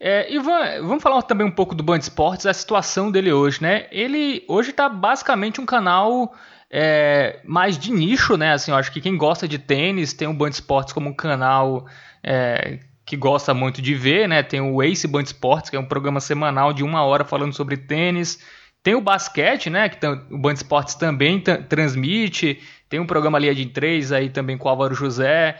É, 0.00 0.32
Ivan, 0.32 0.86
vamos 0.86 1.02
falar 1.02 1.20
também 1.20 1.46
um 1.46 1.54
pouco 1.54 1.74
do 1.74 1.82
Band 1.82 1.98
Esportes, 1.98 2.46
a 2.46 2.54
situação 2.54 3.10
dele 3.10 3.30
hoje, 3.30 3.62
né? 3.62 3.88
Ele 3.92 4.42
hoje 4.48 4.70
está 4.70 4.88
basicamente 4.88 5.60
um 5.60 5.66
canal 5.66 6.32
é, 6.76 7.38
mais 7.44 7.78
de 7.78 7.92
nicho, 7.92 8.36
né? 8.36 8.52
Assim, 8.52 8.72
eu 8.72 8.76
acho 8.76 8.90
que 8.90 9.00
quem 9.00 9.16
gosta 9.16 9.46
de 9.46 9.60
tênis 9.60 10.12
tem 10.12 10.26
o 10.26 10.34
Band 10.34 10.48
Esportes 10.48 10.92
como 10.92 11.08
um 11.08 11.14
canal 11.14 11.86
é, 12.20 12.80
que 13.06 13.16
gosta 13.16 13.54
muito 13.54 13.80
de 13.80 13.94
ver, 13.94 14.28
né? 14.28 14.42
Tem 14.42 14.60
o 14.60 14.82
Ace 14.82 15.06
Band 15.06 15.22
Esportes, 15.22 15.70
que 15.70 15.76
é 15.76 15.78
um 15.78 15.86
programa 15.86 16.18
semanal 16.18 16.72
de 16.72 16.82
uma 16.82 17.04
hora 17.04 17.24
falando 17.24 17.52
sobre 17.52 17.76
tênis. 17.76 18.40
Tem 18.82 18.96
o 18.96 19.00
basquete, 19.00 19.70
né? 19.70 19.88
Que 19.88 20.04
o 20.04 20.36
Band 20.36 20.54
Esportes 20.54 20.96
também 20.96 21.40
transmite. 21.40 22.60
Tem 22.88 22.98
um 22.98 23.06
programa 23.06 23.38
ali 23.38 23.54
de 23.54 23.66
três 23.66 24.10
aí 24.10 24.28
também 24.28 24.58
com 24.58 24.66
o 24.66 24.70
Álvaro 24.70 24.96
José. 24.96 25.56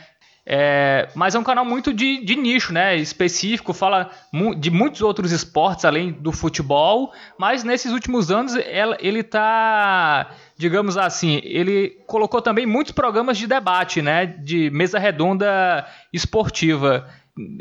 É, 0.47 1.09
mas 1.15 1.35
é 1.35 1.39
um 1.39 1.45
canal 1.45 1.65
muito 1.65 1.93
de, 1.93 2.23
de, 2.23 2.37
nicho, 2.37 2.73
né? 2.73 2.97
Específico, 2.97 3.73
fala 3.73 4.11
de 4.59 4.71
muitos 4.71 5.01
outros 5.01 5.33
esportes 5.33 5.87
além 5.87 6.13
do 6.13 6.33
futebol, 6.33 7.13
mas 7.39 7.65
nesses 7.65 7.93
últimos 7.93 8.31
anos 8.31 8.55
ele 8.55 9.21
está, 9.21 10.31
digamos 10.57 10.99
assim, 10.99 11.41
ele 11.43 11.99
colocou 12.07 12.43
também 12.43 12.67
muitos 12.67 12.93
programas 12.93 13.39
de 13.39 13.47
debate, 13.47 14.03
né? 14.03 14.27
De 14.27 14.69
mesa 14.71 14.99
redonda 14.99 15.87
esportiva. 16.13 17.09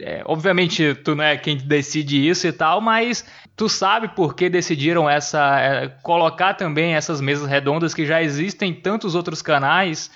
É, 0.01 0.21
obviamente 0.25 0.93
tu 0.93 1.15
não 1.15 1.23
é 1.23 1.35
quem 1.35 1.57
decide 1.57 2.27
isso 2.27 2.45
e 2.45 2.51
tal, 2.51 2.79
mas 2.79 3.25
tu 3.55 3.67
sabe 3.67 4.09
por 4.09 4.35
que 4.35 4.47
decidiram 4.47 5.09
essa 5.09 5.59
é, 5.59 5.87
colocar 6.03 6.53
também 6.53 6.93
essas 6.93 7.19
mesas 7.19 7.47
redondas 7.47 7.93
que 7.93 8.05
já 8.05 8.21
existem 8.21 8.69
em 8.69 8.73
tantos 8.73 9.15
outros 9.15 9.41
canais 9.41 10.11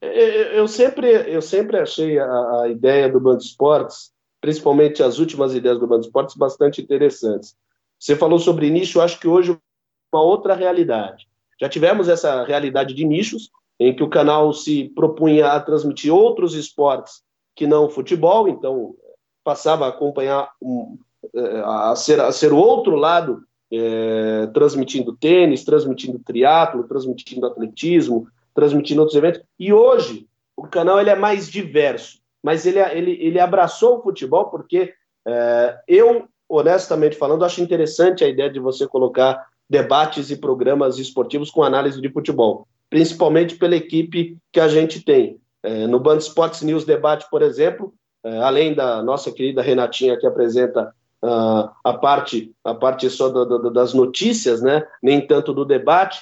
eu 0.00 0.68
sempre, 0.68 1.08
eu 1.32 1.42
sempre 1.42 1.78
achei 1.78 2.18
a, 2.18 2.62
a 2.62 2.68
ideia 2.68 3.08
do 3.08 3.20
Band 3.20 3.38
Esportes, 3.38 4.12
principalmente 4.40 5.02
as 5.02 5.18
últimas 5.18 5.54
ideias 5.54 5.78
do 5.78 5.86
Band 5.86 6.00
Esportes, 6.00 6.36
bastante 6.36 6.80
interessantes. 6.80 7.56
Você 7.98 8.14
falou 8.14 8.38
sobre 8.38 8.70
nicho, 8.70 8.98
eu 8.98 9.02
acho 9.02 9.18
que 9.18 9.26
hoje 9.26 9.58
uma 10.12 10.22
outra 10.22 10.54
realidade. 10.54 11.26
Já 11.60 11.68
tivemos 11.68 12.08
essa 12.08 12.44
realidade 12.44 12.94
de 12.94 13.04
nichos, 13.04 13.50
em 13.78 13.94
que 13.94 14.02
o 14.02 14.08
canal 14.08 14.52
se 14.52 14.90
propunha 14.94 15.52
a 15.52 15.60
transmitir 15.60 16.12
outros 16.12 16.54
esportes 16.54 17.22
que 17.54 17.66
não 17.66 17.90
futebol, 17.90 18.48
então 18.48 18.94
passava 19.44 19.86
a 19.86 19.88
acompanhar, 19.88 20.50
um, 20.62 20.96
é, 21.34 21.62
a, 21.64 21.96
ser, 21.96 22.20
a 22.20 22.30
ser 22.30 22.52
o 22.52 22.56
outro 22.56 22.96
lado, 22.96 23.42
é, 23.72 24.46
transmitindo 24.48 25.16
tênis, 25.16 25.64
transmitindo 25.64 26.18
triatlo, 26.18 26.84
transmitindo 26.84 27.46
atletismo, 27.46 28.28
transmitindo 28.58 29.00
outros 29.00 29.16
eventos. 29.16 29.40
E 29.56 29.72
hoje 29.72 30.26
o 30.56 30.66
canal 30.66 31.00
ele 31.00 31.10
é 31.10 31.14
mais 31.14 31.48
diverso, 31.48 32.18
mas 32.42 32.66
ele, 32.66 32.80
ele, 32.80 33.12
ele 33.20 33.38
abraçou 33.38 33.98
o 33.98 34.02
futebol 34.02 34.46
porque 34.46 34.92
é, 35.24 35.78
eu, 35.86 36.26
honestamente 36.48 37.14
falando, 37.14 37.44
acho 37.44 37.62
interessante 37.62 38.24
a 38.24 38.28
ideia 38.28 38.50
de 38.50 38.58
você 38.58 38.84
colocar 38.84 39.46
debates 39.70 40.28
e 40.32 40.36
programas 40.36 40.98
esportivos 40.98 41.52
com 41.52 41.62
análise 41.62 42.00
de 42.00 42.08
futebol, 42.08 42.66
principalmente 42.90 43.54
pela 43.54 43.76
equipe 43.76 44.36
que 44.50 44.58
a 44.58 44.66
gente 44.66 45.04
tem. 45.04 45.38
É, 45.62 45.86
no 45.86 46.00
Band 46.00 46.18
Sports 46.18 46.62
News 46.62 46.84
Debate, 46.84 47.26
por 47.30 47.42
exemplo, 47.42 47.94
é, 48.24 48.38
além 48.38 48.74
da 48.74 49.00
nossa 49.04 49.30
querida 49.30 49.62
Renatinha 49.62 50.18
que 50.18 50.26
apresenta 50.26 50.92
uh, 51.22 51.70
a 51.84 51.92
parte 51.92 52.52
a 52.64 52.74
parte 52.74 53.08
só 53.08 53.28
do, 53.28 53.44
do, 53.44 53.70
das 53.70 53.94
notícias, 53.94 54.60
né? 54.60 54.84
Nem 55.00 55.24
tanto 55.24 55.52
do 55.52 55.64
debate 55.64 56.20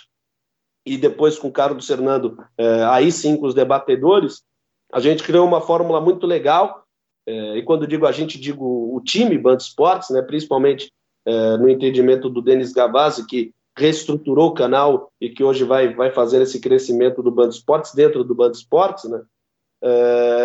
e 0.86 0.96
depois 0.96 1.36
com 1.36 1.48
o 1.48 1.52
Carlos 1.52 1.86
Fernando, 1.86 2.38
é, 2.56 2.84
aí 2.84 3.10
sim 3.10 3.36
com 3.36 3.46
os 3.46 3.54
debatedores, 3.54 4.44
a 4.92 5.00
gente 5.00 5.24
criou 5.24 5.44
uma 5.44 5.60
fórmula 5.60 6.00
muito 6.00 6.26
legal, 6.26 6.84
é, 7.26 7.56
e 7.58 7.62
quando 7.64 7.88
digo 7.88 8.06
a 8.06 8.12
gente, 8.12 8.38
digo 8.38 8.64
o 8.94 9.00
time 9.00 9.36
Band 9.36 9.56
Esportes, 9.56 10.10
né, 10.10 10.22
principalmente 10.22 10.92
é, 11.26 11.56
no 11.56 11.68
entendimento 11.68 12.30
do 12.30 12.40
Denis 12.40 12.72
Gavazzi, 12.72 13.26
que 13.26 13.52
reestruturou 13.76 14.50
o 14.50 14.54
canal 14.54 15.10
e 15.20 15.28
que 15.28 15.42
hoje 15.42 15.64
vai, 15.64 15.92
vai 15.92 16.12
fazer 16.12 16.40
esse 16.40 16.60
crescimento 16.60 17.20
do 17.20 17.32
Band 17.32 17.48
Esportes 17.48 17.92
dentro 17.92 18.22
do 18.22 18.34
Band 18.34 18.52
Esportes, 18.52 19.10
né, 19.10 19.20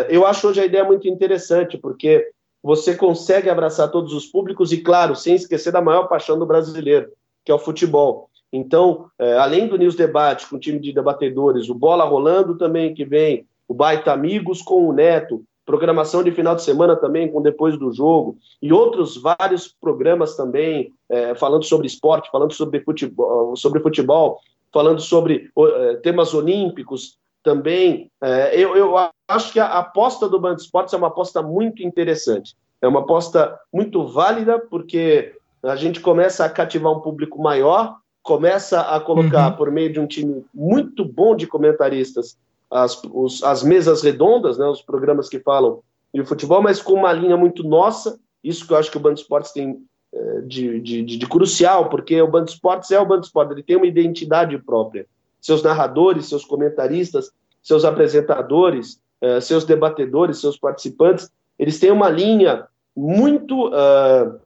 eu 0.10 0.28
acho 0.28 0.48
hoje 0.48 0.62
a 0.62 0.66
ideia 0.66 0.84
muito 0.84 1.08
interessante, 1.08 1.76
porque 1.76 2.30
você 2.62 2.96
consegue 2.96 3.50
abraçar 3.50 3.90
todos 3.90 4.14
os 4.14 4.28
públicos 4.28 4.72
e, 4.72 4.82
claro, 4.82 5.16
sem 5.16 5.34
esquecer 5.34 5.72
da 5.72 5.82
maior 5.82 6.08
paixão 6.08 6.38
do 6.38 6.46
brasileiro, 6.46 7.12
que 7.44 7.52
é 7.52 7.56
o 7.56 7.58
futebol. 7.58 8.30
Então, 8.52 9.06
é, 9.18 9.38
além 9.38 9.68
do 9.68 9.78
News 9.78 9.96
Debate, 9.96 10.48
com 10.48 10.56
o 10.56 10.60
time 10.60 10.80
de 10.80 10.92
debatedores, 10.92 11.70
o 11.70 11.76
Bola 11.76 12.04
Rolando 12.04 12.58
também 12.58 12.94
que 12.94 13.06
vem, 13.06 13.46
o 13.68 13.74
Baita 13.74 14.12
Amigos 14.12 14.62
com 14.62 14.88
o 14.88 14.94
Neto, 14.94 15.44
programação 15.66 16.24
de 16.24 16.32
final 16.32 16.56
de 16.56 16.64
semana 16.64 16.96
também 16.96 17.32
com 17.32 17.42
Depois 17.42 17.78
do 17.78 17.94
Jogo, 17.94 18.38
e 18.62 18.74
outros 18.74 19.16
vários 19.16 19.68
programas 19.68 20.36
também, 20.36 20.92
é, 21.08 21.34
falando 21.36 21.64
sobre 21.64 21.88
esporte, 21.88 22.30
falando 22.32 22.52
sobre 22.52 22.82
futebol, 22.82 23.56
sobre 23.56 23.80
futebol 23.80 24.40
falando 24.72 25.02
sobre 25.02 25.52
é, 25.58 25.96
temas 25.96 26.34
olímpicos 26.34 27.18
também. 27.44 28.10
É, 28.22 28.58
eu, 28.58 28.76
eu 28.76 28.96
acho 29.28 29.52
que 29.52 29.60
a 29.60 29.80
aposta 29.80 30.30
do 30.30 30.40
Band 30.40 30.56
Esportes 30.56 30.94
é 30.94 30.98
uma 30.98 31.08
aposta 31.08 31.42
muito 31.42 31.84
interessante. 31.84 32.56
É 32.82 32.88
uma 32.88 33.02
aposta 33.02 33.60
muito 33.72 34.08
válida, 34.08 34.60
porque 34.60 35.36
a 35.62 35.76
gente 35.76 36.00
começa 36.00 36.46
a 36.46 36.50
cativar 36.50 36.92
um 36.92 37.02
público 37.02 37.42
maior, 37.42 37.98
começa 38.24 38.82
a 38.82 39.00
colocar, 39.00 39.52
uhum. 39.52 39.58
por 39.58 39.72
meio 39.72 39.92
de 39.92 40.00
um 40.00 40.08
time 40.08 40.46
muito 40.54 41.04
bom 41.04 41.36
de 41.36 41.48
comentaristas, 41.48 42.38
as, 42.70 43.02
os, 43.12 43.44
as 43.44 43.64
mesas 43.64 44.02
redondas, 44.02 44.58
né, 44.58 44.66
os 44.66 44.82
programas 44.82 45.28
que 45.28 45.40
falam 45.40 45.82
de 46.14 46.24
futebol, 46.24 46.62
mas 46.62 46.82
com 46.82 46.94
uma 46.94 47.12
linha 47.12 47.36
muito 47.36 47.64
nossa, 47.64 48.20
isso 48.44 48.66
que 48.66 48.74
eu 48.74 48.78
acho 48.78 48.92
que 48.92 48.98
o 48.98 49.02
Band 49.02 49.14
Esportes 49.14 49.52
tem 49.52 49.84
é, 50.14 50.42
de, 50.42 50.80
de, 50.80 51.04
de, 51.04 51.18
de, 51.18 51.28
crucial, 51.28 51.90
porque 51.90 52.22
o 52.22 52.28
Band 52.28 52.46
Esportes 52.46 52.92
é 52.92 53.00
o 53.00 53.06
Band 53.06 53.22
Esportes, 53.22 53.54
ele 53.54 53.64
tem 53.64 53.76
uma 53.76 53.88
identidade 53.88 54.58
própria. 54.58 55.06
Seus 55.40 55.64
narradores, 55.64 56.28
seus 56.28 56.46
comentaristas, 56.46 57.32
seus 57.64 57.86
apresentadores, 57.86 59.00
é, 59.22 59.40
seus 59.40 59.64
debatedores, 59.64 60.40
seus 60.40 60.58
participantes, 60.58 61.30
eles 61.58 61.80
têm 61.80 61.92
uma 61.92 62.10
linha 62.10 62.68
muito, 62.96 63.68
uh, 63.68 64.40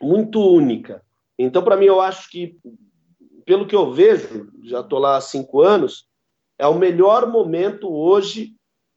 muito 0.00 0.40
única. 0.40 1.02
Então, 1.38 1.62
para 1.62 1.76
mim, 1.76 1.86
eu 1.86 2.00
acho 2.00 2.30
que 2.30 2.56
pelo 3.44 3.66
que 3.66 3.76
eu 3.76 3.92
vejo, 3.92 4.48
já 4.64 4.80
estou 4.80 4.98
lá 4.98 5.16
há 5.16 5.20
cinco 5.20 5.60
anos, 5.60 6.06
é 6.58 6.66
o 6.66 6.78
melhor 6.78 7.26
momento 7.26 7.92
hoje, 7.92 8.54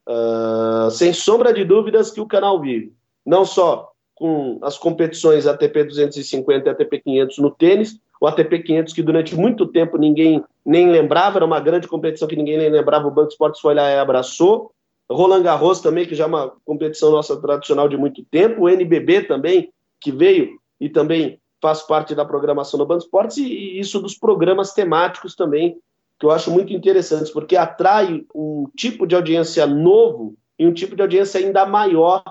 uh, 0.08 0.90
sem 0.92 1.14
sombra 1.14 1.54
de 1.54 1.64
dúvidas, 1.64 2.12
que 2.12 2.22
o 2.22 2.28
canal 2.28 2.60
vive. 2.60 2.94
Não 3.26 3.46
só 3.46 3.92
com 4.14 4.60
as 4.62 4.78
competições 4.78 5.46
ATP 5.46 5.84
250 5.86 6.68
e 6.68 6.72
ATP 6.72 7.02
500 7.02 7.38
no 7.40 7.52
tênis, 7.52 8.00
o 8.22 8.28
ATP 8.28 8.60
500 8.60 8.94
que 8.94 9.04
durante 9.04 9.36
muito 9.36 9.68
tempo 9.68 9.98
ninguém 9.98 10.44
nem 10.66 10.90
lembrava, 10.90 11.38
era 11.38 11.46
uma 11.46 11.60
grande 11.60 11.88
competição 11.88 12.28
que 12.28 12.36
ninguém 12.36 12.58
nem 12.58 12.70
lembrava, 12.70 13.08
o 13.08 13.12
Banco 13.12 13.30
Esportes 13.30 13.60
foi 13.60 13.74
lá 13.74 13.90
e 13.90 14.00
abraçou. 14.00 14.72
Roland 15.12 15.44
Garros 15.44 15.82
também, 15.82 16.08
que 16.08 16.16
já 16.16 16.24
é 16.24 16.28
uma 16.28 16.54
competição 16.64 17.12
nossa 17.12 17.40
tradicional 17.40 17.88
de 17.88 17.98
muito 17.98 18.24
tempo, 18.26 18.64
o 18.64 18.70
NBB 18.70 19.24
também, 19.24 19.70
que 20.00 20.12
veio 20.12 20.58
e 20.80 20.90
também 20.90 21.40
faz 21.66 21.82
parte 21.82 22.14
da 22.14 22.24
programação 22.24 22.78
do 22.78 22.86
Band 22.86 23.00
Esportes 23.00 23.38
e, 23.38 23.80
isso 23.80 24.00
dos 24.00 24.16
programas 24.16 24.72
temáticos 24.72 25.36
também, 25.36 25.76
que 26.20 26.26
eu 26.28 26.30
acho 26.30 26.52
muito 26.52 26.72
interessantes, 26.72 27.32
porque 27.32 27.58
atrai 27.58 28.24
um 28.36 28.68
tipo 28.78 29.08
de 29.08 29.16
audiência 29.16 29.66
novo 29.66 30.36
e 30.60 30.68
um 30.68 30.72
tipo 30.72 30.96
de 30.96 31.02
audiência 31.02 31.40
ainda 31.40 31.66
maior 31.66 32.24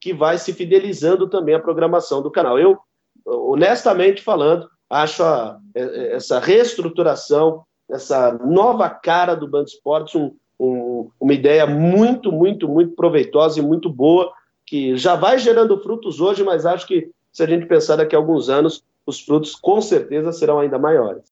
que 0.00 0.12
vai 0.12 0.38
se 0.38 0.52
fidelizando 0.52 1.28
também 1.28 1.54
à 1.54 1.60
programação 1.60 2.20
do 2.20 2.32
canal. 2.32 2.58
Eu, 2.58 2.78
honestamente 3.24 4.22
falando, 4.22 4.68
acho 4.90 5.22
a, 5.22 5.60
essa 5.72 6.40
reestruturação, 6.40 7.62
essa 7.88 8.32
nova 8.44 8.90
cara 8.90 9.36
do 9.36 9.46
Band 9.46 9.66
Esportes 9.66 10.16
um, 10.16 10.34
um, 10.58 11.08
uma 11.20 11.32
ideia 11.32 11.64
muito, 11.64 12.32
muito, 12.32 12.68
muito 12.68 12.96
proveitosa 12.96 13.60
e 13.60 13.62
muito 13.62 13.88
boa, 13.88 14.32
que 14.66 14.96
já 14.96 15.14
vai 15.14 15.38
gerando 15.38 15.80
frutos 15.80 16.20
hoje, 16.20 16.42
mas 16.42 16.66
acho 16.66 16.88
que 16.88 17.08
se 17.32 17.42
a 17.42 17.46
gente 17.46 17.66
pensar 17.66 17.96
daqui 17.96 18.14
a 18.14 18.18
alguns 18.18 18.48
anos, 18.48 18.82
os 19.06 19.20
frutos 19.20 19.54
com 19.54 19.80
certeza 19.80 20.32
serão 20.32 20.60
ainda 20.60 20.78
maiores. 20.78 21.24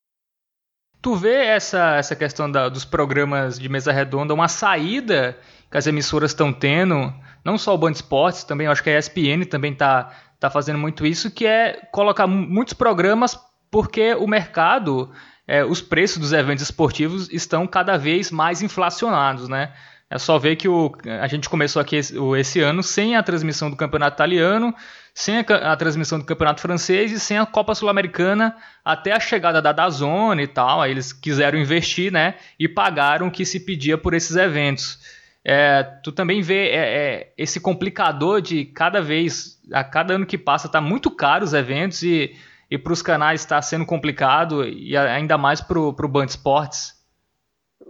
Tu 1.01 1.15
vê 1.15 1.45
essa, 1.45 1.97
essa 1.97 2.17
questão 2.17 2.51
da, 2.51 2.69
dos 2.69 2.85
programas 2.85 3.59
de 3.59 3.69
mesa 3.69 3.93
redonda, 3.93 4.35
uma 4.35 4.49
saída 4.49 5.37
que 5.71 5.79
as 5.79 5.87
emissoras 5.87 6.33
estão 6.33 6.53
tendo, 6.53 7.13
não 7.45 7.57
só 7.57 7.75
o 7.75 7.79
Band 7.79 7.93
Esportes, 7.93 8.43
também 8.43 8.67
acho 8.67 8.83
que 8.83 8.91
a 8.91 8.99
ESPN 8.99 9.45
também 9.49 9.73
está 9.73 10.13
tá 10.41 10.51
fazendo 10.51 10.79
muito 10.79 11.07
isso, 11.07 11.31
que 11.31 11.47
é 11.47 11.89
colocar 11.93 12.27
muitos 12.27 12.75
programas 12.75 13.39
porque 13.71 14.15
o 14.15 14.27
mercado, 14.27 15.11
é, 15.47 15.65
os 15.65 15.81
preços 15.81 16.19
dos 16.19 16.33
eventos 16.33 16.65
esportivos 16.65 17.31
estão 17.31 17.67
cada 17.67 17.97
vez 17.97 18.31
mais 18.31 18.63
inflacionados, 18.63 19.49
né? 19.49 19.73
É 20.11 20.19
só 20.19 20.39
ver 20.39 20.57
que 20.57 20.69
o, 20.69 20.91
a 21.21 21.27
gente 21.27 21.51
começou 21.51 21.83
aqui 21.83 21.97
esse, 21.97 22.17
esse 22.39 22.61
ano 22.61 22.83
sem 22.83 23.15
a 23.15 23.23
transmissão 23.23 23.71
do 23.71 23.77
campeonato 23.77 24.17
italiano, 24.17 24.75
sem 25.19 25.39
a, 25.39 25.73
a, 25.73 25.77
transmissão 25.77 26.17
do 26.17 26.25
campeonato 26.25 26.61
francês 26.61 27.11
e 27.11 27.19
sem 27.19 27.39
a 27.39 27.45
Copa 27.45 27.75
Sul-Americana 27.75 28.57
até 28.85 29.11
a 29.11 29.19
chegada 29.19 29.61
da 29.61 29.73
Dazone 29.73 30.45
e 30.45 30.47
tal. 30.47 30.81
Aí 30.81 30.93
eles 30.93 31.13
quiseram 31.13 31.59
investir, 31.59 32.13
né? 32.13 32.37
E 32.57 32.69
pagaram 32.69 33.27
o 33.27 33.31
que 33.31 33.45
se 33.45 33.59
pedia 33.59 33.99
por 33.99 34.15
esses 34.15 34.37
eventos. 34.37 35.01
É, 35.45 35.83
tu 36.05 36.13
também 36.13 36.41
vê 36.41 36.69
é, 36.69 36.77
é, 36.77 37.33
esse 37.37 37.59
complicador 37.59 38.41
de 38.41 38.67
cada 38.67 39.03
vez, 39.03 39.61
a 39.73 39.83
cada 39.83 40.15
ano 40.15 40.25
que 40.25 40.39
passa, 40.39 40.69
tá 40.69 40.81
muito 40.81 41.11
caro 41.11 41.45
os 41.45 41.53
eventos 41.53 42.01
e, 42.05 42.37
e 42.71 42.79
para 42.79 42.93
os 42.93 43.03
canais 43.03 43.41
está 43.41 43.61
sendo 43.61 43.85
complicado 43.85 44.65
e 44.65 44.97
ainda 44.97 45.37
mais 45.37 45.61
para 45.61 45.81
o 45.81 45.93
Band 46.09 46.27
Esportes. 46.27 46.93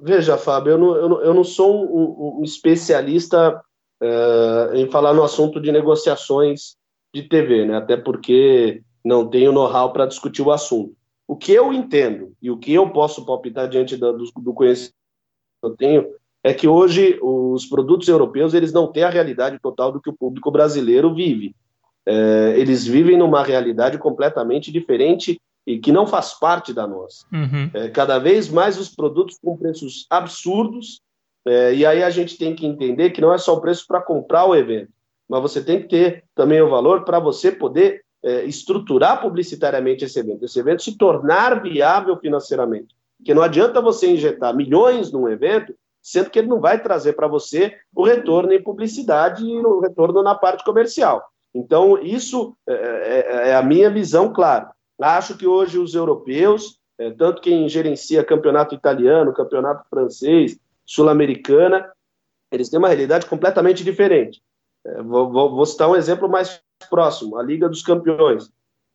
Veja, 0.01 0.39
Fábio, 0.39 0.71
eu 0.71 0.79
não, 0.79 0.97
eu 0.97 1.09
não, 1.11 1.21
eu 1.21 1.35
não 1.35 1.45
sou 1.45 1.85
um, 1.85 2.41
um 2.41 2.43
especialista 2.43 3.61
uh, 4.03 4.75
em 4.75 4.91
falar 4.91 5.13
no 5.13 5.23
assunto 5.23 5.61
de 5.61 5.71
negociações 5.71 6.79
de 7.23 7.29
TV, 7.29 7.67
né? 7.67 7.77
até 7.77 7.97
porque 7.97 8.83
não 9.05 9.27
tenho 9.27 9.53
know-how 9.53 9.93
para 9.93 10.07
discutir 10.07 10.43
o 10.43 10.53
assunto. 10.53 10.95
O 11.27 11.37
que 11.37 11.53
eu 11.53 11.73
entendo 11.73 12.33
e 12.41 12.51
o 12.51 12.57
que 12.57 12.73
eu 12.73 12.89
posso 12.91 13.25
palpitar 13.25 13.69
diante 13.69 13.97
do, 13.97 14.13
do 14.13 14.55
conhecimento 14.55 14.95
que 15.61 15.69
eu 15.69 15.77
tenho 15.77 16.07
é 16.43 16.55
que 16.55 16.67
hoje 16.67 17.19
os 17.23 17.67
produtos 17.67 18.09
europeus 18.09 18.55
eles 18.55 18.73
não 18.73 18.91
têm 18.91 19.03
a 19.03 19.11
realidade 19.11 19.59
total 19.61 19.93
do 19.93 20.01
que 20.01 20.09
o 20.09 20.17
público 20.17 20.51
brasileiro 20.51 21.15
vive. 21.15 21.55
É, 22.07 22.55
eles 22.57 22.87
vivem 22.87 23.19
numa 23.19 23.43
realidade 23.43 23.99
completamente 23.99 24.73
diferente 24.73 25.39
e 25.67 25.79
que 25.79 25.93
não 25.93 26.07
faz 26.07 26.33
parte 26.33 26.73
da 26.73 26.87
nossa. 26.87 27.27
Uhum. 27.31 27.71
É, 27.75 27.89
cada 27.91 28.19
vez 28.19 28.49
mais 28.49 28.79
os 28.79 28.89
produtos 28.89 29.37
com 29.43 29.57
preços 29.57 30.07
absurdos, 30.09 31.03
é, 31.47 31.75
e 31.75 31.85
aí 31.85 32.03
a 32.03 32.09
gente 32.09 32.39
tem 32.39 32.55
que 32.55 32.67
entender 32.67 33.11
que 33.11 33.21
não 33.21 33.33
é 33.33 33.37
só 33.37 33.55
o 33.55 33.61
preço 33.61 33.87
para 33.87 34.01
comprar 34.01 34.47
o 34.47 34.57
evento, 34.57 34.91
mas 35.29 35.43
você 35.43 35.63
tem 35.63 35.83
que 35.83 35.89
ter 35.89 36.25
também 36.35 36.63
o 36.63 36.71
valor 36.71 37.05
para 37.05 37.19
você 37.19 37.53
poder 37.53 38.03
é, 38.23 38.45
estruturar 38.45 39.21
publicitariamente 39.21 40.05
esse 40.05 40.19
evento, 40.19 40.45
esse 40.45 40.59
evento 40.59 40.83
se 40.83 40.97
tornar 40.97 41.63
viável 41.63 42.17
financeiramente. 42.17 42.97
Porque 43.19 43.35
não 43.35 43.43
adianta 43.43 43.81
você 43.81 44.11
injetar 44.11 44.55
milhões 44.55 45.13
num 45.13 45.29
evento, 45.29 45.75
sendo 46.01 46.31
que 46.31 46.39
ele 46.39 46.49
não 46.49 46.61
vai 46.61 46.81
trazer 46.81 47.13
para 47.13 47.27
você 47.27 47.77
o 47.95 48.05
retorno 48.05 48.53
em 48.53 48.63
publicidade 48.63 49.45
e 49.45 49.59
o 49.59 49.81
retorno 49.81 50.23
na 50.23 50.35
parte 50.35 50.65
comercial. 50.65 51.23
Então, 51.55 51.99
isso 51.99 52.57
é, 52.67 52.73
é, 52.73 53.49
é 53.51 53.57
a 53.57 53.63
minha 53.63 53.91
visão, 53.91 54.33
claro. 54.33 54.69
Acho 55.01 55.37
que 55.37 55.47
hoje 55.47 55.79
os 55.79 55.95
europeus, 55.95 56.79
é, 56.99 57.11
tanto 57.11 57.43
quem 57.43 57.69
gerencia 57.69 58.25
campeonato 58.25 58.75
italiano, 58.75 59.35
campeonato 59.35 59.85
francês, 59.89 60.59
sul-americana, 60.85 61.91
eles 62.51 62.69
têm 62.69 62.79
uma 62.79 62.89
realidade 62.89 63.27
completamente 63.27 63.85
diferente. 63.85 64.41
É, 64.85 65.03
vou, 65.03 65.31
vou, 65.31 65.55
vou, 65.55 65.67
citar 65.67 65.89
um 65.89 65.97
exemplo 65.97 66.29
mais 66.29 66.61
próximo: 66.89 67.37
a 67.37 67.43
Liga 67.43 67.69
dos 67.69 67.83
Campeões. 67.83 68.51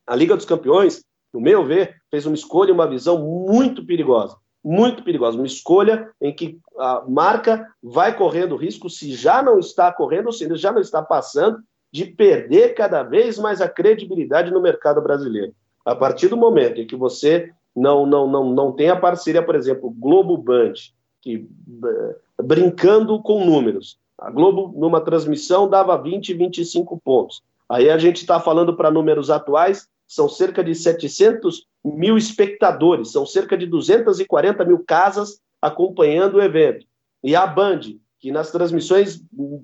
A 0.06 0.16
Liga 0.16 0.36
dos 0.36 0.46
Campeões, 0.46 1.04
no 1.34 1.40
meu 1.40 1.66
ver, 1.66 1.96
fez 2.10 2.26
uma 2.26 2.36
escolha 2.36 2.70
e 2.70 2.74
uma 2.74 2.88
visão 2.88 3.20
muito 3.20 3.86
perigosa. 3.86 4.38
Muito 4.64 5.04
perigosa. 5.04 5.38
Uma 5.38 5.48
escolha 5.48 6.10
em 6.22 6.34
que 6.34 6.60
a 6.78 7.04
marca 7.08 7.68
vai 7.82 8.16
correndo 8.16 8.56
risco, 8.56 8.90
se 8.90 9.14
já 9.14 9.42
não 9.42 9.60
está 9.60 9.92
correndo, 9.92 10.28
ou 10.28 10.34
se 10.34 10.48
já 10.56 10.72
não 10.72 10.82
está 10.82 11.02
passando, 11.02 11.60
de 11.92 12.06
perder 12.06 12.74
cada 12.74 13.04
vez 13.04 13.38
mais 13.38 13.62
a 13.62 13.70
credibilidade 13.70 14.52
no 14.52 14.62
mercado 14.62 15.02
brasileiro. 15.02 15.54
A 15.86 15.96
partir 15.96 16.28
do 16.28 16.38
momento 16.38 16.80
em 16.80 16.88
que 16.88 16.96
você 16.96 17.52
não, 17.76 18.06
não, 18.06 18.28
não, 18.28 18.50
não 18.54 18.72
tem 18.72 18.90
a 18.90 18.96
parceria, 18.96 19.44
por 19.44 19.56
exemplo, 19.56 19.90
Globo 19.92 20.38
Band, 20.38 20.74
que 21.22 21.48
eh, 21.86 22.16
brincando 22.42 23.22
com 23.22 23.46
números, 23.46 24.00
a 24.24 24.32
Globo 24.32 24.74
numa 24.80 25.02
transmissão 25.02 25.70
dava 25.70 26.02
20, 26.02 26.34
25 26.34 26.98
pontos. 27.04 27.44
Aí 27.68 27.90
a 27.90 27.98
gente 27.98 28.18
está 28.18 28.40
falando 28.40 28.74
para 28.74 28.90
números 28.90 29.30
atuais, 29.30 29.90
são 30.08 30.30
cerca 30.30 30.64
de 30.64 30.74
700 30.74 31.68
mil 31.84 32.18
espectadores, 32.18 33.12
são 33.12 33.26
cerca 33.26 33.58
de 33.58 33.66
240 33.66 34.64
mil 34.64 34.80
casas 34.80 35.42
acompanhando 35.62 36.36
o 36.36 36.42
evento. 36.42 36.86
E 37.22 37.36
a 37.36 37.46
Band, 37.46 37.82
que 38.18 38.32
nas 38.32 38.50
transmissões 38.50 39.22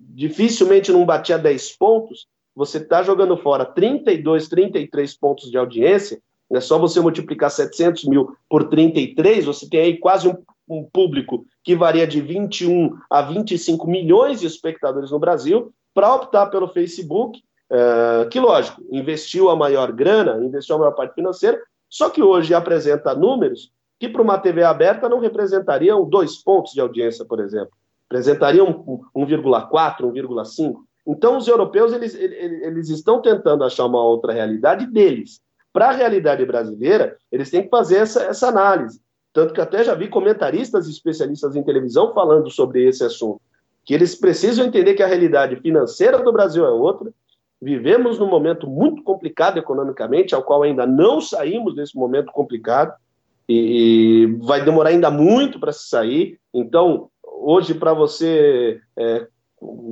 dificilmente 0.09 0.91
não 0.91 1.05
batia 1.05 1.37
10 1.37 1.77
pontos, 1.77 2.27
você 2.53 2.79
está 2.79 3.01
jogando 3.01 3.37
fora 3.37 3.63
32, 3.63 4.49
33 4.49 5.15
pontos 5.15 5.49
de 5.49 5.57
audiência, 5.57 6.21
é 6.51 6.59
só 6.59 6.77
você 6.77 6.99
multiplicar 6.99 7.49
700 7.49 8.03
mil 8.05 8.35
por 8.49 8.67
33, 8.67 9.45
você 9.45 9.69
tem 9.69 9.79
aí 9.79 9.97
quase 9.97 10.27
um, 10.27 10.35
um, 10.69 10.83
público 10.83 11.45
que 11.63 11.75
varia 11.75 12.05
de 12.05 12.21
21 12.21 12.95
a 13.09 13.21
25 13.21 13.87
milhões 13.87 14.39
de 14.39 14.47
espectadores 14.47 15.11
no 15.11 15.19
Brasil, 15.19 15.73
para 15.93 16.13
optar 16.13 16.47
pelo 16.47 16.67
Facebook, 16.67 17.41
é, 17.71 18.27
que, 18.31 18.39
lógico, 18.39 18.81
investiu 18.91 19.49
a 19.49 19.55
maior 19.55 19.91
grana, 19.91 20.43
investiu 20.43 20.75
a 20.75 20.79
maior 20.79 20.91
parte 20.91 21.15
financeira, 21.15 21.59
só 21.89 22.09
que 22.09 22.21
hoje 22.21 22.53
apresenta 22.53 23.15
números 23.15 23.71
que 23.99 24.07
para 24.07 24.21
uma 24.21 24.37
TV 24.37 24.63
aberta 24.63 25.09
não 25.09 25.19
representariam 25.19 26.07
dois 26.07 26.41
pontos 26.41 26.71
de 26.71 26.79
audiência, 26.79 27.25
por 27.25 27.39
exemplo. 27.39 27.71
Representariam 28.09 28.85
1,4, 29.15 30.01
1,5. 30.01 30.75
Então, 31.05 31.37
os 31.37 31.47
europeus 31.47 31.91
eles, 31.91 32.15
eles 32.15 32.89
estão 32.89 33.21
tentando 33.21 33.63
achar 33.63 33.85
uma 33.85 34.01
outra 34.01 34.31
realidade 34.31 34.85
deles. 34.85 35.41
Para 35.73 35.89
a 35.89 35.91
realidade 35.91 36.45
brasileira, 36.45 37.17
eles 37.31 37.49
têm 37.51 37.63
que 37.63 37.69
fazer 37.69 37.97
essa, 37.97 38.23
essa 38.23 38.47
análise. 38.47 39.01
Tanto 39.31 39.53
que 39.53 39.61
até 39.61 39.83
já 39.83 39.93
vi 39.93 40.07
comentaristas 40.07 40.87
e 40.87 40.91
especialistas 40.91 41.55
em 41.55 41.63
televisão 41.63 42.13
falando 42.13 42.49
sobre 42.49 42.87
esse 42.87 43.03
assunto. 43.03 43.41
Que 43.85 43.93
eles 43.93 44.15
precisam 44.15 44.65
entender 44.65 44.93
que 44.93 45.03
a 45.03 45.07
realidade 45.07 45.55
financeira 45.57 46.19
do 46.19 46.31
Brasil 46.31 46.65
é 46.65 46.71
outra. 46.71 47.11
Vivemos 47.61 48.17
num 48.17 48.27
momento 48.27 48.67
muito 48.67 49.03
complicado 49.03 49.57
economicamente, 49.57 50.33
ao 50.33 50.43
qual 50.43 50.63
ainda 50.63 50.85
não 50.85 51.21
saímos 51.21 51.75
desse 51.75 51.95
momento 51.95 52.31
complicado. 52.31 52.93
E, 53.47 54.37
vai 54.41 54.63
demorar 54.63 54.89
ainda 54.89 55.09
muito 55.09 55.59
para 55.59 55.71
se 55.71 55.87
sair. 55.87 56.39
Então, 56.53 57.09
hoje, 57.23 57.73
para 57.73 57.93
você 57.93 58.79
é, 58.95 59.27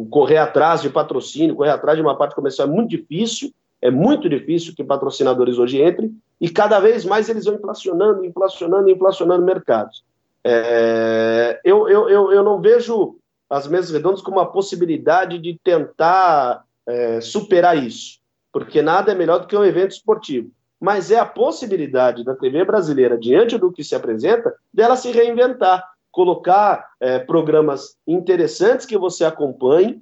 correr 0.09 0.37
atrás 0.37 0.81
de 0.81 0.89
patrocínio, 0.89 1.55
correr 1.55 1.71
atrás 1.71 1.97
de 1.97 2.01
uma 2.01 2.17
parte 2.17 2.35
comercial 2.35 2.67
é 2.67 2.71
muito 2.71 2.89
difícil, 2.89 3.51
é 3.81 3.91
muito 3.91 4.27
difícil 4.27 4.75
que 4.75 4.83
patrocinadores 4.83 5.57
hoje 5.57 5.81
entrem, 5.81 6.15
e 6.39 6.49
cada 6.49 6.79
vez 6.79 7.05
mais 7.05 7.29
eles 7.29 7.45
vão 7.45 7.55
inflacionando, 7.55 8.25
inflacionando, 8.25 8.89
inflacionando 8.89 9.45
mercados. 9.45 10.03
É, 10.43 11.59
eu, 11.63 11.87
eu, 11.89 12.09
eu, 12.09 12.31
eu 12.31 12.43
não 12.43 12.61
vejo 12.61 13.17
as 13.49 13.67
mesas 13.67 13.91
redondas 13.91 14.21
como 14.21 14.37
uma 14.37 14.51
possibilidade 14.51 15.39
de 15.39 15.59
tentar 15.63 16.63
é, 16.85 17.21
superar 17.21 17.77
isso, 17.77 18.19
porque 18.51 18.81
nada 18.81 19.11
é 19.11 19.15
melhor 19.15 19.39
do 19.39 19.47
que 19.47 19.55
um 19.55 19.65
evento 19.65 19.91
esportivo. 19.91 20.49
Mas 20.79 21.09
é 21.09 21.17
a 21.17 21.25
possibilidade 21.25 22.23
da 22.23 22.35
TV 22.35 22.63
brasileira, 22.63 23.17
diante 23.17 23.57
do 23.57 23.71
que 23.71 23.83
se 23.83 23.95
apresenta, 23.95 24.53
dela 24.71 24.95
se 24.95 25.11
reinventar 25.11 25.83
colocar 26.17 26.89
é, 26.99 27.19
programas 27.19 27.95
interessantes 28.07 28.87
que 28.87 28.97
você 28.97 29.23
acompanhe 29.23 30.01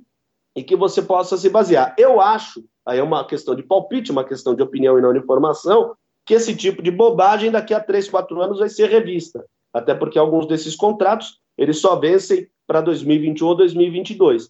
e 0.56 0.64
que 0.64 0.74
você 0.74 1.02
possa 1.02 1.36
se 1.36 1.50
basear. 1.50 1.94
Eu 1.98 2.22
acho, 2.22 2.64
aí 2.86 3.00
é 3.00 3.04
uma 3.04 3.26
questão 3.26 3.56
de 3.56 3.64
palpite, 3.64 4.12
uma 4.12 4.24
questão 4.24 4.54
de 4.54 4.62
opinião 4.62 4.98
e 4.98 5.02
não 5.02 5.14
de 5.14 5.20
informação, 5.20 5.96
que 6.26 6.34
esse 6.34 6.56
tipo 6.56 6.82
de 6.82 6.92
bobagem 6.92 7.52
daqui 7.52 7.74
a 7.74 7.80
três, 7.80 8.10
quatro 8.10 8.42
anos 8.42 8.60
vai 8.60 8.70
ser 8.70 8.90
revista. 8.90 9.46
Até 9.74 9.94
porque 9.94 10.18
alguns 10.18 10.48
desses 10.48 10.76
contratos 10.76 11.40
eles 11.58 11.80
só 11.80 11.96
vencem 11.96 12.48
para 12.68 12.82
2021 12.82 13.48
ou 13.48 13.56
2022. 13.56 14.50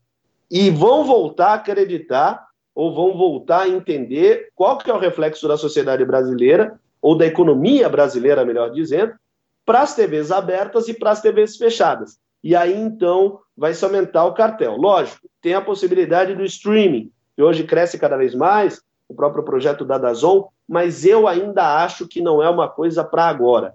E 0.50 0.70
vão 0.70 1.04
voltar 1.04 1.48
a 1.48 1.54
acreditar 1.56 2.46
ou 2.74 2.94
vão 2.94 3.18
voltar 3.18 3.62
a 3.62 3.70
entender 3.70 4.50
qual 4.54 4.78
que 4.78 4.90
é 4.90 4.94
o 4.94 5.00
reflexo 5.00 5.48
da 5.48 5.58
sociedade 5.58 6.04
brasileira 6.04 6.80
ou 7.02 7.18
da 7.18 7.26
economia 7.26 7.88
brasileira, 7.88 8.46
melhor 8.46 8.72
dizendo, 8.72 9.14
para 9.66 9.82
as 9.82 9.96
TVs 9.96 10.32
abertas 10.32 10.88
e 10.88 10.94
para 10.94 11.12
as 11.12 11.22
TVs 11.22 11.58
fechadas. 11.58 12.18
E 12.44 12.56
aí, 12.56 12.76
então, 12.76 13.40
vai 13.58 13.74
se 13.74 13.84
aumentar 13.84 14.26
o 14.26 14.34
cartel. 14.34 14.76
Lógico, 14.76 15.28
tem 15.42 15.54
a 15.54 15.62
possibilidade 15.62 16.36
do 16.36 16.44
streaming, 16.46 17.12
que 17.36 17.44
hoje 17.44 17.64
cresce 17.64 18.00
cada 18.00 18.18
vez 18.18 18.34
mais, 18.34 18.82
o 19.08 19.14
próprio 19.14 19.44
projeto 19.44 19.86
da 19.86 19.98
Dazon, 19.98 20.48
mas 20.68 21.06
eu 21.06 21.28
ainda 21.28 21.84
acho 21.84 22.08
que 22.08 22.22
não 22.22 22.42
é 22.42 22.50
uma 22.50 22.68
coisa 22.68 23.04
para 23.04 23.26
agora. 23.26 23.74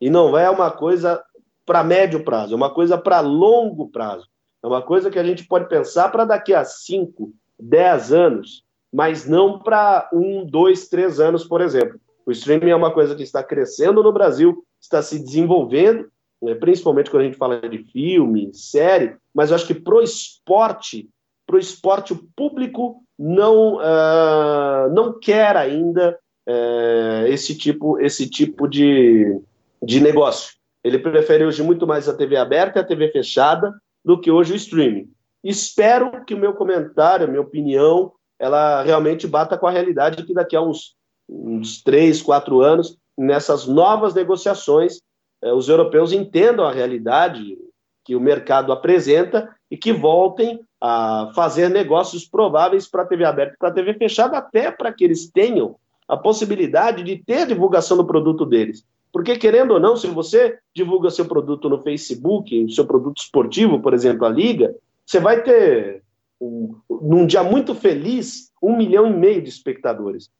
E 0.00 0.08
não 0.08 0.36
é 0.38 0.48
uma 0.48 0.70
coisa 0.70 1.22
para 1.66 1.84
médio 1.84 2.24
prazo, 2.24 2.54
é 2.54 2.56
uma 2.56 2.72
coisa 2.72 2.96
para 2.96 3.20
longo 3.20 3.88
prazo. 3.88 4.26
É 4.62 4.66
uma 4.66 4.82
coisa 4.82 5.10
que 5.10 5.18
a 5.18 5.24
gente 5.24 5.46
pode 5.46 5.68
pensar 5.68 6.10
para 6.10 6.24
daqui 6.24 6.54
a 6.54 6.64
5, 6.64 7.32
10 7.58 8.12
anos, 8.12 8.64
mas 8.92 9.26
não 9.26 9.58
para 9.58 10.08
um, 10.12 10.44
dois, 10.44 10.88
três 10.88 11.20
anos, 11.20 11.44
por 11.44 11.60
exemplo. 11.60 11.98
O 12.26 12.32
streaming 12.32 12.70
é 12.70 12.76
uma 12.76 12.92
coisa 12.92 13.14
que 13.14 13.22
está 13.22 13.42
crescendo 13.42 14.02
no 14.02 14.12
Brasil, 14.12 14.64
está 14.80 15.02
se 15.02 15.18
desenvolvendo, 15.18 16.10
né, 16.42 16.54
principalmente 16.54 17.10
quando 17.10 17.22
a 17.22 17.26
gente 17.26 17.38
fala 17.38 17.60
de 17.68 17.78
filme, 17.84 18.50
série, 18.52 19.16
mas 19.34 19.50
eu 19.50 19.56
acho 19.56 19.66
que 19.66 19.74
para 19.74 19.94
o 19.94 20.02
esporte, 20.02 21.08
para 21.50 21.56
o 21.56 21.60
esporte, 21.60 22.12
o 22.12 22.28
público 22.36 23.02
não, 23.18 23.78
uh, 23.78 24.88
não 24.94 25.18
quer 25.18 25.56
ainda 25.56 26.16
uh, 26.48 27.26
esse 27.26 27.58
tipo, 27.58 27.98
esse 27.98 28.30
tipo 28.30 28.68
de, 28.68 29.36
de 29.82 30.00
negócio. 30.00 30.54
Ele 30.84 30.96
prefere 30.96 31.44
hoje 31.44 31.60
muito 31.60 31.88
mais 31.88 32.08
a 32.08 32.16
TV 32.16 32.36
aberta 32.36 32.78
e 32.78 32.82
a 32.82 32.86
TV 32.86 33.10
fechada, 33.10 33.74
do 34.04 34.18
que 34.18 34.30
hoje 34.30 34.52
o 34.52 34.56
streaming. 34.56 35.10
Espero 35.42 36.24
que 36.24 36.34
o 36.34 36.38
meu 36.38 36.54
comentário, 36.54 37.26
a 37.26 37.28
minha 37.28 37.42
opinião, 37.42 38.12
ela 38.38 38.82
realmente 38.82 39.26
bata 39.26 39.58
com 39.58 39.66
a 39.66 39.72
realidade 39.72 40.24
que 40.24 40.32
daqui 40.32 40.54
a 40.54 40.62
uns, 40.62 40.94
uns 41.28 41.82
três, 41.82 42.22
quatro 42.22 42.60
anos, 42.60 42.96
nessas 43.18 43.66
novas 43.66 44.14
negociações, 44.14 45.00
eh, 45.42 45.52
os 45.52 45.68
europeus 45.68 46.12
entendam 46.12 46.64
a 46.64 46.72
realidade 46.72 47.58
que 48.04 48.14
o 48.14 48.20
mercado 48.20 48.72
apresenta 48.72 49.54
e 49.70 49.76
que 49.76 49.92
voltem 49.92 50.60
a 50.80 51.30
fazer 51.34 51.68
negócios 51.68 52.24
prováveis 52.24 52.88
para 52.88 53.02
a 53.02 53.06
TV 53.06 53.24
aberta 53.24 53.54
e 53.54 53.58
para 53.58 53.68
a 53.68 53.72
TV 53.72 53.94
fechada, 53.94 54.38
até 54.38 54.70
para 54.70 54.92
que 54.92 55.04
eles 55.04 55.30
tenham 55.30 55.76
a 56.08 56.16
possibilidade 56.16 57.02
de 57.02 57.16
ter 57.18 57.46
divulgação 57.46 57.96
do 57.96 58.06
produto 58.06 58.46
deles. 58.46 58.84
Porque, 59.12 59.36
querendo 59.36 59.72
ou 59.72 59.80
não, 59.80 59.96
se 59.96 60.06
você 60.06 60.58
divulga 60.74 61.10
seu 61.10 61.26
produto 61.26 61.68
no 61.68 61.82
Facebook, 61.82 62.72
seu 62.72 62.86
produto 62.86 63.18
esportivo, 63.18 63.80
por 63.80 63.92
exemplo, 63.92 64.24
a 64.24 64.28
Liga, 64.28 64.74
você 65.04 65.18
vai 65.18 65.42
ter, 65.42 66.02
um, 66.40 66.76
num 66.88 67.26
dia 67.26 67.42
muito 67.42 67.74
feliz, 67.74 68.50
um 68.62 68.76
milhão 68.76 69.06
e 69.06 69.12
meio 69.12 69.42
de 69.42 69.48
espectadores. 69.48 70.30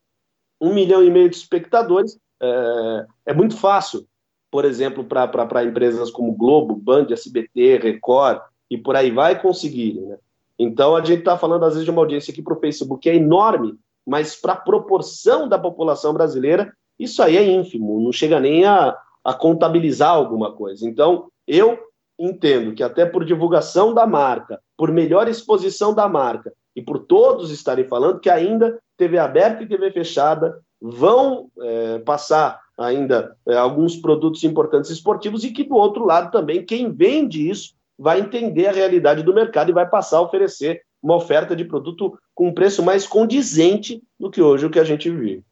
Um 0.59 0.73
milhão 0.73 1.03
e 1.03 1.09
meio 1.09 1.29
de 1.29 1.35
espectadores 1.35 2.17
é, 2.41 3.05
é 3.27 3.33
muito 3.33 3.57
fácil, 3.57 4.07
por 4.49 4.65
exemplo, 4.65 5.03
para 5.03 5.63
empresas 5.63 6.09
como 6.09 6.33
Globo, 6.33 6.75
Band, 6.75 7.07
SBT, 7.11 7.77
Record 7.77 8.41
e 8.69 8.77
por 8.77 8.95
aí 8.95 9.11
vai 9.11 9.41
conseguirem. 9.41 10.01
Né? 10.01 10.17
Então, 10.63 10.95
a 10.95 11.03
gente 11.03 11.19
está 11.19 11.35
falando, 11.35 11.65
às 11.65 11.73
vezes, 11.73 11.85
de 11.85 11.89
uma 11.89 12.03
audiência 12.03 12.31
aqui 12.31 12.39
para 12.39 12.53
o 12.53 12.59
Facebook 12.59 13.01
que 13.01 13.09
é 13.09 13.15
enorme, 13.15 13.73
mas 14.05 14.35
para 14.35 14.53
a 14.53 14.57
proporção 14.57 15.49
da 15.49 15.57
população 15.57 16.13
brasileira, 16.13 16.71
isso 16.99 17.23
aí 17.23 17.35
é 17.35 17.43
ínfimo, 17.43 17.99
não 17.99 18.11
chega 18.11 18.39
nem 18.39 18.63
a, 18.63 18.95
a 19.23 19.33
contabilizar 19.33 20.11
alguma 20.11 20.51
coisa. 20.51 20.87
Então, 20.87 21.31
eu 21.47 21.79
entendo 22.19 22.75
que 22.75 22.83
até 22.83 23.07
por 23.07 23.25
divulgação 23.25 23.91
da 23.91 24.05
marca, 24.05 24.61
por 24.77 24.91
melhor 24.91 25.27
exposição 25.27 25.95
da 25.95 26.07
marca 26.07 26.53
e 26.75 26.81
por 26.81 26.99
todos 26.99 27.49
estarem 27.49 27.87
falando 27.87 28.19
que 28.19 28.29
ainda 28.29 28.77
TV 28.95 29.17
aberta 29.17 29.63
e 29.63 29.67
TV 29.67 29.89
fechada 29.89 30.59
vão 30.79 31.49
é, 31.59 31.99
passar 31.99 32.61
ainda 32.77 33.35
é, 33.47 33.57
alguns 33.57 33.95
produtos 33.95 34.43
importantes 34.43 34.91
esportivos 34.91 35.43
e 35.43 35.49
que 35.49 35.63
do 35.63 35.75
outro 35.75 36.05
lado 36.05 36.31
também 36.31 36.63
quem 36.63 36.91
vende 36.91 37.49
isso 37.49 37.73
vai 37.97 38.19
entender 38.19 38.67
a 38.67 38.71
realidade 38.71 39.23
do 39.23 39.33
mercado 39.33 39.69
e 39.69 39.73
vai 39.73 39.87
passar 39.87 40.17
a 40.17 40.21
oferecer 40.21 40.81
uma 41.01 41.15
oferta 41.15 41.55
de 41.55 41.65
produto 41.65 42.17
com 42.33 42.49
um 42.49 42.53
preço 42.53 42.83
mais 42.83 43.07
condizente 43.07 44.01
do 44.19 44.29
que 44.29 44.41
hoje 44.41 44.65
o 44.65 44.69
que 44.69 44.79
a 44.79 44.83
gente 44.83 45.09
vive. 45.09 45.43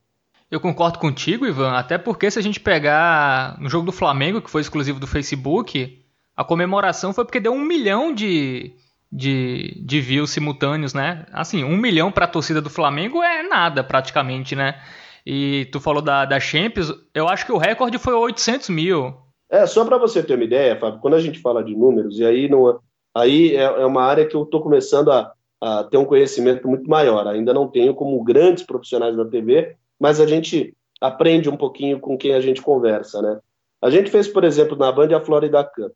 Eu 0.49 0.59
concordo 0.59 0.97
contigo, 0.97 1.45
Ivan, 1.45 1.73
até 1.73 1.97
porque 1.97 2.29
se 2.29 2.39
a 2.39 2.41
gente 2.41 2.59
pegar 2.59 3.59
no 3.59 3.69
jogo 3.69 3.85
do 3.85 3.91
Flamengo, 3.91 4.41
que 4.41 4.49
foi 4.49 4.61
exclusivo 4.61 4.99
do 4.99 5.05
Facebook, 5.05 6.03
a 6.35 6.43
comemoração 6.43 7.13
foi 7.13 7.23
porque 7.23 7.39
deu 7.39 7.53
um 7.53 7.63
milhão 7.63 8.13
de, 8.13 8.73
de, 9.11 9.79
de 9.85 10.01
views 10.01 10.31
simultâneos, 10.31 10.93
né? 10.93 11.25
Assim, 11.31 11.63
um 11.63 11.77
milhão 11.77 12.11
para 12.11 12.25
a 12.25 12.29
torcida 12.29 12.61
do 12.61 12.69
Flamengo 12.69 13.21
é 13.21 13.43
nada 13.43 13.83
praticamente, 13.83 14.55
né? 14.55 14.81
E 15.23 15.67
tu 15.71 15.79
falou 15.79 16.01
da, 16.01 16.25
da 16.25 16.39
Champions, 16.39 16.91
eu 17.13 17.27
acho 17.27 17.45
que 17.45 17.51
o 17.51 17.57
recorde 17.57 17.99
foi 17.99 18.13
800 18.13 18.69
mil. 18.69 19.15
É, 19.49 19.65
só 19.65 19.83
para 19.83 19.97
você 19.97 20.21
ter 20.21 20.35
uma 20.35 20.43
ideia, 20.43 20.79
Fábio, 20.79 20.99
quando 20.99 21.15
a 21.15 21.21
gente 21.21 21.39
fala 21.39 21.63
de 21.63 21.75
números, 21.75 22.19
e 22.19 22.25
aí, 22.25 22.47
não, 22.47 22.79
aí 23.15 23.55
é, 23.55 23.63
é 23.63 23.85
uma 23.85 24.03
área 24.03 24.25
que 24.25 24.35
eu 24.35 24.43
estou 24.43 24.61
começando 24.61 25.11
a, 25.11 25.33
a 25.59 25.83
ter 25.83 25.97
um 25.97 26.05
conhecimento 26.05 26.67
muito 26.67 26.89
maior. 26.89 27.25
Ainda 27.27 27.53
não 27.53 27.67
tenho 27.67 27.93
como 27.95 28.23
grandes 28.23 28.63
profissionais 28.63 29.15
da 29.15 29.25
TV, 29.25 29.75
mas 29.99 30.19
a 30.19 30.27
gente 30.27 30.75
aprende 31.01 31.49
um 31.49 31.57
pouquinho 31.57 31.99
com 31.99 32.17
quem 32.17 32.33
a 32.33 32.41
gente 32.41 32.61
conversa, 32.61 33.21
né? 33.21 33.39
A 33.81 33.89
gente 33.89 34.11
fez, 34.11 34.27
por 34.27 34.43
exemplo, 34.43 34.77
na 34.77 34.91
Band 34.91 35.15
a 35.15 35.21
Florida 35.21 35.63
Cup. 35.63 35.91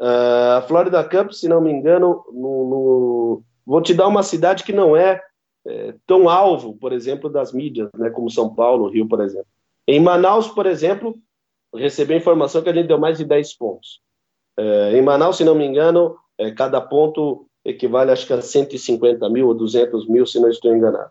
Uh, 0.00 0.58
a 0.58 0.64
Florida 0.66 1.02
Cup, 1.04 1.30
se 1.30 1.48
não 1.48 1.60
me 1.60 1.70
engano, 1.70 2.24
no, 2.32 2.68
no... 2.68 3.42
vou 3.64 3.80
te 3.80 3.94
dar 3.94 4.08
uma 4.08 4.24
cidade 4.24 4.64
que 4.64 4.72
não 4.72 4.96
é, 4.96 5.22
é, 5.66 5.94
tão 6.06 6.28
alvo, 6.28 6.76
por 6.76 6.92
exemplo, 6.92 7.30
das 7.30 7.52
mídias, 7.52 7.88
né, 7.96 8.10
como 8.10 8.28
São 8.28 8.52
Paulo, 8.52 8.90
Rio, 8.90 9.06
por 9.06 9.20
exemplo. 9.20 9.46
Em 9.86 10.00
Manaus, 10.00 10.48
por 10.48 10.66
exemplo, 10.66 11.16
recebi 11.76 12.14
a 12.14 12.16
informação 12.18 12.62
que 12.62 12.68
a 12.68 12.72
gente 12.72 12.86
deu 12.86 12.98
mais 12.98 13.18
de 13.18 13.24
10 13.24 13.54
pontos. 13.54 14.00
É, 14.56 14.96
em 14.96 15.02
Manaus, 15.02 15.36
se 15.36 15.44
não 15.44 15.54
me 15.54 15.64
engano, 15.64 16.16
é, 16.38 16.50
cada 16.50 16.80
ponto 16.80 17.46
equivale 17.64 18.10
acho 18.10 18.26
que 18.26 18.32
a 18.32 18.40
150 18.40 19.28
mil 19.28 19.48
ou 19.48 19.54
200 19.54 20.08
mil, 20.08 20.26
se 20.26 20.38
não 20.38 20.48
estou 20.48 20.74
enganado. 20.74 21.10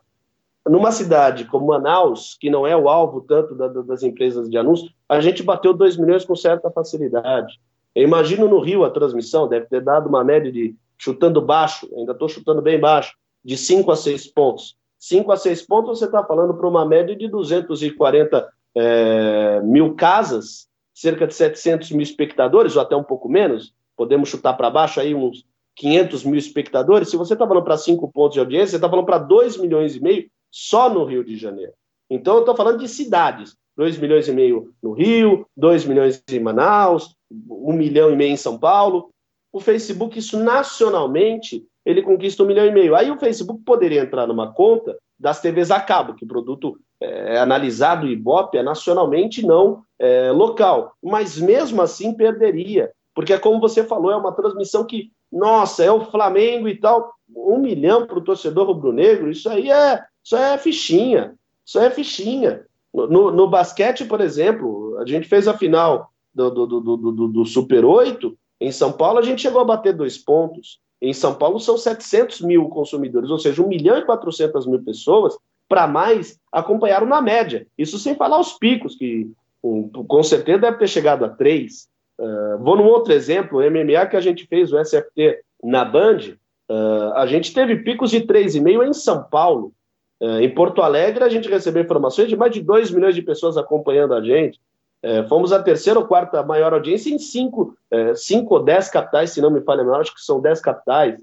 Numa 0.66 0.92
cidade 0.92 1.44
como 1.44 1.66
Manaus, 1.66 2.36
que 2.40 2.48
não 2.48 2.66
é 2.66 2.74
o 2.74 2.88
alvo 2.88 3.20
tanto 3.20 3.54
da, 3.54 3.68
das 3.68 4.02
empresas 4.02 4.48
de 4.48 4.56
anúncio, 4.56 4.88
a 5.08 5.20
gente 5.20 5.42
bateu 5.42 5.74
2 5.74 5.98
milhões 5.98 6.24
com 6.24 6.34
certa 6.34 6.70
facilidade. 6.70 7.60
Eu 7.94 8.02
imagino 8.02 8.48
no 8.48 8.60
Rio 8.60 8.84
a 8.84 8.90
transmissão 8.90 9.46
deve 9.46 9.66
ter 9.66 9.82
dado 9.82 10.08
uma 10.08 10.24
média 10.24 10.50
de, 10.50 10.74
chutando 10.96 11.40
baixo, 11.42 11.88
ainda 11.96 12.12
estou 12.12 12.28
chutando 12.28 12.62
bem 12.62 12.80
baixo, 12.80 13.14
de 13.44 13.58
5 13.58 13.90
a 13.90 13.96
6 13.96 14.28
pontos. 14.28 14.76
5 14.98 15.30
a 15.30 15.36
6 15.36 15.66
pontos 15.66 15.98
você 15.98 16.06
está 16.06 16.24
falando 16.24 16.54
para 16.54 16.66
uma 16.66 16.86
média 16.86 17.14
de 17.14 17.28
240 17.28 18.48
é, 18.76 19.60
mil 19.62 19.94
casas, 19.94 20.66
cerca 20.94 21.26
de 21.26 21.34
700 21.34 21.90
mil 21.92 22.02
espectadores, 22.02 22.76
ou 22.76 22.82
até 22.82 22.96
um 22.96 23.04
pouco 23.04 23.28
menos, 23.28 23.74
podemos 23.96 24.28
chutar 24.28 24.54
para 24.54 24.70
baixo 24.70 25.00
aí 25.00 25.14
uns 25.14 25.44
500 25.76 26.24
mil 26.24 26.38
espectadores, 26.38 27.08
se 27.08 27.16
você 27.16 27.32
está 27.32 27.46
falando 27.46 27.64
para 27.64 27.76
5 27.76 28.10
pontos 28.12 28.34
de 28.34 28.40
audiência, 28.40 28.70
você 28.70 28.76
está 28.76 28.88
falando 28.88 29.06
para 29.06 29.18
2 29.18 29.56
milhões 29.56 29.96
e 29.96 30.00
meio 30.00 30.30
só 30.50 30.88
no 30.88 31.04
Rio 31.04 31.24
de 31.24 31.36
Janeiro. 31.36 31.72
Então, 32.08 32.34
eu 32.34 32.40
estou 32.40 32.56
falando 32.56 32.78
de 32.78 32.88
cidades. 32.88 33.56
2 33.76 33.98
milhões 33.98 34.28
e 34.28 34.32
meio 34.32 34.72
no 34.80 34.92
Rio, 34.92 35.46
2 35.56 35.84
milhões 35.84 36.22
em 36.30 36.38
Manaus, 36.38 37.16
1 37.28 37.72
milhão 37.72 38.12
e 38.12 38.16
meio 38.16 38.32
em 38.32 38.36
São 38.36 38.56
Paulo. 38.56 39.10
O 39.52 39.58
Facebook, 39.58 40.16
isso 40.16 40.38
nacionalmente, 40.38 41.64
ele 41.84 42.02
conquista 42.02 42.44
1 42.44 42.46
milhão 42.46 42.66
e 42.66 42.70
meio. 42.70 42.94
Aí 42.94 43.10
o 43.10 43.18
Facebook 43.18 43.62
poderia 43.64 44.02
entrar 44.02 44.28
numa 44.28 44.52
conta 44.52 44.96
das 45.18 45.40
TVs 45.40 45.70
a 45.70 45.80
cabo, 45.80 46.14
que 46.14 46.24
o 46.24 46.28
produto 46.28 46.78
é 47.00 47.38
analisado 47.38 48.06
Ibope 48.06 48.58
é 48.58 48.62
nacionalmente, 48.62 49.44
não 49.44 49.82
é, 49.98 50.30
local. 50.30 50.94
Mas 51.02 51.38
mesmo 51.38 51.82
assim 51.82 52.14
perderia, 52.14 52.90
porque 53.14 53.32
é 53.32 53.38
como 53.38 53.60
você 53.60 53.84
falou, 53.84 54.10
é 54.10 54.16
uma 54.16 54.32
transmissão 54.32 54.84
que 54.84 55.10
nossa, 55.30 55.82
é 55.84 55.90
o 55.90 56.04
Flamengo 56.04 56.68
e 56.68 56.76
tal, 56.76 57.12
um 57.34 57.58
milhão 57.58 58.06
para 58.06 58.18
o 58.18 58.24
torcedor 58.24 58.68
rubro-negro, 58.68 59.30
isso 59.30 59.48
aí 59.48 59.70
é, 59.70 60.00
isso 60.22 60.36
é 60.36 60.56
fichinha, 60.56 61.34
isso 61.64 61.78
é 61.78 61.90
fichinha. 61.90 62.64
No, 62.92 63.32
no, 63.32 63.48
basquete, 63.48 64.04
por 64.04 64.20
exemplo, 64.20 64.96
a 64.98 65.06
gente 65.06 65.26
fez 65.26 65.48
a 65.48 65.58
final 65.58 66.12
do, 66.32 66.48
do, 66.50 66.66
do, 66.66 66.96
do, 66.96 67.28
do 67.28 67.44
Super 67.44 67.84
8, 67.84 68.36
em 68.60 68.70
São 68.70 68.92
Paulo 68.92 69.18
a 69.18 69.22
gente 69.22 69.42
chegou 69.42 69.60
a 69.60 69.64
bater 69.64 69.92
dois 69.92 70.16
pontos. 70.16 70.78
Em 71.04 71.12
São 71.12 71.34
Paulo 71.34 71.60
são 71.60 71.76
700 71.76 72.40
mil 72.40 72.66
consumidores, 72.70 73.28
ou 73.28 73.38
seja, 73.38 73.62
1 73.62 73.68
milhão 73.68 73.98
e 73.98 74.06
400 74.06 74.66
mil 74.66 74.82
pessoas 74.82 75.36
para 75.68 75.86
mais 75.86 76.40
acompanharam 76.50 77.06
na 77.06 77.20
média. 77.20 77.66
Isso 77.76 77.98
sem 77.98 78.14
falar 78.14 78.40
os 78.40 78.54
picos, 78.54 78.96
que 78.96 79.30
um, 79.62 79.86
com 79.88 80.22
certeza 80.22 80.60
deve 80.60 80.78
ter 80.78 80.88
chegado 80.88 81.22
a 81.24 81.28
3. 81.28 81.88
Uh, 82.18 82.58
vou 82.58 82.76
num 82.76 82.86
outro 82.86 83.12
exemplo, 83.12 83.58
o 83.58 83.70
MMA 83.70 84.06
que 84.06 84.16
a 84.16 84.20
gente 84.20 84.46
fez, 84.46 84.72
o 84.72 84.82
SFT 84.82 85.40
na 85.62 85.84
Band, 85.84 86.36
uh, 86.70 87.12
a 87.16 87.26
gente 87.26 87.52
teve 87.52 87.76
picos 87.76 88.10
de 88.10 88.22
3,5 88.22 88.88
em 88.88 88.92
São 88.94 89.24
Paulo. 89.24 89.72
Uh, 90.22 90.40
em 90.40 90.48
Porto 90.48 90.80
Alegre, 90.80 91.22
a 91.22 91.28
gente 91.28 91.50
recebeu 91.50 91.82
informações 91.82 92.30
de 92.30 92.36
mais 92.36 92.50
de 92.50 92.62
2 92.62 92.90
milhões 92.90 93.14
de 93.14 93.20
pessoas 93.20 93.58
acompanhando 93.58 94.14
a 94.14 94.22
gente. 94.22 94.58
Fomos 95.28 95.52
a 95.52 95.62
terceira 95.62 95.98
ou 95.98 96.06
quarta 96.06 96.42
maior 96.42 96.72
audiência 96.72 97.10
em 97.10 97.18
5 97.18 97.76
cinco, 98.14 98.54
ou 98.54 98.62
10 98.62 98.88
capitais, 98.88 99.30
se 99.30 99.40
não 99.40 99.50
me 99.50 99.60
falha 99.60 99.84
melhor, 99.84 100.00
acho 100.00 100.14
que 100.14 100.20
são 100.20 100.40
10 100.40 100.60
capitais. 100.60 101.20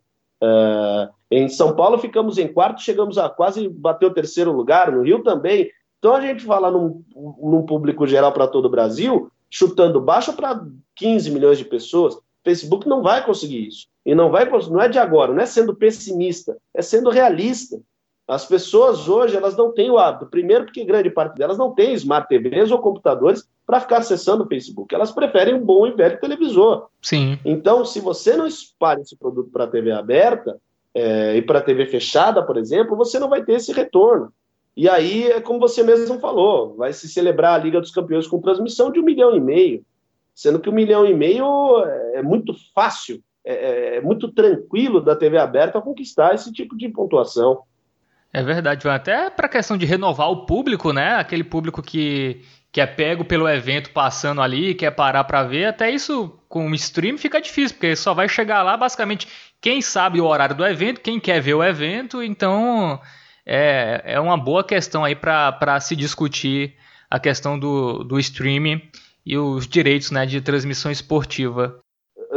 em 1.30 1.48
São 1.50 1.76
Paulo 1.76 1.98
ficamos 1.98 2.38
em 2.38 2.48
quarto, 2.48 2.82
chegamos 2.82 3.18
a 3.18 3.30
quase 3.30 3.68
bater 3.68 4.06
o 4.06 4.14
terceiro 4.14 4.52
lugar, 4.52 4.92
no 4.92 5.04
Rio 5.04 5.24
também. 5.24 5.70
Então 6.00 6.16
a 6.16 6.22
gente 6.22 6.44
fala 6.44 6.72
num, 6.72 7.04
num 7.16 7.66
público 7.66 8.08
geral 8.08 8.32
para 8.32 8.48
todo 8.48 8.66
o 8.66 8.70
Brasil, 8.70 9.32
chutando 9.50 10.02
baixo 10.02 10.34
para 10.34 10.62
15 10.96 11.30
milhões 11.30 11.58
de 11.58 11.66
pessoas. 11.66 12.18
Facebook 12.44 12.88
não 12.88 13.04
vai 13.04 13.24
conseguir 13.24 13.68
isso. 13.68 13.88
E 14.06 14.16
não 14.16 14.32
vai 14.32 14.50
não 14.50 14.82
é 14.82 14.90
de 14.90 14.98
agora, 14.98 15.34
não 15.34 15.42
é 15.42 15.46
sendo 15.46 15.76
pessimista, 15.76 16.58
é 16.74 16.82
sendo 16.82 17.10
realista. 17.10 17.80
As 18.28 18.46
pessoas 18.46 19.10
hoje 19.10 19.36
elas 19.36 19.58
não 19.58 19.74
têm 19.74 19.90
o 19.90 19.98
hábito, 19.98 20.28
primeiro 20.28 20.66
porque 20.66 20.86
grande 20.86 21.10
parte 21.10 21.38
delas 21.38 21.58
não 21.58 21.74
tem 21.74 21.94
smart 21.94 22.28
TVs 22.28 22.72
ou 22.72 22.80
computadores 22.80 23.48
para 23.66 23.80
ficar 23.80 23.98
acessando 23.98 24.44
o 24.44 24.48
Facebook. 24.48 24.94
Elas 24.94 25.12
preferem 25.12 25.56
um 25.56 25.64
bom 25.64 25.88
e 25.88 25.92
velho 25.92 26.20
televisor. 26.20 26.88
Sim. 27.02 27.40
Então, 27.44 27.86
se 27.86 28.00
você 28.00 28.36
não 28.36 28.48
espalha 28.48 29.02
esse 29.02 29.16
produto 29.16 29.50
para 29.50 29.66
a 29.66 29.68
TV 29.68 29.92
aberta 29.92 30.60
é, 30.94 31.38
e 31.38 31.42
para 31.42 31.60
a 31.60 31.62
TV 31.62 31.86
fechada, 31.86 32.44
por 32.44 32.58
exemplo, 32.58 32.96
você 32.96 33.20
não 33.20 33.30
vai 33.30 33.44
ter 33.44 33.54
esse 33.54 33.72
retorno. 33.72 34.32
E 34.76 34.88
aí, 34.88 35.28
é 35.28 35.42
como 35.42 35.60
você 35.60 35.84
mesmo 35.84 36.20
falou, 36.20 36.76
vai 36.76 36.94
se 36.94 37.08
celebrar 37.10 37.60
a 37.60 37.64
Liga 37.64 37.82
dos 37.82 37.92
Campeões 37.92 38.28
com 38.28 38.42
transmissão 38.42 38.92
de 38.92 39.00
um 39.00 39.04
milhão 39.04 39.36
e 39.36 39.40
meio, 39.40 39.84
sendo 40.34 40.60
que 40.60 40.70
um 40.70 40.74
milhão 40.74 41.06
e 41.06 41.14
meio 41.14 41.46
é 42.14 42.22
muito 42.22 42.54
fácil, 42.74 43.22
é, 43.44 43.54
é, 43.54 43.96
é 43.98 44.02
muito 44.02 44.32
tranquilo 44.32 45.02
da 45.02 45.16
TV 45.16 45.38
aberta 45.38 45.82
conquistar 45.82 46.34
esse 46.34 46.52
tipo 46.52 46.78
de 46.78 46.88
pontuação. 46.90 47.64
É 48.34 48.42
verdade, 48.42 48.88
até 48.88 49.30
para 49.30 49.48
a 49.48 49.50
questão 49.50 49.78
de 49.78 49.86
renovar 49.86 50.30
o 50.30 50.46
público, 50.46 50.94
né? 50.94 51.16
Aquele 51.16 51.44
público 51.44 51.82
que, 51.82 52.42
que 52.72 52.80
é 52.80 52.86
pego 52.86 53.26
pelo 53.26 53.48
evento 53.50 53.90
passando 53.92 54.42
ali, 54.42 54.74
quer 54.74 54.92
parar 54.92 55.26
para 55.26 55.44
ver, 55.44 55.66
até 55.66 55.92
isso 55.92 56.40
com 56.48 56.70
o 56.70 56.76
stream 56.76 57.18
fica 57.18 57.42
difícil, 57.42 57.76
porque 57.76 57.96
só 57.96 58.14
vai 58.14 58.30
chegar 58.30 58.64
lá 58.64 58.78
basicamente 58.78 59.28
quem 59.60 59.82
sabe 59.82 60.22
o 60.22 60.26
horário 60.26 60.56
do 60.56 60.66
evento, 60.66 61.02
quem 61.02 61.20
quer 61.20 61.42
ver 61.42 61.56
o 61.56 61.64
evento, 61.64 62.24
então 62.24 63.02
é, 63.46 64.02
é 64.06 64.20
uma 64.20 64.38
boa 64.38 64.64
questão 64.64 65.04
aí 65.04 65.16
para 65.16 65.80
se 65.82 65.94
discutir 65.94 66.76
a 67.10 67.20
questão 67.20 67.60
do, 67.60 68.04
do 68.06 68.18
streaming 68.18 68.82
e 69.26 69.38
os 69.38 69.68
direitos 69.68 70.10
né, 70.10 70.26
de 70.26 70.40
transmissão 70.40 70.90
esportiva. 70.90 71.80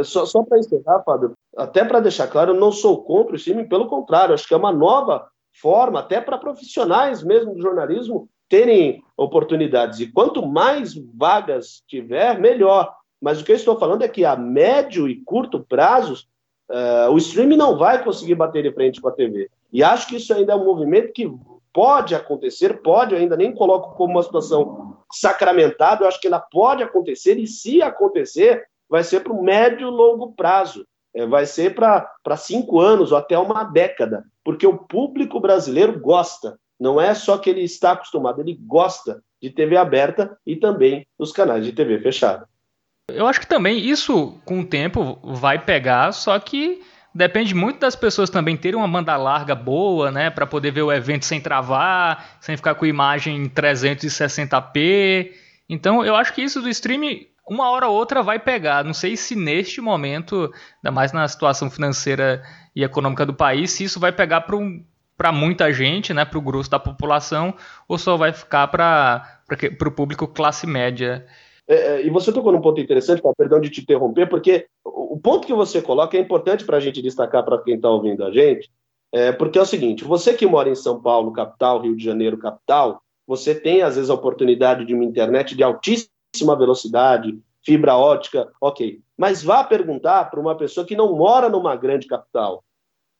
Só, 0.03 0.25
só 0.25 0.43
para 0.43 0.59
encerrar, 0.59 1.01
Fábio, 1.05 1.31
até 1.55 1.85
para 1.85 2.01
deixar 2.01 2.27
claro, 2.27 2.51
eu 2.51 2.59
não 2.59 2.71
sou 2.71 3.01
contra 3.01 3.31
o 3.31 3.35
streaming, 3.37 3.69
pelo 3.69 3.87
contrário, 3.87 4.33
acho 4.33 4.45
que 4.45 4.53
é 4.53 4.57
uma 4.57 4.73
nova 4.73 5.29
forma, 5.61 5.99
até 5.99 6.19
para 6.21 6.37
profissionais 6.37 7.23
mesmo 7.23 7.53
do 7.53 7.61
jornalismo, 7.61 8.29
terem 8.49 9.03
oportunidades. 9.17 9.99
E 9.99 10.11
quanto 10.11 10.45
mais 10.45 10.93
vagas 11.15 11.83
tiver, 11.87 12.39
melhor. 12.39 12.93
Mas 13.21 13.41
o 13.41 13.45
que 13.45 13.51
eu 13.51 13.55
estou 13.55 13.77
falando 13.79 14.03
é 14.03 14.07
que 14.07 14.23
a 14.23 14.35
médio 14.35 15.07
e 15.07 15.21
curto 15.23 15.65
prazos, 15.67 16.27
uh, 16.69 17.11
o 17.11 17.17
streaming 17.17 17.57
não 17.57 17.77
vai 17.77 18.03
conseguir 18.03 18.35
bater 18.35 18.63
de 18.63 18.71
frente 18.71 19.01
com 19.01 19.07
a 19.07 19.11
TV. 19.11 19.49
E 19.71 19.83
acho 19.83 20.07
que 20.07 20.17
isso 20.17 20.33
ainda 20.33 20.53
é 20.53 20.55
um 20.55 20.65
movimento 20.65 21.11
que 21.11 21.29
pode 21.73 22.15
acontecer, 22.15 22.81
pode, 22.81 23.15
ainda 23.15 23.35
nem 23.35 23.53
coloco 23.53 23.95
como 23.95 24.13
uma 24.13 24.23
situação 24.23 24.97
sacramentada, 25.11 26.03
eu 26.03 26.07
acho 26.07 26.21
que 26.21 26.27
ela 26.27 26.39
pode 26.39 26.81
acontecer, 26.81 27.37
e 27.37 27.47
se 27.47 27.81
acontecer, 27.81 28.63
vai 28.89 29.03
ser 29.03 29.21
para 29.21 29.33
o 29.33 29.43
médio 29.43 29.87
e 29.87 29.91
longo 29.91 30.31
prazo. 30.33 30.85
É, 31.15 31.25
vai 31.25 31.45
ser 31.45 31.73
para 31.73 32.37
cinco 32.37 32.81
anos 32.81 33.13
ou 33.13 33.17
até 33.17 33.39
uma 33.39 33.63
década, 33.63 34.25
porque 34.43 34.67
o 34.67 34.77
público 34.77 35.39
brasileiro 35.39 35.97
gosta 35.97 36.59
não 36.79 36.99
é 36.99 37.13
só 37.13 37.37
que 37.37 37.49
ele 37.49 37.61
está 37.61 37.93
acostumado, 37.93 38.41
ele 38.41 38.59
gosta 38.67 39.23
de 39.41 39.49
TV 39.49 39.77
aberta 39.77 40.37
e 40.45 40.57
também 40.57 41.07
dos 41.17 41.31
canais 41.31 41.63
de 41.63 41.71
TV 41.71 41.99
fechada. 41.99 42.47
Eu 43.07 43.27
acho 43.27 43.39
que 43.39 43.47
também 43.47 43.79
isso, 43.79 44.37
com 44.43 44.59
o 44.59 44.65
tempo, 44.65 45.19
vai 45.23 45.63
pegar, 45.63 46.11
só 46.11 46.37
que 46.37 46.81
depende 47.13 47.53
muito 47.55 47.79
das 47.79 47.95
pessoas 47.95 48.29
também 48.29 48.57
terem 48.57 48.77
uma 48.77 48.87
banda 48.87 49.15
larga 49.15 49.55
boa, 49.55 50.11
né, 50.11 50.29
para 50.29 50.45
poder 50.45 50.71
ver 50.71 50.81
o 50.81 50.91
evento 50.91 51.23
sem 51.23 51.39
travar, 51.39 52.37
sem 52.41 52.57
ficar 52.57 52.75
com 52.75 52.85
imagem 52.85 53.37
em 53.37 53.47
360p. 53.47 55.31
Então, 55.69 56.03
eu 56.03 56.15
acho 56.15 56.33
que 56.33 56.41
isso 56.41 56.61
do 56.61 56.67
streaming 56.67 57.27
uma 57.47 57.69
hora 57.69 57.87
ou 57.87 57.95
outra 57.95 58.23
vai 58.23 58.39
pegar. 58.39 58.83
Não 58.83 58.93
sei 58.93 59.15
se 59.15 59.35
neste 59.35 59.79
momento, 59.79 60.51
ainda 60.77 60.91
mais 60.91 61.13
na 61.13 61.27
situação 61.27 61.69
financeira 61.69 62.41
e 62.75 62.83
econômica 62.83 63.25
do 63.25 63.33
país, 63.33 63.71
se 63.71 63.83
isso 63.83 63.99
vai 63.99 64.11
pegar 64.11 64.41
para 64.41 64.55
um 64.55 64.83
muita 65.33 65.71
gente, 65.71 66.13
né, 66.13 66.25
para 66.25 66.37
o 66.37 66.41
grosso 66.41 66.69
da 66.69 66.79
população, 66.79 67.53
ou 67.87 67.97
só 67.97 68.17
vai 68.17 68.33
ficar 68.33 68.67
para 68.67 69.39
o 69.87 69.91
público 69.91 70.27
classe 70.27 70.67
média? 70.67 71.25
É, 71.67 71.75
é, 71.75 72.05
e 72.05 72.09
você 72.09 72.31
tocou 72.31 72.51
num 72.51 72.61
ponto 72.61 72.81
interessante, 72.81 73.21
perdão 73.37 73.59
de 73.59 73.69
te 73.69 73.81
interromper, 73.81 74.27
porque 74.27 74.67
o 74.83 75.17
ponto 75.17 75.47
que 75.47 75.53
você 75.53 75.81
coloca 75.81 76.17
é 76.17 76.19
importante 76.19 76.65
para 76.65 76.77
a 76.77 76.79
gente 76.79 77.01
destacar 77.01 77.43
para 77.43 77.61
quem 77.63 77.75
está 77.75 77.89
ouvindo 77.89 78.23
a 78.23 78.31
gente, 78.31 78.69
é, 79.11 79.31
porque 79.31 79.57
é 79.57 79.61
o 79.61 79.65
seguinte: 79.65 80.03
você 80.03 80.33
que 80.33 80.45
mora 80.45 80.69
em 80.69 80.75
São 80.75 81.01
Paulo, 81.01 81.31
capital, 81.31 81.81
Rio 81.81 81.95
de 81.95 82.03
Janeiro, 82.03 82.37
capital, 82.37 83.01
você 83.25 83.55
tem 83.55 83.81
às 83.81 83.95
vezes 83.95 84.09
a 84.09 84.13
oportunidade 84.13 84.85
de 84.85 84.93
uma 84.93 85.05
internet 85.05 85.55
de 85.55 85.63
altíssima 85.63 86.14
velocidade, 86.43 87.39
fibra 87.63 87.95
ótica, 87.95 88.51
ok. 88.59 88.99
Mas 89.17 89.43
vá 89.43 89.63
perguntar 89.63 90.29
para 90.29 90.39
uma 90.39 90.55
pessoa 90.55 90.85
que 90.85 90.95
não 90.95 91.15
mora 91.15 91.49
numa 91.49 91.75
grande 91.75 92.07
capital, 92.07 92.63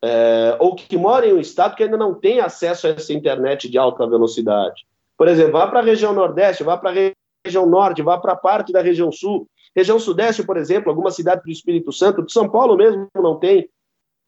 é, 0.04 0.56
ou 0.60 0.76
que 0.76 0.98
mora 0.98 1.26
em 1.26 1.34
um 1.34 1.40
estado 1.40 1.76
que 1.76 1.84
ainda 1.84 1.98
não 1.98 2.14
tem 2.14 2.40
acesso 2.40 2.88
a 2.88 2.92
essa 2.92 3.14
internet 3.14 3.70
de 3.70 3.78
alta 3.78 4.06
velocidade. 4.08 4.86
Por 5.18 5.28
exemplo, 5.28 5.54
vá 5.54 5.68
para 5.68 5.80
a 5.80 5.84
região 5.84 6.14
Nordeste, 6.14 6.64
vá 6.64 6.78
para 6.78 6.92
a 6.92 7.12
região 7.46 7.66
Norte, 7.66 8.02
vá 8.02 8.18
para 8.18 8.36
parte 8.36 8.74
da 8.74 8.82
região 8.82 9.12
Sul. 9.12 9.48
Região 9.76 10.00
Sudeste, 10.00 10.44
por 10.44 10.58
exemplo, 10.58 10.90
algumas 10.90 11.16
cidades 11.16 11.44
do 11.44 11.52
Espírito 11.52 11.92
Santo, 11.92 12.24
de 12.24 12.32
São 12.32 12.50
Paulo 12.50 12.78
mesmo 12.78 13.08
não 13.16 13.38
tem. 13.38 13.70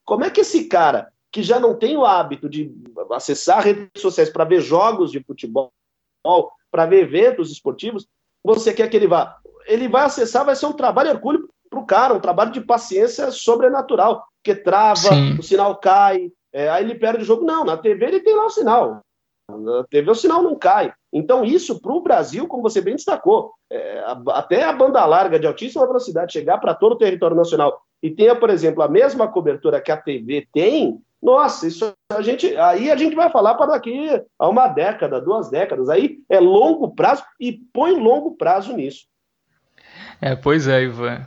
Como 0.03 0.23
é 0.23 0.29
que 0.29 0.41
esse 0.41 0.67
cara, 0.67 1.11
que 1.31 1.43
já 1.43 1.59
não 1.59 1.75
tem 1.75 1.95
o 1.97 2.05
hábito 2.05 2.49
de 2.49 2.73
acessar 3.11 3.63
redes 3.63 4.01
sociais 4.01 4.29
para 4.29 4.45
ver 4.45 4.61
jogos 4.61 5.11
de 5.11 5.21
futebol, 5.23 5.71
para 6.71 6.85
ver 6.85 7.03
eventos 7.03 7.51
esportivos, 7.51 8.07
você 8.55 8.73
quer 8.73 8.89
que 8.89 8.97
ele 8.97 9.07
vá? 9.07 9.37
Ele 9.65 9.87
vai 9.87 10.05
acessar, 10.05 10.45
vai 10.45 10.55
ser 10.55 10.65
um 10.65 10.73
trabalho 10.73 11.09
hercúleo 11.09 11.49
para 11.69 11.79
o 11.79 11.85
cara, 11.85 12.13
um 12.13 12.19
trabalho 12.19 12.51
de 12.51 12.61
paciência 12.61 13.29
sobrenatural 13.31 14.25
porque 14.47 14.55
trava, 14.55 14.95
Sim. 14.95 15.37
o 15.37 15.43
sinal 15.43 15.75
cai, 15.75 16.31
é, 16.53 16.69
aí 16.69 16.85
ele 16.85 16.95
perde 16.95 17.23
o 17.23 17.25
jogo. 17.25 17.43
Não, 17.43 17.65
na 17.65 17.75
TV 17.75 18.05
ele 18.05 18.19
tem 18.21 18.33
lá 18.33 18.45
o 18.45 18.49
sinal. 18.49 19.01
Na 19.51 19.83
TV 19.83 20.09
o 20.09 20.15
sinal 20.15 20.41
não 20.41 20.55
cai. 20.55 20.93
Então, 21.11 21.43
isso 21.43 21.81
para 21.81 21.91
o 21.91 22.01
Brasil, 22.01 22.47
como 22.47 22.63
você 22.63 22.79
bem 22.79 22.95
destacou, 22.95 23.53
é, 23.69 24.03
até 24.29 24.63
a 24.63 24.71
banda 24.71 25.05
larga 25.05 25.37
de 25.37 25.45
altíssima 25.45 25.85
velocidade 25.85 26.31
chegar 26.31 26.59
para 26.59 26.73
todo 26.73 26.93
o 26.93 26.97
território 26.97 27.35
nacional 27.35 27.81
e 28.01 28.09
tenha, 28.09 28.35
por 28.35 28.49
exemplo, 28.49 28.81
a 28.83 28.87
mesma 28.87 29.27
cobertura 29.27 29.81
que 29.81 29.91
a 29.91 29.97
TV 29.97 30.47
tem, 30.53 31.01
nossa, 31.21 31.67
isso 31.67 31.93
a 32.11 32.21
gente, 32.21 32.55
aí 32.57 32.91
a 32.91 32.95
gente 32.95 33.15
vai 33.15 33.29
falar 33.31 33.55
para 33.55 33.73
daqui 33.73 34.09
a 34.37 34.47
uma 34.47 34.67
década, 34.67 35.19
duas 35.19 35.49
décadas. 35.49 35.89
Aí 35.89 36.19
é 36.29 36.39
longo 36.39 36.93
prazo 36.93 37.23
e 37.39 37.53
põe 37.73 37.99
longo 37.99 38.35
prazo 38.35 38.73
nisso. 38.73 39.05
É, 40.21 40.35
pois 40.35 40.67
é, 40.67 40.83
Ivan. 40.83 41.25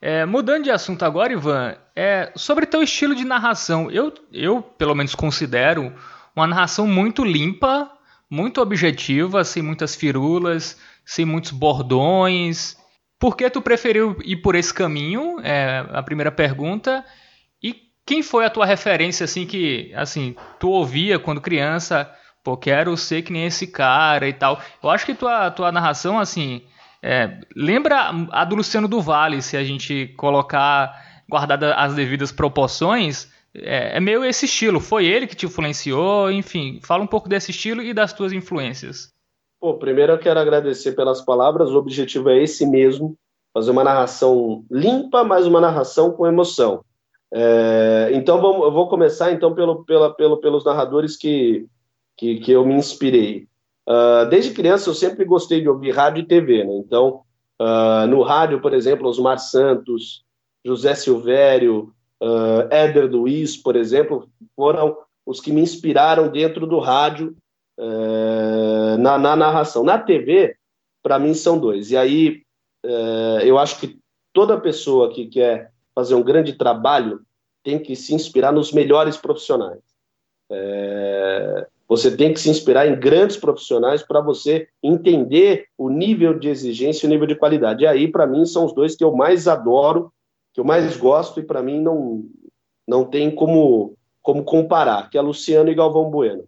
É, 0.00 0.26
mudando 0.26 0.64
de 0.64 0.70
assunto 0.70 1.02
agora, 1.02 1.32
Ivan, 1.32 1.76
é, 1.96 2.30
sobre 2.36 2.66
teu 2.66 2.82
estilo 2.82 3.14
de 3.14 3.24
narração, 3.24 3.90
eu, 3.90 4.12
eu 4.30 4.60
pelo 4.60 4.94
menos 4.94 5.14
considero 5.14 5.94
uma 6.36 6.46
narração 6.46 6.86
muito 6.86 7.24
limpa, 7.24 7.90
muito 8.28 8.60
objetiva, 8.60 9.44
sem 9.44 9.62
muitas 9.62 9.94
firulas, 9.94 10.78
sem 11.04 11.24
muitos 11.24 11.52
bordões. 11.52 12.76
Por 13.18 13.36
que 13.36 13.48
tu 13.48 13.62
preferiu 13.62 14.16
ir 14.22 14.36
por 14.36 14.54
esse 14.54 14.74
caminho? 14.74 15.40
É 15.40 15.86
a 15.90 16.02
primeira 16.02 16.30
pergunta. 16.30 17.02
Quem 18.06 18.22
foi 18.22 18.44
a 18.44 18.50
tua 18.50 18.66
referência 18.66 19.24
assim 19.24 19.46
que 19.46 19.92
assim 19.94 20.36
tu 20.58 20.68
ouvia 20.70 21.18
quando 21.18 21.40
criança? 21.40 22.10
Pô, 22.42 22.56
quero 22.56 22.96
ser 22.96 23.22
que 23.22 23.32
nem 23.32 23.46
esse 23.46 23.66
cara 23.66 24.28
e 24.28 24.32
tal. 24.32 24.60
Eu 24.82 24.90
acho 24.90 25.06
que 25.06 25.14
tua 25.14 25.50
tua 25.50 25.72
narração 25.72 26.18
assim 26.18 26.62
é, 27.06 27.38
lembra 27.54 28.10
a 28.30 28.46
do 28.46 28.56
Luciano 28.56 28.88
do 28.88 28.98
Vale, 28.98 29.42
se 29.42 29.58
a 29.58 29.62
gente 29.62 30.14
colocar, 30.16 31.22
guardada 31.28 31.74
as 31.74 31.94
devidas 31.94 32.32
proporções, 32.32 33.30
é, 33.54 33.98
é, 33.98 34.00
meio 34.00 34.24
esse 34.24 34.46
estilo. 34.46 34.80
Foi 34.80 35.04
ele 35.04 35.26
que 35.26 35.36
te 35.36 35.44
influenciou, 35.44 36.32
enfim, 36.32 36.80
fala 36.82 37.04
um 37.04 37.06
pouco 37.06 37.28
desse 37.28 37.50
estilo 37.50 37.82
e 37.82 37.92
das 37.92 38.14
tuas 38.14 38.32
influências. 38.32 39.12
Pô, 39.60 39.74
primeiro 39.74 40.14
eu 40.14 40.18
quero 40.18 40.40
agradecer 40.40 40.92
pelas 40.92 41.20
palavras, 41.20 41.70
o 41.70 41.76
objetivo 41.76 42.30
é 42.30 42.42
esse 42.42 42.66
mesmo, 42.66 43.14
fazer 43.52 43.70
uma 43.70 43.84
narração 43.84 44.64
limpa, 44.70 45.22
mas 45.22 45.46
uma 45.46 45.60
narração 45.60 46.10
com 46.10 46.26
emoção. 46.26 46.82
É, 47.36 48.10
então 48.12 48.40
vamos, 48.40 48.62
eu 48.62 48.70
vou 48.70 48.88
começar 48.88 49.32
então 49.32 49.52
pelo, 49.52 49.84
pela, 49.84 50.14
pelo, 50.14 50.36
pelos 50.36 50.64
narradores 50.64 51.16
que, 51.16 51.66
que, 52.16 52.38
que 52.38 52.52
eu 52.52 52.64
me 52.64 52.74
inspirei. 52.74 53.48
Uh, 53.88 54.24
desde 54.30 54.54
criança 54.54 54.88
eu 54.88 54.94
sempre 54.94 55.24
gostei 55.24 55.60
de 55.60 55.68
ouvir 55.68 55.90
rádio 55.90 56.22
e 56.22 56.26
TV, 56.26 56.62
né? 56.62 56.72
Então, 56.76 57.22
uh, 57.60 58.06
no 58.08 58.22
rádio, 58.22 58.60
por 58.60 58.72
exemplo, 58.72 59.08
Osmar 59.08 59.38
Santos, 59.40 60.24
José 60.64 60.94
Silvério, 60.94 61.92
uh, 62.22 62.72
Éder 62.72 63.10
Luiz, 63.10 63.56
por 63.56 63.74
exemplo, 63.74 64.28
foram 64.54 64.96
os 65.26 65.40
que 65.40 65.52
me 65.52 65.60
inspiraram 65.60 66.28
dentro 66.28 66.66
do 66.68 66.78
rádio 66.78 67.36
uh, 67.78 68.96
na, 68.98 69.18
na, 69.18 69.34
narração. 69.34 69.82
Na 69.82 69.98
TV, 69.98 70.56
para 71.02 71.18
mim, 71.18 71.34
são 71.34 71.58
dois. 71.58 71.90
E 71.90 71.96
aí, 71.96 72.42
uh, 72.86 73.40
eu 73.42 73.58
acho 73.58 73.80
que 73.80 73.98
toda 74.32 74.60
pessoa 74.60 75.12
que 75.12 75.26
quer 75.26 75.73
fazer 75.94 76.14
um 76.14 76.22
grande 76.22 76.52
trabalho 76.54 77.20
tem 77.62 77.78
que 77.78 77.96
se 77.96 78.14
inspirar 78.14 78.52
nos 78.52 78.72
melhores 78.72 79.16
profissionais. 79.16 79.80
É, 80.50 81.66
você 81.88 82.14
tem 82.14 82.32
que 82.32 82.40
se 82.40 82.50
inspirar 82.50 82.86
em 82.86 82.98
grandes 82.98 83.36
profissionais 83.36 84.02
para 84.02 84.20
você 84.20 84.68
entender 84.82 85.66
o 85.76 85.88
nível 85.88 86.38
de 86.38 86.48
exigência 86.48 87.06
e 87.06 87.08
o 87.08 87.10
nível 87.10 87.26
de 87.26 87.36
qualidade. 87.36 87.84
E 87.84 87.86
aí, 87.86 88.08
para 88.08 88.26
mim, 88.26 88.44
são 88.44 88.64
os 88.64 88.74
dois 88.74 88.96
que 88.96 89.04
eu 89.04 89.14
mais 89.14 89.48
adoro, 89.48 90.12
que 90.52 90.60
eu 90.60 90.64
mais 90.64 90.96
gosto, 90.96 91.40
e 91.40 91.42
para 91.42 91.62
mim 91.62 91.80
não, 91.80 92.24
não 92.86 93.04
tem 93.04 93.30
como, 93.30 93.96
como 94.22 94.44
comparar, 94.44 95.08
que 95.10 95.18
é 95.18 95.20
Luciano 95.20 95.70
e 95.70 95.74
Galvão 95.74 96.10
Bueno. 96.10 96.44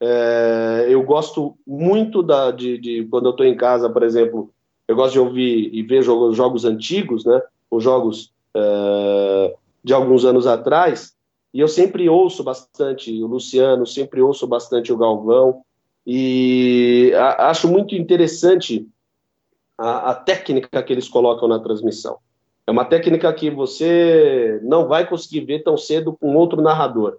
É, 0.00 0.86
eu 0.88 1.02
gosto 1.02 1.56
muito 1.66 2.22
da, 2.22 2.50
de, 2.50 2.78
de 2.78 3.04
quando 3.10 3.26
eu 3.26 3.32
estou 3.32 3.46
em 3.46 3.56
casa, 3.56 3.90
por 3.90 4.02
exemplo, 4.02 4.52
eu 4.86 4.94
gosto 4.94 5.14
de 5.14 5.20
ouvir 5.20 5.70
e 5.74 5.82
ver 5.82 6.02
jogos, 6.02 6.36
jogos 6.36 6.64
antigos, 6.64 7.24
né? 7.24 7.42
Os 7.70 7.82
jogos 7.82 8.32
é, 8.58 9.54
de 9.84 9.92
alguns 9.92 10.24
anos 10.24 10.46
atrás, 10.46 11.14
e 11.52 11.60
eu 11.60 11.68
sempre 11.68 12.08
ouço 12.08 12.42
bastante 12.42 13.10
o 13.22 13.26
Luciano, 13.26 13.86
sempre 13.86 14.20
ouço 14.20 14.46
bastante 14.46 14.92
o 14.92 14.96
Galvão, 14.96 15.62
e 16.06 17.12
a, 17.14 17.50
acho 17.50 17.68
muito 17.68 17.94
interessante 17.94 18.86
a, 19.76 20.10
a, 20.10 20.14
técnica 20.14 20.82
que 20.82 20.92
eles 20.92 21.08
colocam 21.08 21.48
na 21.48 21.58
transmissão. 21.58 22.18
É 22.66 22.70
uma 22.70 22.84
técnica 22.84 23.32
que 23.32 23.50
você 23.50 24.60
não 24.62 24.88
vai 24.88 25.08
conseguir 25.08 25.40
ver 25.40 25.62
tão 25.62 25.76
cedo 25.76 26.12
com 26.12 26.34
outro 26.34 26.60
narrador. 26.60 27.16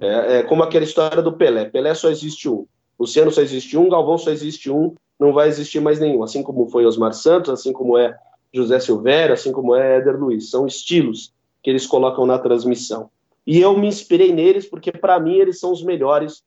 É, 0.00 0.38
é 0.38 0.42
como 0.42 0.62
aquela 0.62 0.84
história 0.84 1.22
do 1.22 1.32
Pelé. 1.32 1.66
Pelé 1.66 1.94
só 1.94 2.08
existe 2.08 2.48
um. 2.48 2.66
Luciano 2.98 3.30
só 3.30 3.42
existe 3.42 3.76
um, 3.76 3.90
Galvão 3.90 4.16
só 4.16 4.30
existe 4.30 4.70
um, 4.70 4.94
não 5.18 5.32
vai 5.32 5.48
existir 5.48 5.80
mais 5.80 6.00
nenhum, 6.00 6.22
assim 6.22 6.42
como 6.42 6.68
foi 6.68 6.86
Osmar 6.86 7.12
Santos, 7.12 7.50
assim 7.50 7.72
como 7.72 7.98
é 7.98 8.16
José 8.52 8.80
Silvério, 8.80 9.34
assim 9.34 9.52
como 9.52 9.74
é 9.74 9.98
Éder 9.98 10.18
Luiz. 10.18 10.50
São 10.50 10.66
estilos 10.66 11.32
que 11.62 11.70
eles 11.70 11.86
colocam 11.86 12.26
na 12.26 12.38
transmissão. 12.38 13.10
E 13.46 13.60
eu 13.60 13.76
me 13.78 13.86
inspirei 13.86 14.32
neles 14.32 14.66
porque, 14.66 14.90
para 14.90 15.20
mim, 15.20 15.34
eles 15.34 15.60
são 15.60 15.70
os 15.70 15.82
melhores 15.82 16.42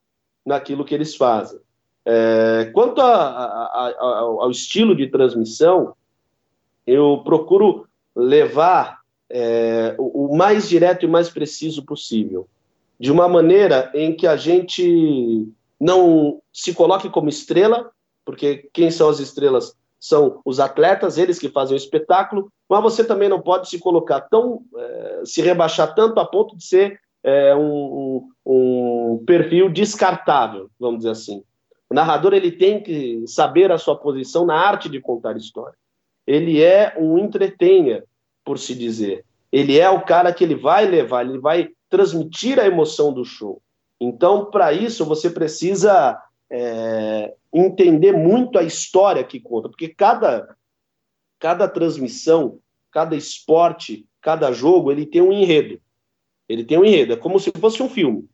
naquilo 0.45 0.83
que 0.83 0.93
eles 0.93 1.15
fazem. 1.15 1.59
É, 2.05 2.71
quanto 2.73 3.01
a, 3.01 3.13
a, 3.13 3.87
a, 3.87 4.19
ao 4.19 4.49
estilo 4.49 4.95
de 4.95 5.07
transmissão, 5.07 5.93
eu 6.85 7.21
procuro 7.23 7.87
levar 8.15 8.99
é, 9.29 9.95
o, 9.97 10.25
o 10.33 10.37
mais 10.37 10.67
direto 10.67 11.05
e 11.05 11.07
mais 11.07 11.29
preciso 11.29 11.85
possível, 11.85 12.47
de 12.99 13.11
uma 13.11 13.27
maneira 13.27 13.91
em 13.93 14.15
que 14.15 14.25
a 14.25 14.35
gente 14.35 15.47
não 15.79 16.41
se 16.51 16.73
coloque 16.73 17.09
como 17.09 17.29
estrela, 17.29 17.91
porque 18.25 18.69
quem 18.73 18.91
são 18.91 19.07
as 19.07 19.19
estrelas 19.19 19.77
são 19.99 20.41
os 20.45 20.59
atletas, 20.59 21.17
eles 21.17 21.37
que 21.37 21.49
fazem 21.49 21.75
o 21.75 21.77
espetáculo, 21.77 22.51
mas 22.69 22.81
você 22.81 23.03
também 23.03 23.27
não 23.27 23.41
pode 23.41 23.69
se 23.69 23.79
colocar 23.79 24.21
tão, 24.21 24.61
é, 24.75 25.21
se 25.25 25.41
rebaixar 25.41 25.93
tanto 25.93 26.19
a 26.19 26.25
ponto 26.25 26.55
de 26.55 26.63
ser 26.63 26.99
é, 27.23 27.53
um, 27.55 28.29
um, 28.45 29.13
um, 29.15 29.23
perfil 29.25 29.69
descartável, 29.69 30.69
vamos 30.79 30.99
dizer 30.99 31.11
assim. 31.11 31.43
O 31.89 31.93
narrador 31.93 32.33
ele 32.33 32.51
tem 32.51 32.81
que 32.81 33.23
saber 33.27 33.71
a 33.71 33.77
sua 33.77 33.97
posição 33.97 34.45
na 34.45 34.55
arte 34.55 34.87
de 34.87 35.01
contar 35.01 35.35
história. 35.35 35.75
Ele 36.25 36.61
é 36.61 36.95
um 36.97 37.17
entretenha, 37.17 38.03
por 38.45 38.57
se 38.57 38.73
dizer. 38.73 39.25
Ele 39.51 39.77
é 39.79 39.89
o 39.89 40.01
cara 40.01 40.31
que 40.31 40.43
ele 40.43 40.55
vai 40.55 40.85
levar, 40.85 41.25
ele 41.25 41.39
vai 41.39 41.69
transmitir 41.89 42.59
a 42.59 42.67
emoção 42.67 43.11
do 43.11 43.25
show. 43.25 43.61
Então, 43.99 44.45
para 44.45 44.71
isso, 44.71 45.03
você 45.03 45.29
precisa 45.29 46.17
é, 46.51 47.33
entender 47.53 48.11
muito 48.11 48.57
a 48.57 48.63
história 48.63 49.23
que 49.23 49.39
conta, 49.39 49.69
porque 49.69 49.87
cada, 49.89 50.55
cada 51.39 51.67
transmissão, 51.67 52.59
cada 52.91 53.15
esporte, 53.15 54.05
cada 54.21 54.51
jogo, 54.51 54.91
ele 54.91 55.05
tem 55.05 55.21
um 55.21 55.31
enredo. 55.31 55.79
Ele 56.47 56.63
tem 56.63 56.77
um 56.77 56.85
enredo, 56.85 57.13
é 57.13 57.15
como 57.15 57.39
se 57.39 57.51
fosse 57.51 57.81
um 57.83 57.89
filme. 57.89 58.27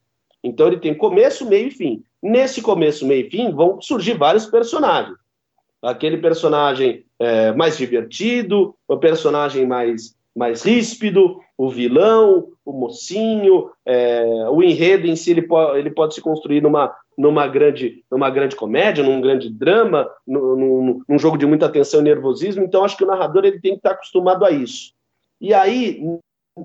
Então 0.43 0.67
ele 0.67 0.77
tem 0.77 0.93
começo, 0.93 1.47
meio 1.47 1.67
e 1.67 1.71
fim. 1.71 2.03
Nesse 2.21 2.61
começo, 2.61 3.05
meio 3.05 3.27
e 3.27 3.29
fim 3.29 3.51
vão 3.51 3.81
surgir 3.81 4.13
vários 4.13 4.45
personagens. 4.45 5.17
Aquele 5.81 6.17
personagem 6.17 7.05
é, 7.19 7.51
mais 7.51 7.77
divertido, 7.77 8.75
o 8.87 8.97
personagem 8.97 9.67
mais, 9.67 10.15
mais 10.35 10.63
ríspido, 10.63 11.39
o 11.57 11.69
vilão, 11.69 12.49
o 12.63 12.71
mocinho, 12.71 13.69
é, 13.85 14.23
o 14.49 14.63
enredo 14.63 15.07
em 15.07 15.15
si 15.15 15.31
ele 15.31 15.43
pode, 15.43 15.79
ele 15.79 15.91
pode 15.91 16.15
se 16.15 16.21
construir 16.21 16.61
numa, 16.61 16.93
numa 17.17 17.47
grande, 17.47 18.03
numa 18.11 18.29
grande 18.29 18.55
comédia, 18.55 19.03
num 19.03 19.21
grande 19.21 19.49
drama, 19.49 20.09
num, 20.27 21.01
num, 21.07 21.19
jogo 21.19 21.37
de 21.37 21.45
muita 21.45 21.69
tensão 21.69 22.01
e 22.01 22.03
nervosismo. 22.03 22.63
Então, 22.63 22.83
acho 22.83 22.97
que 22.97 23.03
o 23.03 23.07
narrador 23.07 23.45
ele 23.45 23.59
tem 23.59 23.73
que 23.73 23.77
estar 23.77 23.91
acostumado 23.91 24.45
a 24.45 24.51
isso. 24.51 24.93
E 25.39 25.53
aí, 25.53 26.01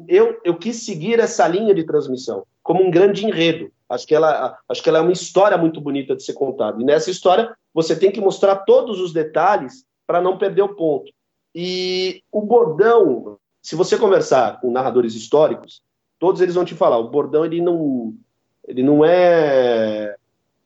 eu, 0.08 0.40
eu 0.44 0.56
quis 0.56 0.84
seguir 0.84 1.18
essa 1.20 1.46
linha 1.46 1.74
de 1.74 1.84
transmissão 1.84 2.44
como 2.62 2.84
um 2.84 2.90
grande 2.90 3.26
enredo. 3.26 3.70
Acho 3.88 4.06
que, 4.06 4.14
ela, 4.14 4.56
acho 4.68 4.82
que 4.82 4.88
ela 4.88 4.98
é 4.98 5.02
uma 5.02 5.12
história 5.12 5.58
muito 5.58 5.80
bonita 5.80 6.14
de 6.14 6.22
ser 6.22 6.34
contada. 6.34 6.80
E 6.80 6.84
nessa 6.84 7.10
história, 7.10 7.52
você 7.74 7.96
tem 7.96 8.12
que 8.12 8.20
mostrar 8.20 8.56
todos 8.56 9.00
os 9.00 9.12
detalhes 9.12 9.84
para 10.06 10.20
não 10.20 10.38
perder 10.38 10.62
o 10.62 10.74
ponto. 10.74 11.12
E 11.54 12.22
o 12.30 12.42
bordão, 12.42 13.38
se 13.60 13.74
você 13.74 13.98
conversar 13.98 14.60
com 14.60 14.70
narradores 14.70 15.14
históricos, 15.14 15.82
todos 16.18 16.40
eles 16.40 16.54
vão 16.54 16.64
te 16.64 16.74
falar, 16.74 16.98
o 16.98 17.10
bordão 17.10 17.44
ele 17.44 17.60
não, 17.60 18.14
ele 18.68 18.82
não 18.82 19.04
é 19.04 20.14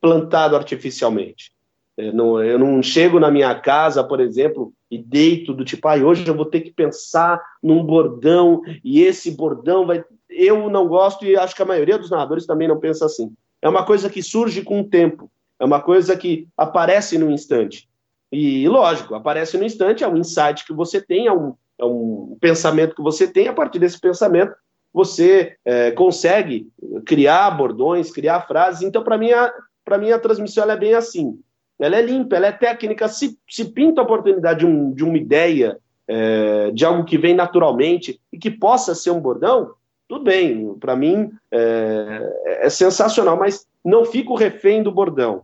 plantado 0.04 0.54
artificialmente. 0.54 1.50
Eu 1.96 2.12
não, 2.12 2.44
eu 2.44 2.58
não, 2.58 2.82
chego 2.82 3.18
na 3.18 3.30
minha 3.30 3.54
casa, 3.54 4.04
por 4.04 4.20
exemplo, 4.20 4.70
e 4.90 4.98
deito 4.98 5.54
do 5.54 5.64
tipo, 5.64 5.88
ah, 5.88 5.94
hoje 5.94 6.28
eu 6.28 6.34
vou 6.34 6.44
ter 6.44 6.60
que 6.60 6.70
pensar 6.70 7.40
num 7.62 7.82
bordão, 7.82 8.60
e 8.84 9.00
esse 9.00 9.30
bordão 9.30 9.86
vai. 9.86 10.04
Eu 10.28 10.68
não 10.68 10.86
gosto, 10.86 11.24
e 11.24 11.38
acho 11.38 11.56
que 11.56 11.62
a 11.62 11.66
maioria 11.66 11.96
dos 11.96 12.10
narradores 12.10 12.44
também 12.44 12.68
não 12.68 12.78
pensa 12.78 13.06
assim. 13.06 13.32
É 13.62 13.68
uma 13.68 13.82
coisa 13.82 14.10
que 14.10 14.22
surge 14.22 14.60
com 14.60 14.80
o 14.80 14.84
tempo, 14.84 15.30
é 15.58 15.64
uma 15.64 15.80
coisa 15.80 16.14
que 16.14 16.46
aparece 16.54 17.16
no 17.16 17.30
instante. 17.30 17.88
E, 18.30 18.68
lógico, 18.68 19.14
aparece 19.14 19.56
no 19.56 19.64
instante, 19.64 20.04
é 20.04 20.08
um 20.08 20.18
insight 20.18 20.66
que 20.66 20.74
você 20.74 21.00
tem, 21.00 21.28
é 21.28 21.32
um, 21.32 21.54
é 21.78 21.84
um 21.86 22.36
pensamento 22.38 22.94
que 22.94 23.02
você 23.02 23.26
tem, 23.26 23.48
a 23.48 23.54
partir 23.54 23.78
desse 23.78 23.98
pensamento, 23.98 24.54
você 24.92 25.56
é, 25.64 25.92
consegue 25.92 26.68
criar 27.06 27.50
bordões, 27.52 28.12
criar 28.12 28.42
frases. 28.42 28.82
Então, 28.82 29.02
para 29.02 29.16
mim, 29.16 29.32
a, 29.32 29.50
para 29.84 29.98
mim 29.98 30.10
a 30.10 30.18
transmissão 30.18 30.70
é 30.70 30.76
bem 30.76 30.94
assim. 30.94 31.38
Ela 31.78 31.96
é 31.96 32.02
limpa, 32.02 32.36
ela 32.36 32.46
é 32.46 32.52
técnica. 32.52 33.08
Se, 33.08 33.38
se 33.48 33.64
pinta 33.66 34.00
a 34.00 34.04
oportunidade 34.04 34.60
de, 34.60 34.66
um, 34.66 34.92
de 34.92 35.04
uma 35.04 35.16
ideia, 35.16 35.78
é, 36.06 36.70
de 36.70 36.84
algo 36.84 37.04
que 37.04 37.18
vem 37.18 37.34
naturalmente 37.34 38.20
e 38.32 38.38
que 38.38 38.50
possa 38.50 38.94
ser 38.94 39.10
um 39.10 39.20
bordão, 39.20 39.72
tudo 40.08 40.24
bem. 40.24 40.74
Para 40.74 40.94
mim 40.94 41.30
é, 41.50 42.32
é, 42.62 42.70
sensacional, 42.70 43.36
mas 43.36 43.66
não 43.84 44.04
fico 44.04 44.34
refém 44.34 44.82
do 44.82 44.92
bordão. 44.92 45.42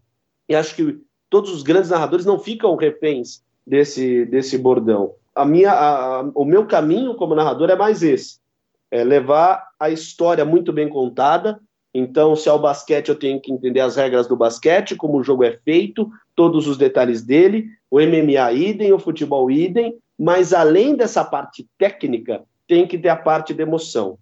E 0.48 0.54
acho 0.54 0.74
que 0.74 0.98
todos 1.28 1.52
os 1.52 1.62
grandes 1.62 1.90
narradores 1.90 2.26
não 2.26 2.38
ficam 2.38 2.74
reféns 2.76 3.42
desse, 3.66 4.24
desse 4.26 4.58
bordão. 4.58 5.14
A 5.34 5.44
minha, 5.44 5.72
a, 5.72 6.22
o 6.34 6.44
meu 6.44 6.66
caminho 6.66 7.14
como 7.14 7.34
narrador 7.34 7.70
é 7.70 7.76
mais 7.76 8.02
esse: 8.02 8.38
é 8.90 9.04
levar 9.04 9.68
a 9.78 9.90
história 9.90 10.44
muito 10.44 10.72
bem 10.72 10.88
contada, 10.88 11.60
então, 11.92 12.36
se 12.36 12.48
é 12.48 12.52
o 12.52 12.58
basquete, 12.58 13.08
eu 13.08 13.16
tenho 13.16 13.40
que 13.40 13.52
entender 13.52 13.80
as 13.80 13.96
regras 13.96 14.26
do 14.28 14.36
basquete, 14.36 14.94
como 14.94 15.18
o 15.18 15.24
jogo 15.24 15.42
é 15.42 15.58
feito, 15.64 16.08
todos 16.36 16.68
os 16.68 16.78
detalhes 16.78 17.22
dele, 17.22 17.68
o 17.90 17.98
MMA 18.00 18.52
idem, 18.52 18.92
o 18.92 18.98
futebol 18.98 19.50
idem, 19.50 19.96
mas 20.18 20.52
além 20.52 20.94
dessa 20.94 21.24
parte 21.24 21.66
técnica, 21.76 22.42
tem 22.68 22.86
que 22.86 22.96
ter 22.96 23.08
a 23.08 23.16
parte 23.16 23.52
de 23.52 23.62
emoção. 23.62 24.18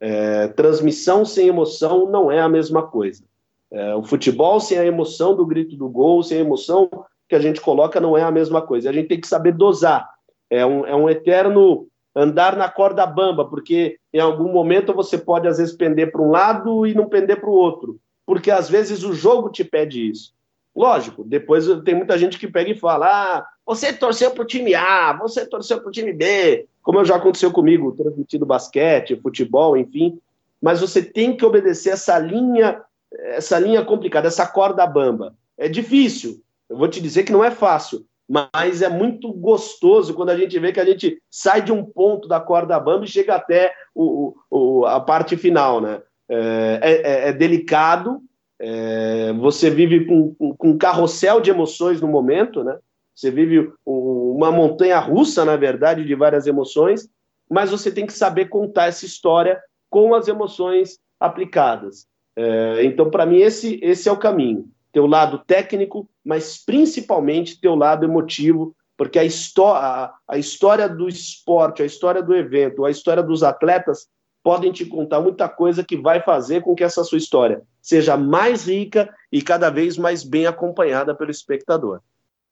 É, 0.00 0.48
transmissão 0.48 1.26
sem 1.26 1.48
emoção 1.48 2.10
não 2.10 2.32
é 2.32 2.40
a 2.40 2.48
mesma 2.48 2.82
coisa. 2.82 3.22
É, 3.70 3.94
o 3.94 4.02
futebol 4.02 4.58
sem 4.58 4.78
a 4.78 4.86
emoção 4.86 5.36
do 5.36 5.44
grito 5.44 5.76
do 5.76 5.88
gol, 5.88 6.22
sem 6.22 6.38
a 6.38 6.40
emoção 6.40 6.88
que 7.28 7.34
a 7.34 7.38
gente 7.38 7.60
coloca, 7.60 8.00
não 8.00 8.16
é 8.16 8.22
a 8.22 8.30
mesma 8.30 8.62
coisa. 8.62 8.88
A 8.88 8.92
gente 8.92 9.08
tem 9.08 9.20
que 9.20 9.28
saber 9.28 9.52
dosar. 9.52 10.08
É 10.48 10.64
um, 10.64 10.86
é 10.86 10.96
um 10.96 11.08
eterno 11.08 11.86
andar 12.14 12.56
na 12.56 12.68
corda 12.68 13.06
bamba, 13.06 13.44
porque 13.44 13.98
em 14.12 14.18
algum 14.18 14.52
momento 14.52 14.92
você 14.92 15.16
pode 15.16 15.46
às 15.46 15.58
vezes 15.58 15.74
pender 15.74 16.10
para 16.10 16.22
um 16.22 16.30
lado 16.30 16.86
e 16.86 16.94
não 16.94 17.08
pender 17.08 17.40
para 17.40 17.50
o 17.50 17.54
outro, 17.54 17.98
porque 18.26 18.50
às 18.50 18.68
vezes 18.68 19.04
o 19.04 19.12
jogo 19.12 19.50
te 19.50 19.64
pede 19.64 20.08
isso. 20.08 20.32
Lógico, 20.74 21.24
depois 21.24 21.66
tem 21.84 21.94
muita 21.94 22.16
gente 22.16 22.38
que 22.38 22.46
pega 22.46 22.70
e 22.70 22.78
fala: 22.78 23.06
ah, 23.06 23.46
você 23.66 23.92
torceu 23.92 24.30
para 24.30 24.42
o 24.42 24.46
time 24.46 24.74
A, 24.74 25.12
você 25.12 25.44
torceu 25.44 25.80
para 25.80 25.88
o 25.88 25.92
time 25.92 26.12
B, 26.12 26.66
como 26.82 27.04
já 27.04 27.16
aconteceu 27.16 27.50
comigo, 27.50 27.92
transmitido 27.92 28.46
basquete, 28.46 29.20
futebol, 29.20 29.76
enfim. 29.76 30.18
Mas 30.62 30.80
você 30.80 31.02
tem 31.02 31.36
que 31.36 31.44
obedecer 31.44 31.90
essa 31.90 32.18
linha, 32.18 32.82
essa 33.12 33.58
linha 33.58 33.84
complicada, 33.84 34.28
essa 34.28 34.46
corda 34.46 34.86
bamba. 34.86 35.34
É 35.58 35.68
difícil. 35.68 36.42
Eu 36.68 36.76
vou 36.76 36.88
te 36.88 37.00
dizer 37.00 37.24
que 37.24 37.32
não 37.32 37.44
é 37.44 37.50
fácil, 37.50 38.06
mas 38.30 38.80
é 38.80 38.88
muito 38.88 39.32
gostoso 39.32 40.14
quando 40.14 40.30
a 40.30 40.36
gente 40.36 40.56
vê 40.60 40.70
que 40.70 40.78
a 40.78 40.84
gente 40.84 41.20
sai 41.28 41.60
de 41.60 41.72
um 41.72 41.84
ponto 41.84 42.28
da 42.28 42.38
corda 42.38 42.78
bamba 42.78 43.04
e 43.04 43.08
chega 43.08 43.34
até 43.34 43.74
o, 43.92 44.36
o 44.48 44.86
a 44.86 45.00
parte 45.00 45.36
final, 45.36 45.80
né? 45.80 46.00
É, 46.28 46.78
é, 46.80 47.28
é 47.30 47.32
delicado, 47.32 48.20
é, 48.60 49.32
você 49.32 49.68
vive 49.68 50.06
com, 50.06 50.32
com 50.56 50.68
um 50.68 50.78
carrossel 50.78 51.40
de 51.40 51.50
emoções 51.50 52.00
no 52.00 52.06
momento, 52.06 52.62
né? 52.62 52.78
Você 53.16 53.32
vive 53.32 53.68
uma 53.84 54.52
montanha 54.52 55.00
russa, 55.00 55.44
na 55.44 55.56
verdade, 55.56 56.04
de 56.04 56.14
várias 56.14 56.46
emoções, 56.46 57.08
mas 57.50 57.72
você 57.72 57.90
tem 57.90 58.06
que 58.06 58.12
saber 58.12 58.44
contar 58.48 58.86
essa 58.86 59.04
história 59.04 59.60
com 59.90 60.14
as 60.14 60.28
emoções 60.28 61.00
aplicadas. 61.18 62.06
É, 62.36 62.84
então, 62.84 63.10
para 63.10 63.26
mim, 63.26 63.38
esse, 63.38 63.80
esse 63.82 64.08
é 64.08 64.12
o 64.12 64.16
caminho 64.16 64.70
teu 64.92 65.06
lado 65.06 65.38
técnico, 65.46 66.08
mas 66.24 66.62
principalmente 66.64 67.60
teu 67.60 67.74
lado 67.74 68.04
emotivo, 68.04 68.74
porque 68.96 69.18
a, 69.18 69.22
a, 69.22 70.14
a 70.28 70.38
história 70.38 70.88
do 70.88 71.08
esporte, 71.08 71.82
a 71.82 71.86
história 71.86 72.22
do 72.22 72.34
evento, 72.34 72.84
a 72.84 72.90
história 72.90 73.22
dos 73.22 73.42
atletas 73.42 74.08
podem 74.42 74.72
te 74.72 74.84
contar 74.84 75.20
muita 75.20 75.48
coisa 75.48 75.84
que 75.84 75.96
vai 75.96 76.20
fazer 76.22 76.62
com 76.62 76.74
que 76.74 76.84
essa 76.84 77.04
sua 77.04 77.18
história 77.18 77.62
seja 77.80 78.16
mais 78.16 78.66
rica 78.66 79.12
e 79.30 79.40
cada 79.42 79.70
vez 79.70 79.96
mais 79.96 80.22
bem 80.22 80.46
acompanhada 80.46 81.14
pelo 81.14 81.30
espectador. 81.30 82.00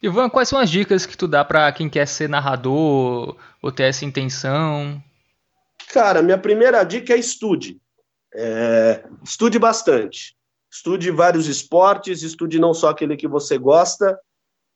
Ivan, 0.00 0.30
quais 0.30 0.48
são 0.48 0.58
as 0.58 0.70
dicas 0.70 1.04
que 1.04 1.16
tu 1.16 1.26
dá 1.26 1.44
para 1.44 1.72
quem 1.72 1.88
quer 1.88 2.06
ser 2.06 2.28
narrador 2.28 3.36
ou 3.60 3.72
ter 3.72 3.84
essa 3.84 4.04
intenção? 4.04 5.02
Cara, 5.92 6.22
minha 6.22 6.38
primeira 6.38 6.84
dica 6.84 7.14
é 7.14 7.18
estude. 7.18 7.80
É, 8.32 9.04
estude 9.24 9.58
bastante. 9.58 10.37
Estude 10.70 11.10
vários 11.10 11.46
esportes, 11.46 12.22
estude 12.22 12.58
não 12.58 12.74
só 12.74 12.90
aquele 12.90 13.16
que 13.16 13.26
você 13.26 13.56
gosta, 13.56 14.18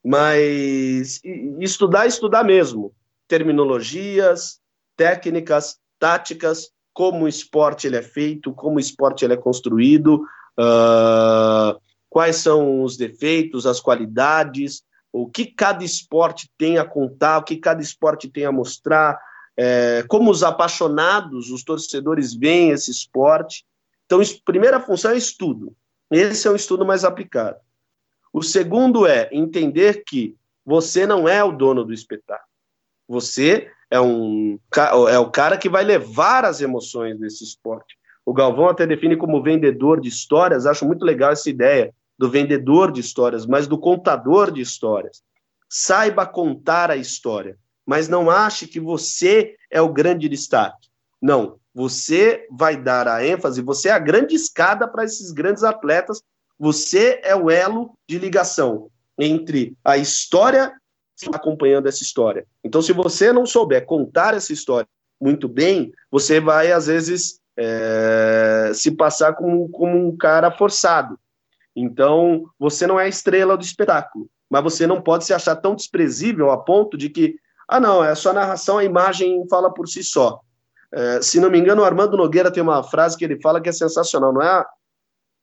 mas 0.04 1.20
estudar, 1.60 2.06
estudar 2.06 2.44
mesmo. 2.44 2.94
Terminologias, 3.28 4.60
técnicas, 4.96 5.78
táticas, 5.98 6.70
como 6.92 7.24
o 7.24 7.28
esporte 7.28 7.86
ele 7.86 7.96
é 7.96 8.02
feito, 8.02 8.52
como 8.52 8.76
o 8.76 8.80
esporte 8.80 9.24
ele 9.24 9.34
é 9.34 9.36
construído, 9.36 10.22
uh, 10.58 11.80
quais 12.08 12.36
são 12.36 12.82
os 12.82 12.96
defeitos, 12.96 13.66
as 13.66 13.80
qualidades, 13.80 14.82
o 15.12 15.28
que 15.28 15.46
cada 15.46 15.84
esporte 15.84 16.50
tem 16.58 16.78
a 16.78 16.84
contar, 16.84 17.38
o 17.38 17.44
que 17.44 17.56
cada 17.56 17.82
esporte 17.82 18.28
tem 18.28 18.44
a 18.44 18.52
mostrar, 18.52 19.18
é, 19.56 20.02
como 20.08 20.30
os 20.30 20.42
apaixonados, 20.42 21.50
os 21.50 21.62
torcedores 21.62 22.34
veem 22.34 22.70
esse 22.70 22.90
esporte. 22.90 23.64
Então, 24.06 24.20
primeira 24.44 24.80
função 24.80 25.10
é 25.10 25.16
estudo. 25.16 25.76
Esse 26.12 26.46
é 26.46 26.50
um 26.50 26.56
estudo 26.56 26.84
mais 26.84 27.04
aplicado. 27.04 27.56
O 28.32 28.42
segundo 28.42 29.06
é 29.06 29.28
entender 29.32 30.04
que 30.06 30.36
você 30.64 31.06
não 31.06 31.28
é 31.28 31.42
o 31.42 31.52
dono 31.52 31.84
do 31.84 31.92
espetáculo. 31.92 32.48
Você 33.08 33.70
é, 33.90 34.00
um, 34.00 34.58
é 35.10 35.18
o 35.18 35.30
cara 35.30 35.56
que 35.56 35.68
vai 35.68 35.84
levar 35.84 36.44
as 36.44 36.60
emoções 36.60 37.18
desse 37.18 37.44
esporte. 37.44 37.96
O 38.24 38.32
Galvão 38.32 38.68
até 38.68 38.86
define 38.86 39.16
como 39.16 39.42
vendedor 39.42 40.00
de 40.00 40.08
histórias, 40.08 40.66
acho 40.66 40.86
muito 40.86 41.04
legal 41.04 41.32
essa 41.32 41.50
ideia 41.50 41.92
do 42.18 42.30
vendedor 42.30 42.92
de 42.92 43.00
histórias, 43.00 43.44
mas 43.44 43.66
do 43.66 43.78
contador 43.78 44.50
de 44.50 44.60
histórias. 44.60 45.22
Saiba 45.68 46.26
contar 46.26 46.90
a 46.90 46.96
história, 46.96 47.58
mas 47.84 48.08
não 48.08 48.30
ache 48.30 48.66
que 48.66 48.78
você 48.78 49.56
é 49.70 49.80
o 49.80 49.92
grande 49.92 50.28
destaque. 50.28 50.88
Não, 51.20 51.58
você 51.74 52.46
vai 52.50 52.76
dar 52.76 53.08
a 53.08 53.24
ênfase, 53.26 53.62
você 53.62 53.88
é 53.88 53.92
a 53.92 53.98
grande 53.98 54.34
escada 54.34 54.86
para 54.86 55.04
esses 55.04 55.32
grandes 55.32 55.64
atletas, 55.64 56.22
você 56.58 57.20
é 57.24 57.34
o 57.34 57.50
elo 57.50 57.96
de 58.08 58.18
ligação 58.18 58.90
entre 59.18 59.76
a 59.84 59.96
história 59.96 60.72
acompanhando 61.32 61.88
essa 61.88 62.02
história. 62.02 62.46
Então, 62.64 62.82
se 62.82 62.92
você 62.92 63.32
não 63.32 63.46
souber 63.46 63.86
contar 63.86 64.34
essa 64.34 64.52
história 64.52 64.88
muito 65.20 65.48
bem, 65.48 65.92
você 66.10 66.40
vai, 66.40 66.72
às 66.72 66.86
vezes, 66.86 67.40
é, 67.56 68.72
se 68.74 68.90
passar 68.90 69.34
como, 69.34 69.68
como 69.68 69.96
um 69.96 70.16
cara 70.16 70.50
forçado. 70.50 71.18
Então, 71.76 72.44
você 72.58 72.86
não 72.86 72.98
é 72.98 73.04
a 73.04 73.08
estrela 73.08 73.56
do 73.56 73.62
espetáculo, 73.62 74.28
mas 74.50 74.62
você 74.62 74.86
não 74.86 75.00
pode 75.00 75.24
se 75.24 75.32
achar 75.32 75.56
tão 75.56 75.74
desprezível 75.74 76.50
a 76.50 76.58
ponto 76.58 76.96
de 76.96 77.08
que, 77.08 77.36
ah, 77.68 77.80
não, 77.80 78.04
é 78.04 78.14
sua 78.14 78.32
narração, 78.32 78.78
a 78.78 78.84
imagem 78.84 79.46
fala 79.48 79.72
por 79.72 79.88
si 79.88 80.02
só. 80.02 80.40
É, 80.92 81.22
se 81.22 81.40
não 81.40 81.50
me 81.50 81.58
engano, 81.58 81.82
o 81.82 81.84
Armando 81.84 82.16
Nogueira 82.16 82.50
tem 82.50 82.62
uma 82.62 82.82
frase 82.82 83.16
que 83.16 83.24
ele 83.24 83.40
fala 83.40 83.60
que 83.60 83.68
é 83.68 83.72
sensacional, 83.72 84.32
não 84.32 84.42
é 84.42 84.48
a, 84.48 84.66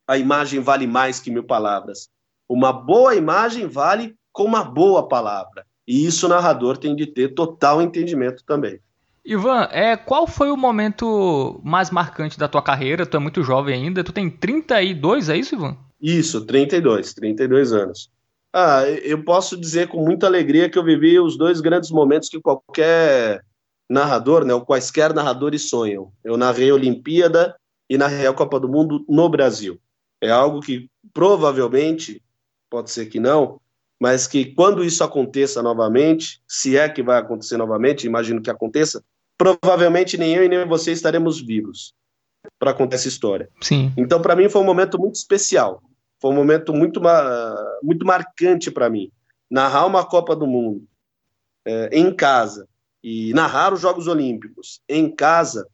a 0.09 0.17
imagem 0.17 0.59
vale 0.59 0.85
mais 0.85 1.19
que 1.19 1.31
mil 1.31 1.43
palavras. 1.43 2.09
Uma 2.47 2.71
boa 2.71 3.15
imagem 3.15 3.67
vale 3.67 4.15
com 4.31 4.43
uma 4.43 4.63
boa 4.63 5.07
palavra. 5.07 5.65
E 5.87 6.05
isso 6.05 6.27
o 6.27 6.29
narrador 6.29 6.77
tem 6.77 6.95
de 6.95 7.07
ter 7.07 7.29
total 7.29 7.81
entendimento 7.81 8.43
também. 8.45 8.79
Ivan, 9.25 9.67
é, 9.71 9.97
qual 9.97 10.25
foi 10.27 10.49
o 10.49 10.57
momento 10.57 11.59
mais 11.63 11.91
marcante 11.91 12.37
da 12.37 12.47
tua 12.47 12.61
carreira? 12.61 13.05
Tu 13.05 13.17
é 13.17 13.19
muito 13.19 13.43
jovem 13.43 13.75
ainda, 13.75 14.03
tu 14.03 14.11
tem 14.11 14.29
32, 14.29 15.29
é 15.29 15.37
isso, 15.37 15.55
Ivan? 15.55 15.77
Isso, 16.01 16.45
32, 16.45 17.13
32 17.13 17.73
anos. 17.73 18.09
Ah, 18.53 18.83
eu 19.03 19.23
posso 19.23 19.55
dizer 19.55 19.87
com 19.87 20.03
muita 20.03 20.25
alegria 20.25 20.69
que 20.69 20.77
eu 20.77 20.83
vivi 20.83 21.19
os 21.19 21.37
dois 21.37 21.61
grandes 21.61 21.91
momentos 21.91 22.29
que 22.29 22.39
qualquer 22.39 23.43
narrador, 23.89 24.45
né, 24.45 24.53
ou 24.53 24.65
quaisquer 24.65 25.13
narradores 25.13 25.69
sonham. 25.69 26.11
Eu 26.23 26.37
narrei 26.37 26.69
a 26.69 26.75
Olimpíada 26.75 27.55
e 27.89 27.97
narrei 27.97 28.27
a 28.27 28.33
Copa 28.33 28.59
do 28.59 28.69
Mundo 28.69 29.03
no 29.09 29.27
Brasil. 29.27 29.79
É 30.21 30.29
algo 30.29 30.59
que 30.59 30.87
provavelmente, 31.11 32.21
pode 32.69 32.91
ser 32.91 33.07
que 33.07 33.19
não, 33.19 33.59
mas 33.99 34.27
que 34.27 34.53
quando 34.53 34.83
isso 34.83 35.03
aconteça 35.03 35.63
novamente, 35.63 36.41
se 36.47 36.77
é 36.77 36.87
que 36.87 37.01
vai 37.01 37.17
acontecer 37.17 37.57
novamente, 37.57 38.05
imagino 38.05 38.41
que 38.41 38.49
aconteça, 38.49 39.03
provavelmente 39.37 40.17
nem 40.17 40.35
eu 40.35 40.43
e 40.43 40.49
nem 40.49 40.67
você 40.67 40.91
estaremos 40.91 41.41
vivos 41.41 41.93
para 42.59 42.73
contar 42.73 42.95
essa 42.95 43.07
história. 43.07 43.49
Sim. 43.59 43.91
Então, 43.97 44.21
para 44.21 44.35
mim, 44.35 44.47
foi 44.47 44.61
um 44.61 44.65
momento 44.65 44.99
muito 44.99 45.15
especial. 45.15 45.81
Foi 46.21 46.31
um 46.31 46.35
momento 46.35 46.73
muito, 46.73 47.01
muito 47.81 48.05
marcante 48.05 48.69
para 48.69 48.89
mim. 48.89 49.11
Narrar 49.49 49.85
uma 49.85 50.05
Copa 50.05 50.35
do 50.35 50.45
Mundo 50.45 50.83
é, 51.65 51.89
em 51.91 52.13
casa 52.13 52.67
e 53.03 53.33
narrar 53.33 53.73
os 53.73 53.81
Jogos 53.81 54.07
Olímpicos 54.07 54.81
em 54.87 55.13
casa, 55.13 55.67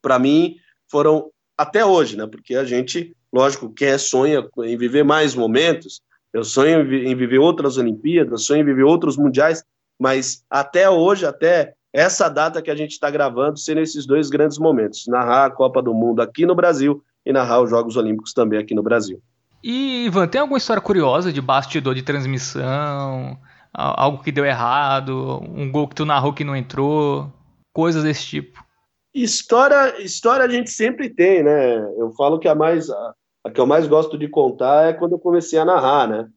para 0.00 0.18
mim, 0.18 0.56
foram 0.90 1.30
até 1.56 1.84
hoje, 1.84 2.16
né? 2.16 2.26
Porque 2.26 2.54
a 2.54 2.64
gente, 2.64 3.14
lógico, 3.32 3.72
quer, 3.72 3.98
sonha 3.98 4.46
em 4.58 4.76
viver 4.76 5.04
mais 5.04 5.34
momentos, 5.34 6.00
eu 6.32 6.44
sonho 6.44 6.80
em 6.94 7.16
viver 7.16 7.38
outras 7.38 7.76
Olimpíadas, 7.78 8.44
sonho 8.44 8.60
em 8.60 8.64
viver 8.64 8.84
outros 8.84 9.16
mundiais, 9.16 9.64
mas 9.98 10.44
até 10.48 10.88
hoje, 10.88 11.26
até 11.26 11.74
essa 11.92 12.28
data 12.28 12.62
que 12.62 12.70
a 12.70 12.76
gente 12.76 12.92
está 12.92 13.10
gravando, 13.10 13.58
sendo 13.58 13.80
esses 13.80 14.06
dois 14.06 14.28
grandes 14.28 14.58
momentos: 14.58 15.06
narrar 15.08 15.46
a 15.46 15.50
Copa 15.50 15.82
do 15.82 15.94
Mundo 15.94 16.20
aqui 16.20 16.46
no 16.46 16.54
Brasil 16.54 17.02
e 17.24 17.32
narrar 17.32 17.60
os 17.60 17.70
Jogos 17.70 17.96
Olímpicos 17.96 18.32
também 18.32 18.58
aqui 18.58 18.74
no 18.74 18.82
Brasil. 18.82 19.20
E, 19.62 20.06
Ivan, 20.06 20.28
tem 20.28 20.40
alguma 20.40 20.58
história 20.58 20.80
curiosa 20.80 21.32
de 21.32 21.40
bastidor 21.40 21.94
de 21.94 22.02
transmissão? 22.02 23.36
Algo 23.72 24.22
que 24.22 24.32
deu 24.32 24.44
errado? 24.44 25.40
Um 25.42 25.70
gol 25.70 25.88
que 25.88 25.94
tu 25.94 26.04
narrou 26.04 26.32
que 26.32 26.44
não 26.44 26.56
entrou? 26.56 27.32
Coisas 27.72 28.02
desse 28.02 28.24
tipo? 28.26 28.64
História, 29.14 30.02
história 30.02 30.44
a 30.44 30.48
gente 30.48 30.70
sempre 30.70 31.08
tem, 31.10 31.42
né? 31.42 31.76
Eu 31.98 32.12
falo 32.12 32.38
que 32.38 32.48
a 32.48 32.54
mais 32.54 32.90
a 32.90 33.14
que 33.54 33.60
eu 33.60 33.66
mais 33.66 33.86
gosto 33.86 34.18
de 34.18 34.28
contar 34.28 34.88
é 34.88 34.92
quando 34.92 35.12
eu 35.12 35.18
comecei 35.18 35.58
a 35.58 35.64
narrar, 35.64 36.06
né? 36.06 36.28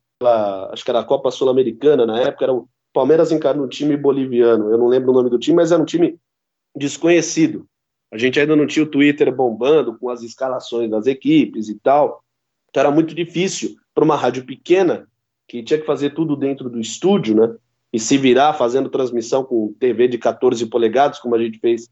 acho 0.71 0.86
que 0.86 0.91
era 0.91 0.99
a 0.99 1.03
Copa 1.03 1.32
Sul-Americana, 1.32 2.05
na 2.05 2.21
época 2.21 2.45
era 2.45 2.53
o 2.53 2.69
Palmeiras 2.93 3.32
encarnou 3.32 3.65
um 3.65 3.69
time 3.69 3.97
boliviano. 3.97 4.69
Eu 4.69 4.77
não 4.77 4.88
lembro 4.88 5.11
o 5.11 5.13
nome 5.13 5.29
do 5.29 5.39
time, 5.39 5.55
mas 5.55 5.71
era 5.71 5.82
um 5.82 5.86
time 5.86 6.19
desconhecido. 6.75 7.65
A 8.11 8.17
gente 8.17 8.39
ainda 8.39 8.55
não 8.55 8.67
tinha 8.67 8.84
o 8.84 8.89
Twitter 8.89 9.34
bombando 9.34 9.97
com 9.97 10.09
as 10.09 10.21
escalações 10.21 10.89
das 10.89 11.07
equipes 11.07 11.69
e 11.69 11.79
tal. 11.79 12.23
Então 12.69 12.82
era 12.82 12.91
muito 12.91 13.15
difícil 13.15 13.75
para 13.93 14.03
uma 14.03 14.15
rádio 14.15 14.45
pequena 14.45 15.07
que 15.52 15.62
tinha 15.62 15.78
que 15.78 15.86
fazer 15.86 16.12
tudo 16.12 16.38
dentro 16.38 16.70
do 16.70 16.80
estúdio, 16.80 17.36
né? 17.36 17.54
E 17.91 17.99
se 17.99 18.18
virar 18.18 18.54
fazendo 18.54 18.89
transmissão 18.89 19.43
com 19.43 19.76
TV 19.78 20.08
de 20.08 20.18
14 20.18 20.66
polegadas, 20.68 21.20
como 21.20 21.36
a 21.36 21.43
gente 21.43 21.60
fez 21.60 21.89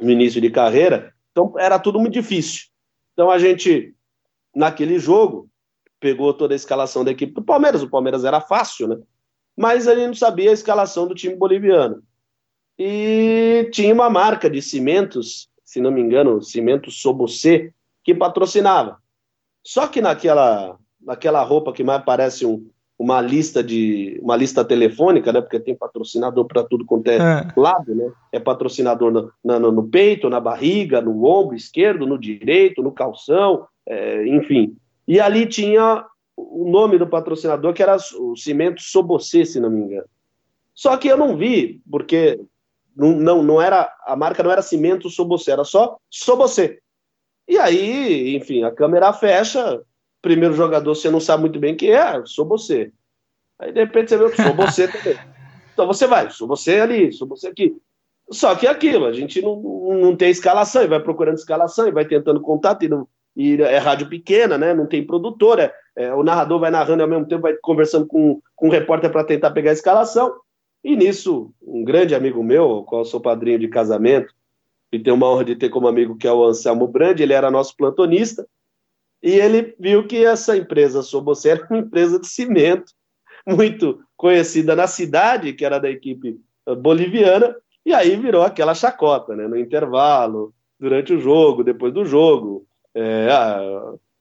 no 0.00 0.12
início 0.12 0.40
de 0.40 0.48
carreira. 0.48 1.12
Então 1.32 1.58
era 1.58 1.76
tudo 1.76 1.98
muito 1.98 2.12
difícil. 2.12 2.66
Então 3.12 3.32
a 3.32 3.38
gente 3.40 3.92
naquele 4.54 4.96
jogo, 4.96 5.50
pegou 5.98 6.32
toda 6.32 6.54
a 6.54 6.56
escalação 6.56 7.04
da 7.04 7.10
equipe 7.10 7.32
do 7.32 7.42
Palmeiras. 7.42 7.82
O 7.82 7.90
Palmeiras 7.90 8.24
era 8.24 8.40
fácil, 8.40 8.86
né? 8.86 8.96
Mas 9.56 9.88
a 9.88 9.94
gente 9.96 10.06
não 10.06 10.14
sabia 10.14 10.50
a 10.50 10.54
escalação 10.54 11.08
do 11.08 11.16
time 11.16 11.34
boliviano. 11.34 12.00
E 12.78 13.68
tinha 13.72 13.92
uma 13.92 14.08
marca 14.08 14.48
de 14.48 14.62
cimentos, 14.62 15.48
se 15.64 15.80
não 15.80 15.90
me 15.90 16.00
engano, 16.00 16.40
Cimentos 16.40 17.02
Sobocê, 17.02 17.74
que 18.04 18.14
patrocinava. 18.14 19.02
Só 19.64 19.88
que 19.88 20.00
naquela, 20.00 20.78
naquela 21.00 21.42
roupa 21.42 21.72
que 21.72 21.82
mais 21.82 22.04
parece 22.04 22.46
um, 22.46 22.70
uma 22.98 23.20
lista 23.20 23.62
de 23.62 24.18
uma 24.22 24.36
lista 24.36 24.64
telefônica, 24.64 25.32
né? 25.32 25.40
Porque 25.40 25.58
tem 25.58 25.74
patrocinador 25.74 26.44
para 26.46 26.62
tudo 26.62 26.84
quanto 26.84 27.08
é, 27.08 27.16
é, 27.16 27.60
lado, 27.60 27.94
né? 27.94 28.12
É 28.32 28.38
patrocinador 28.38 29.10
no, 29.10 29.32
no, 29.42 29.72
no, 29.72 29.88
peito, 29.88 30.30
na 30.30 30.40
barriga, 30.40 31.00
no 31.00 31.24
ombro 31.24 31.56
esquerdo, 31.56 32.06
no 32.06 32.18
direito, 32.18 32.82
no 32.82 32.92
calção, 32.92 33.66
é, 33.86 34.26
enfim. 34.28 34.76
E 35.06 35.20
ali 35.20 35.46
tinha 35.46 36.04
o 36.36 36.70
nome 36.70 36.98
do 36.98 37.06
patrocinador, 37.06 37.72
que 37.72 37.82
era 37.82 37.96
o 38.18 38.36
Cimento 38.36 38.80
Sobocê, 38.80 39.44
se 39.44 39.60
não 39.60 39.70
me 39.70 39.80
engano. 39.80 40.06
Só 40.74 40.96
que 40.96 41.08
eu 41.08 41.16
não 41.16 41.36
vi, 41.36 41.80
porque 41.90 42.40
não, 42.96 43.12
não, 43.12 43.42
não 43.42 43.62
era 43.62 43.92
a 44.06 44.16
marca 44.16 44.42
não 44.42 44.50
era 44.50 44.62
Cimento 44.62 45.10
Sobocê, 45.10 45.50
era 45.50 45.64
só 45.64 45.96
Sobocê. 46.08 46.80
E 47.46 47.58
aí, 47.58 48.36
enfim, 48.36 48.62
a 48.62 48.70
câmera 48.70 49.12
fecha, 49.12 49.82
primeiro 50.24 50.54
jogador 50.54 50.94
você 50.94 51.10
não 51.10 51.20
sabe 51.20 51.42
muito 51.42 51.60
bem 51.60 51.76
quem 51.76 51.90
é, 51.90 52.22
sou 52.24 52.46
você. 52.46 52.90
Aí 53.58 53.70
de 53.70 53.80
repente 53.80 54.08
você 54.08 54.16
vê 54.16 54.30
que 54.30 54.42
sou 54.42 54.54
você 54.54 54.88
também. 54.88 55.18
Então 55.74 55.88
você 55.88 56.06
vai, 56.06 56.30
sou 56.30 56.46
você 56.46 56.78
ali, 56.78 57.12
sou 57.12 57.26
você 57.26 57.48
aqui. 57.48 57.76
Só 58.30 58.54
que 58.54 58.64
é 58.64 58.70
aquilo, 58.70 59.06
a 59.06 59.12
gente 59.12 59.42
não, 59.42 59.60
não 59.60 60.14
tem 60.14 60.30
escalação, 60.30 60.84
e 60.84 60.86
vai 60.86 61.00
procurando 61.00 61.34
escalação, 61.34 61.88
e 61.88 61.90
vai 61.90 62.04
tentando 62.04 62.40
contato, 62.40 62.84
e 62.84 62.88
não, 62.88 63.08
e 63.36 63.60
é 63.60 63.78
rádio 63.78 64.08
pequena, 64.08 64.56
né? 64.56 64.72
Não 64.72 64.86
tem 64.86 65.04
produtora. 65.04 65.74
É, 65.96 66.14
o 66.14 66.22
narrador 66.22 66.60
vai 66.60 66.70
narrando 66.70 67.02
e 67.02 67.02
ao 67.02 67.08
mesmo 67.08 67.26
tempo 67.26 67.42
vai 67.42 67.54
conversando 67.60 68.06
com, 68.06 68.40
com 68.54 68.68
um 68.68 68.70
repórter 68.70 69.10
para 69.10 69.24
tentar 69.24 69.50
pegar 69.50 69.70
a 69.70 69.74
escalação. 69.74 70.32
E 70.84 70.94
nisso, 70.94 71.52
um 71.60 71.82
grande 71.82 72.14
amigo 72.14 72.40
meu, 72.40 72.84
qual 72.84 73.04
sou 73.04 73.20
padrinho 73.20 73.58
de 73.58 73.66
casamento, 73.66 74.32
e 74.92 74.98
tenho 75.00 75.16
uma 75.16 75.28
honra 75.28 75.44
de 75.44 75.56
ter 75.56 75.70
como 75.70 75.88
amigo 75.88 76.16
que 76.16 76.28
é 76.28 76.32
o 76.32 76.44
Anselmo 76.44 76.86
Brandi, 76.86 77.24
ele 77.24 77.32
era 77.32 77.50
nosso 77.50 77.76
plantonista, 77.76 78.46
e 79.24 79.40
ele 79.40 79.74
viu 79.80 80.06
que 80.06 80.22
essa 80.22 80.54
empresa 80.54 81.02
Sobocé 81.02 81.52
era 81.52 81.66
uma 81.70 81.78
empresa 81.78 82.20
de 82.20 82.28
cimento, 82.28 82.92
muito 83.46 83.98
conhecida 84.14 84.76
na 84.76 84.86
cidade, 84.86 85.54
que 85.54 85.64
era 85.64 85.78
da 85.78 85.90
equipe 85.90 86.38
eh, 86.68 86.74
boliviana, 86.74 87.56
e 87.86 87.94
aí 87.94 88.16
virou 88.16 88.42
aquela 88.42 88.74
chacota, 88.74 89.34
né? 89.34 89.48
No 89.48 89.56
intervalo, 89.56 90.52
durante 90.78 91.14
o 91.14 91.18
jogo, 91.18 91.64
depois 91.64 91.94
do 91.94 92.04
jogo, 92.04 92.66
é, 92.94 93.28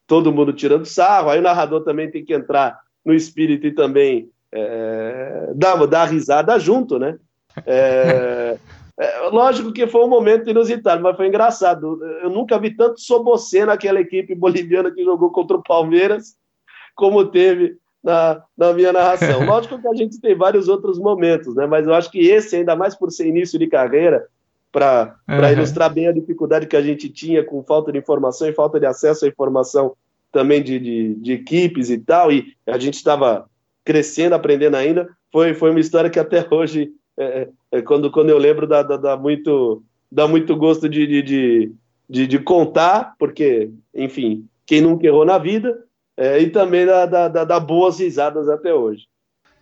todo 0.07 0.31
mundo 0.31 0.53
tirando 0.53 0.85
sarro, 0.85 1.29
aí 1.29 1.39
o 1.39 1.43
narrador 1.43 1.83
também 1.83 2.09
tem 2.09 2.23
que 2.23 2.33
entrar 2.33 2.79
no 3.05 3.13
espírito 3.13 3.67
e 3.67 3.71
também 3.73 4.29
é, 4.53 5.51
dar, 5.53 5.85
dar 5.85 6.05
risada 6.05 6.57
junto, 6.57 6.97
né? 6.97 7.17
É, 7.65 8.57
é, 8.99 9.27
lógico 9.29 9.71
que 9.71 9.87
foi 9.87 10.03
um 10.03 10.09
momento 10.09 10.49
inusitado, 10.49 11.01
mas 11.01 11.15
foi 11.15 11.27
engraçado. 11.27 11.99
Eu 12.21 12.29
nunca 12.29 12.59
vi 12.59 12.75
tanto 12.75 12.99
sobocê 12.99 13.65
naquela 13.65 13.99
equipe 13.99 14.35
boliviana 14.35 14.91
que 14.91 15.03
jogou 15.03 15.31
contra 15.31 15.57
o 15.57 15.63
Palmeiras, 15.63 16.35
como 16.95 17.25
teve 17.25 17.77
na, 18.03 18.43
na 18.57 18.73
minha 18.73 18.93
narração. 18.93 19.43
Lógico 19.47 19.81
que 19.81 19.87
a 19.87 19.95
gente 19.95 20.21
tem 20.21 20.35
vários 20.35 20.67
outros 20.67 20.99
momentos, 20.99 21.55
né? 21.55 21.65
Mas 21.65 21.87
eu 21.87 21.93
acho 21.93 22.11
que 22.11 22.19
esse, 22.19 22.55
ainda 22.55 22.75
mais 22.75 22.95
por 22.95 23.11
ser 23.11 23.27
início 23.27 23.57
de 23.57 23.67
carreira, 23.67 24.27
para 24.71 25.15
uhum. 25.29 25.51
ilustrar 25.51 25.93
bem 25.93 26.07
a 26.07 26.11
dificuldade 26.11 26.65
que 26.65 26.75
a 26.75 26.81
gente 26.81 27.07
tinha 27.07 27.43
com 27.43 27.63
falta 27.63 27.91
de 27.91 27.99
informação 27.99 28.49
e 28.49 28.53
falta 28.53 28.79
de 28.79 28.87
acesso 28.87 29.23
à 29.23 29.27
informação 29.27 29.95
também 30.31 30.63
de, 30.63 30.79
de, 30.79 31.15
de 31.15 31.31
equipes 31.31 31.91
e 31.91 31.97
tal, 31.99 32.31
e 32.31 32.55
a 32.65 32.79
gente 32.79 32.95
estava 32.95 33.47
crescendo, 33.85 34.33
aprendendo 34.33 34.75
ainda, 34.75 35.07
foi, 35.31 35.53
foi 35.53 35.69
uma 35.69 35.79
história 35.79 36.09
que 36.09 36.19
até 36.19 36.43
hoje, 36.49 36.91
é, 37.17 37.49
é, 37.71 37.81
quando, 37.81 38.11
quando 38.11 38.29
eu 38.29 38.37
lembro, 38.37 38.67
dá, 38.67 38.81
dá, 38.81 38.97
dá, 38.97 39.17
muito, 39.17 39.83
dá 40.11 40.27
muito 40.27 40.55
gosto 40.55 40.89
de, 40.89 41.05
de, 41.05 41.71
de, 42.09 42.27
de 42.27 42.39
contar, 42.39 43.15
porque, 43.17 43.69
enfim, 43.93 44.47
quem 44.65 44.81
nunca 44.81 45.05
errou 45.05 45.25
na 45.25 45.37
vida, 45.37 45.83
é, 46.17 46.39
e 46.39 46.49
também 46.49 46.85
dá, 46.85 47.05
dá, 47.05 47.27
dá, 47.27 47.59
boas 47.59 47.99
risadas 47.99 48.49
até 48.49 48.73
hoje. 48.73 49.07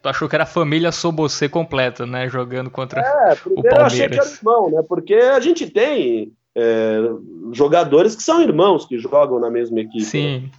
Tu 0.01 0.09
achou 0.09 0.27
que 0.27 0.35
era 0.35 0.43
a 0.43 0.47
família 0.47 0.91
Sobocê 0.91 1.47
completa, 1.47 2.05
né? 2.05 2.27
Jogando 2.27 2.71
contra 2.71 3.01
é, 3.01 3.33
o 3.33 3.61
Palmeiras. 3.61 3.77
Eu 3.77 3.85
achei 3.85 4.09
que 4.09 4.19
era 4.19 4.29
irmão, 4.29 4.69
né? 4.69 4.83
Porque 4.87 5.13
a 5.13 5.39
gente 5.39 5.69
tem 5.69 6.33
é, 6.55 6.99
jogadores 7.53 8.15
que 8.15 8.23
são 8.23 8.41
irmãos 8.41 8.85
que 8.85 8.97
jogam 8.97 9.39
na 9.39 9.49
mesma 9.49 9.79
equipe. 9.79 10.03
Sim. 10.03 10.39
Né? 10.39 10.49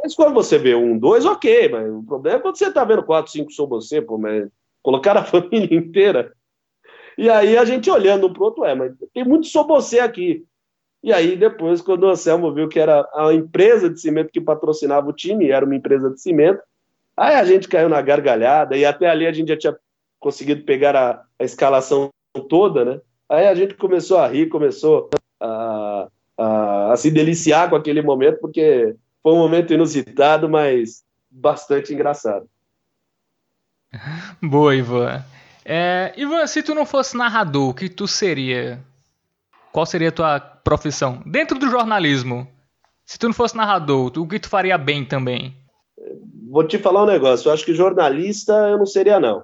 Mas 0.00 0.14
quando 0.14 0.34
você 0.34 0.58
vê 0.58 0.74
um, 0.74 0.96
dois, 0.96 1.24
ok, 1.24 1.68
mas 1.70 1.90
o 1.90 2.02
problema 2.02 2.38
é 2.38 2.40
quando 2.40 2.56
você 2.56 2.70
tá 2.70 2.84
vendo 2.84 3.02
quatro, 3.02 3.32
cinco 3.32 3.50
Sobocê, 3.50 4.00
pô, 4.00 4.18
mas 4.18 4.48
colocar 4.84 5.16
a 5.16 5.24
família 5.24 5.76
inteira. 5.76 6.32
E 7.18 7.28
aí 7.28 7.56
a 7.56 7.64
gente 7.64 7.90
olhando 7.90 8.28
um 8.28 8.32
pro 8.32 8.44
outro, 8.44 8.64
é, 8.64 8.74
mas 8.74 8.92
tem 9.12 9.24
muito 9.24 9.48
Sobocê 9.48 9.98
aqui. 9.98 10.44
E 11.02 11.12
aí, 11.12 11.36
depois, 11.36 11.82
quando 11.82 12.04
o 12.04 12.08
Anselmo 12.08 12.52
viu 12.52 12.66
que 12.66 12.78
era 12.78 13.06
a 13.14 13.32
empresa 13.34 13.90
de 13.90 14.00
cimento 14.00 14.32
que 14.32 14.40
patrocinava 14.40 15.10
o 15.10 15.12
time, 15.12 15.50
era 15.50 15.64
uma 15.64 15.76
empresa 15.76 16.08
de 16.08 16.18
cimento, 16.18 16.62
aí 17.14 17.34
a 17.34 17.44
gente 17.44 17.68
caiu 17.68 17.90
na 17.90 18.00
gargalhada, 18.00 18.74
e 18.74 18.86
até 18.86 19.10
ali 19.10 19.26
a 19.26 19.32
gente 19.32 19.48
já 19.48 19.56
tinha 19.56 19.76
conseguido 20.18 20.64
pegar 20.64 20.96
a, 20.96 21.22
a 21.38 21.44
escalação 21.44 22.08
toda, 22.48 22.86
né? 22.86 23.00
Aí 23.28 23.46
a 23.46 23.54
gente 23.54 23.74
começou 23.74 24.16
a 24.16 24.26
rir, 24.26 24.48
começou 24.48 25.10
a, 25.38 26.08
a, 26.38 26.92
a, 26.92 26.96
se 26.96 27.10
deliciar 27.10 27.68
com 27.68 27.76
aquele 27.76 28.00
momento, 28.00 28.40
porque 28.40 28.96
foi 29.22 29.32
um 29.34 29.38
momento 29.38 29.74
inusitado, 29.74 30.48
mas 30.48 31.04
bastante 31.30 31.92
engraçado. 31.92 32.48
Boa, 34.42 34.74
Ivan. 34.74 35.24
É, 35.64 36.12
Ivan, 36.16 36.46
se 36.46 36.62
tu 36.62 36.74
não 36.74 36.84
fosse 36.84 37.16
narrador, 37.16 37.70
o 37.70 37.74
que 37.74 37.88
tu 37.88 38.06
seria? 38.06 38.78
Qual 39.72 39.86
seria 39.86 40.08
a 40.08 40.12
tua 40.12 40.40
profissão? 40.40 41.22
Dentro 41.26 41.58
do 41.58 41.68
jornalismo, 41.68 42.46
se 43.04 43.18
tu 43.18 43.26
não 43.26 43.34
fosse 43.34 43.56
narrador, 43.56 44.12
o 44.16 44.26
que 44.26 44.38
tu 44.38 44.48
faria 44.48 44.78
bem 44.78 45.04
também? 45.04 45.54
Vou 46.50 46.66
te 46.66 46.78
falar 46.78 47.02
um 47.02 47.06
negócio. 47.06 47.48
Eu 47.48 47.52
acho 47.52 47.64
que 47.64 47.74
jornalista 47.74 48.52
eu 48.52 48.78
não 48.78 48.86
seria, 48.86 49.18
não. 49.18 49.42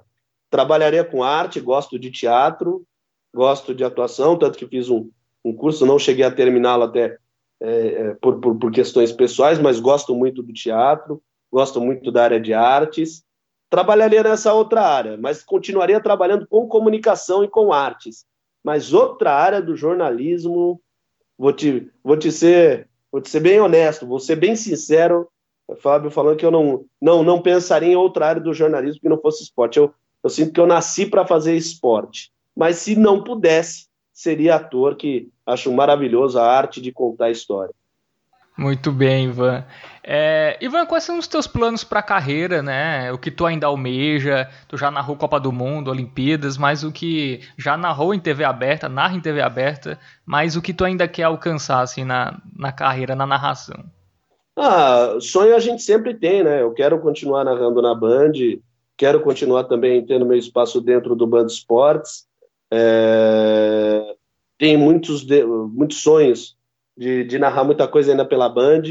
Trabalharia 0.49 1.03
com 1.03 1.23
arte, 1.23 1.59
gosto 1.59 1.97
de 1.97 2.11
teatro, 2.11 2.85
gosto 3.33 3.73
de 3.73 3.83
atuação, 3.83 4.37
tanto 4.37 4.57
que 4.57 4.67
fiz 4.67 4.89
um, 4.89 5.09
um 5.43 5.53
curso, 5.53 5.85
não 5.85 5.99
cheguei 5.99 6.25
a 6.25 6.31
terminá-lo 6.31 6.83
até 6.83 7.17
é, 7.59 7.87
é, 7.87 8.13
por, 8.15 8.39
por, 8.39 8.57
por 8.57 8.71
questões 8.71 9.11
pessoais, 9.11 9.59
mas 9.59 9.79
gosto 9.79 10.15
muito 10.15 10.41
do 10.41 10.53
teatro, 10.53 11.21
gosto 11.51 11.79
muito 11.79 12.11
da 12.11 12.23
área 12.23 12.39
de 12.39 12.53
artes. 12.53 13.23
Trabalharia 13.71 14.21
nessa 14.21 14.53
outra 14.53 14.83
área, 14.83 15.17
mas 15.17 15.41
continuaria 15.41 15.99
trabalhando 15.99 16.45
com 16.45 16.67
comunicação 16.67 17.43
e 17.43 17.47
com 17.47 17.73
artes 17.73 18.25
mas 18.63 18.93
outra 18.93 19.33
área 19.33 19.61
do 19.61 19.75
jornalismo, 19.75 20.81
vou 21.37 21.51
te, 21.51 21.89
vou 22.03 22.15
te 22.15 22.31
ser, 22.31 22.87
vou 23.11 23.21
te 23.21 23.29
ser 23.29 23.39
bem 23.39 23.59
honesto, 23.59 24.05
vou 24.05 24.19
ser 24.19 24.35
bem 24.35 24.55
sincero, 24.55 25.27
Fábio 25.79 26.11
falando 26.11 26.35
que 26.35 26.45
eu 26.45 26.51
não, 26.51 26.85
não, 27.01 27.23
não 27.23 27.41
pensaria 27.41 27.93
em 27.93 27.95
outra 27.95 28.27
área 28.27 28.41
do 28.41 28.53
jornalismo 28.53 28.99
que 28.99 29.07
não 29.07 29.19
fosse 29.19 29.43
esporte. 29.43 29.77
Eu, 29.77 29.93
eu 30.21 30.29
sinto 30.29 30.51
que 30.51 30.59
eu 30.59 30.67
nasci 30.67 31.05
para 31.05 31.25
fazer 31.25 31.55
esporte, 31.55 32.29
mas 32.55 32.77
se 32.77 32.95
não 32.95 33.23
pudesse, 33.23 33.87
seria 34.11 34.55
ator, 34.55 34.95
que 34.95 35.29
acho 35.45 35.71
maravilhoso 35.71 36.37
a 36.37 36.45
arte 36.45 36.81
de 36.81 36.91
contar 36.91 37.31
história. 37.31 37.73
Muito 38.57 38.91
bem, 38.91 39.29
Ivan. 39.29 39.65
É, 40.03 40.57
Ivan, 40.59 40.85
quais 40.85 41.03
são 41.03 41.19
os 41.19 41.27
teus 41.27 41.45
planos 41.45 41.83
para 41.83 41.99
a 41.99 42.03
carreira, 42.03 42.63
né? 42.63 43.11
O 43.11 43.17
que 43.17 43.29
tu 43.29 43.45
ainda 43.45 43.67
almeja? 43.67 44.49
Tu 44.67 44.75
já 44.75 44.89
narrou 44.89 45.15
Copa 45.15 45.39
do 45.39 45.51
Mundo, 45.51 45.91
Olimpíadas, 45.91 46.57
mas 46.57 46.83
o 46.83 46.91
que 46.91 47.41
já 47.57 47.77
narrou 47.77 48.13
em 48.13 48.19
TV 48.19 48.43
aberta, 48.43 48.89
narra 48.89 49.15
em 49.15 49.21
TV 49.21 49.41
aberta, 49.41 49.99
mas 50.25 50.55
o 50.55 50.61
que 50.61 50.73
tu 50.73 50.83
ainda 50.83 51.07
quer 51.07 51.23
alcançar 51.23 51.81
assim 51.81 52.03
na, 52.03 52.41
na 52.55 52.71
carreira, 52.71 53.15
na 53.15 53.27
narração? 53.27 53.83
Ah, 54.55 55.17
sonho 55.19 55.55
a 55.55 55.59
gente 55.59 55.83
sempre 55.83 56.13
tem, 56.15 56.43
né? 56.43 56.61
Eu 56.61 56.73
quero 56.73 56.99
continuar 56.99 57.43
narrando 57.43 57.81
na 57.81 57.93
Band, 57.93 58.33
quero 58.97 59.21
continuar 59.21 59.65
também 59.65 60.05
tendo 60.05 60.25
meu 60.25 60.37
espaço 60.37 60.81
dentro 60.81 61.15
do 61.15 61.27
Band 61.27 61.45
Esportes. 61.45 62.25
É... 62.71 64.15
Tem 64.57 64.77
muitos, 64.77 65.23
de... 65.23 65.43
muitos 65.43 66.01
sonhos 66.01 66.57
de, 66.97 67.23
de 67.23 67.39
narrar 67.39 67.63
muita 67.63 67.87
coisa 67.87 68.11
ainda 68.11 68.25
pela 68.25 68.49
Band. 68.49 68.83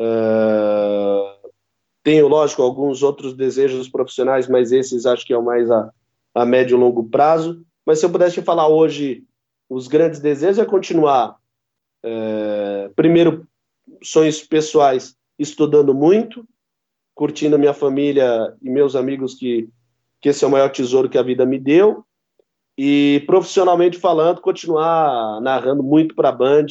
Uh, 0.00 1.50
tenho, 2.02 2.26
lógico, 2.26 2.62
alguns 2.62 3.02
outros 3.02 3.34
desejos 3.34 3.86
profissionais, 3.86 4.48
mas 4.48 4.72
esses 4.72 5.04
acho 5.04 5.26
que 5.26 5.34
é 5.34 5.36
o 5.36 5.44
mais 5.44 5.70
a, 5.70 5.90
a 6.34 6.46
médio 6.46 6.78
e 6.78 6.80
longo 6.80 7.04
prazo. 7.10 7.62
Mas 7.84 7.98
se 7.98 8.06
eu 8.06 8.10
pudesse 8.10 8.36
te 8.36 8.42
falar 8.42 8.68
hoje, 8.68 9.24
os 9.68 9.86
grandes 9.86 10.18
desejos 10.18 10.58
é 10.58 10.64
continuar, 10.64 11.36
uh, 12.04 12.94
primeiro, 12.96 13.46
sonhos 14.02 14.42
pessoais, 14.42 15.14
estudando 15.38 15.92
muito, 15.92 16.46
curtindo 17.14 17.58
minha 17.58 17.74
família 17.74 18.54
e 18.62 18.70
meus 18.70 18.96
amigos, 18.96 19.34
que, 19.34 19.68
que 20.20 20.30
esse 20.30 20.42
é 20.42 20.48
o 20.48 20.50
maior 20.50 20.70
tesouro 20.70 21.10
que 21.10 21.18
a 21.18 21.22
vida 21.22 21.44
me 21.44 21.58
deu. 21.58 22.04
E 22.78 23.22
profissionalmente 23.26 23.98
falando, 23.98 24.40
continuar 24.40 25.38
narrando 25.42 25.82
muito 25.82 26.14
para 26.14 26.30
a 26.30 26.32
Band, 26.32 26.66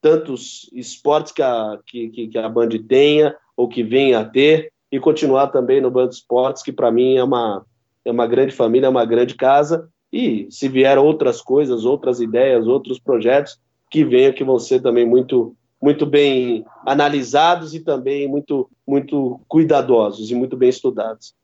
tantos 0.00 0.70
esportes 0.72 1.32
que 1.32 1.42
a, 1.42 1.78
que, 1.86 2.08
que 2.28 2.38
a 2.38 2.48
Band 2.48 2.68
tenha 2.88 3.34
ou 3.56 3.68
que 3.68 3.82
venha 3.82 4.20
a 4.20 4.24
ter 4.24 4.72
e 4.90 4.98
continuar 4.98 5.48
também 5.48 5.80
no 5.80 5.90
Band 5.90 6.08
Esportes, 6.08 6.62
que 6.62 6.72
para 6.72 6.90
mim 6.90 7.16
é 7.16 7.24
uma, 7.24 7.64
é 8.04 8.10
uma 8.10 8.26
grande 8.26 8.54
família, 8.54 8.86
é 8.86 8.90
uma 8.90 9.04
grande 9.04 9.34
casa. 9.34 9.88
E 10.12 10.46
se 10.50 10.68
vier 10.68 10.96
outras 10.98 11.42
coisas, 11.42 11.84
outras 11.84 12.20
ideias, 12.20 12.66
outros 12.66 12.98
projetos, 12.98 13.58
que 13.90 14.04
venham, 14.04 14.32
que 14.32 14.44
vão 14.44 14.58
ser 14.58 14.80
também 14.80 15.06
muito, 15.06 15.54
muito 15.80 16.06
bem 16.06 16.64
analisados 16.86 17.74
e 17.74 17.80
também 17.80 18.26
muito, 18.26 18.70
muito 18.86 19.40
cuidadosos 19.46 20.30
e 20.30 20.34
muito 20.34 20.56
bem 20.56 20.68
estudados. 20.68 21.34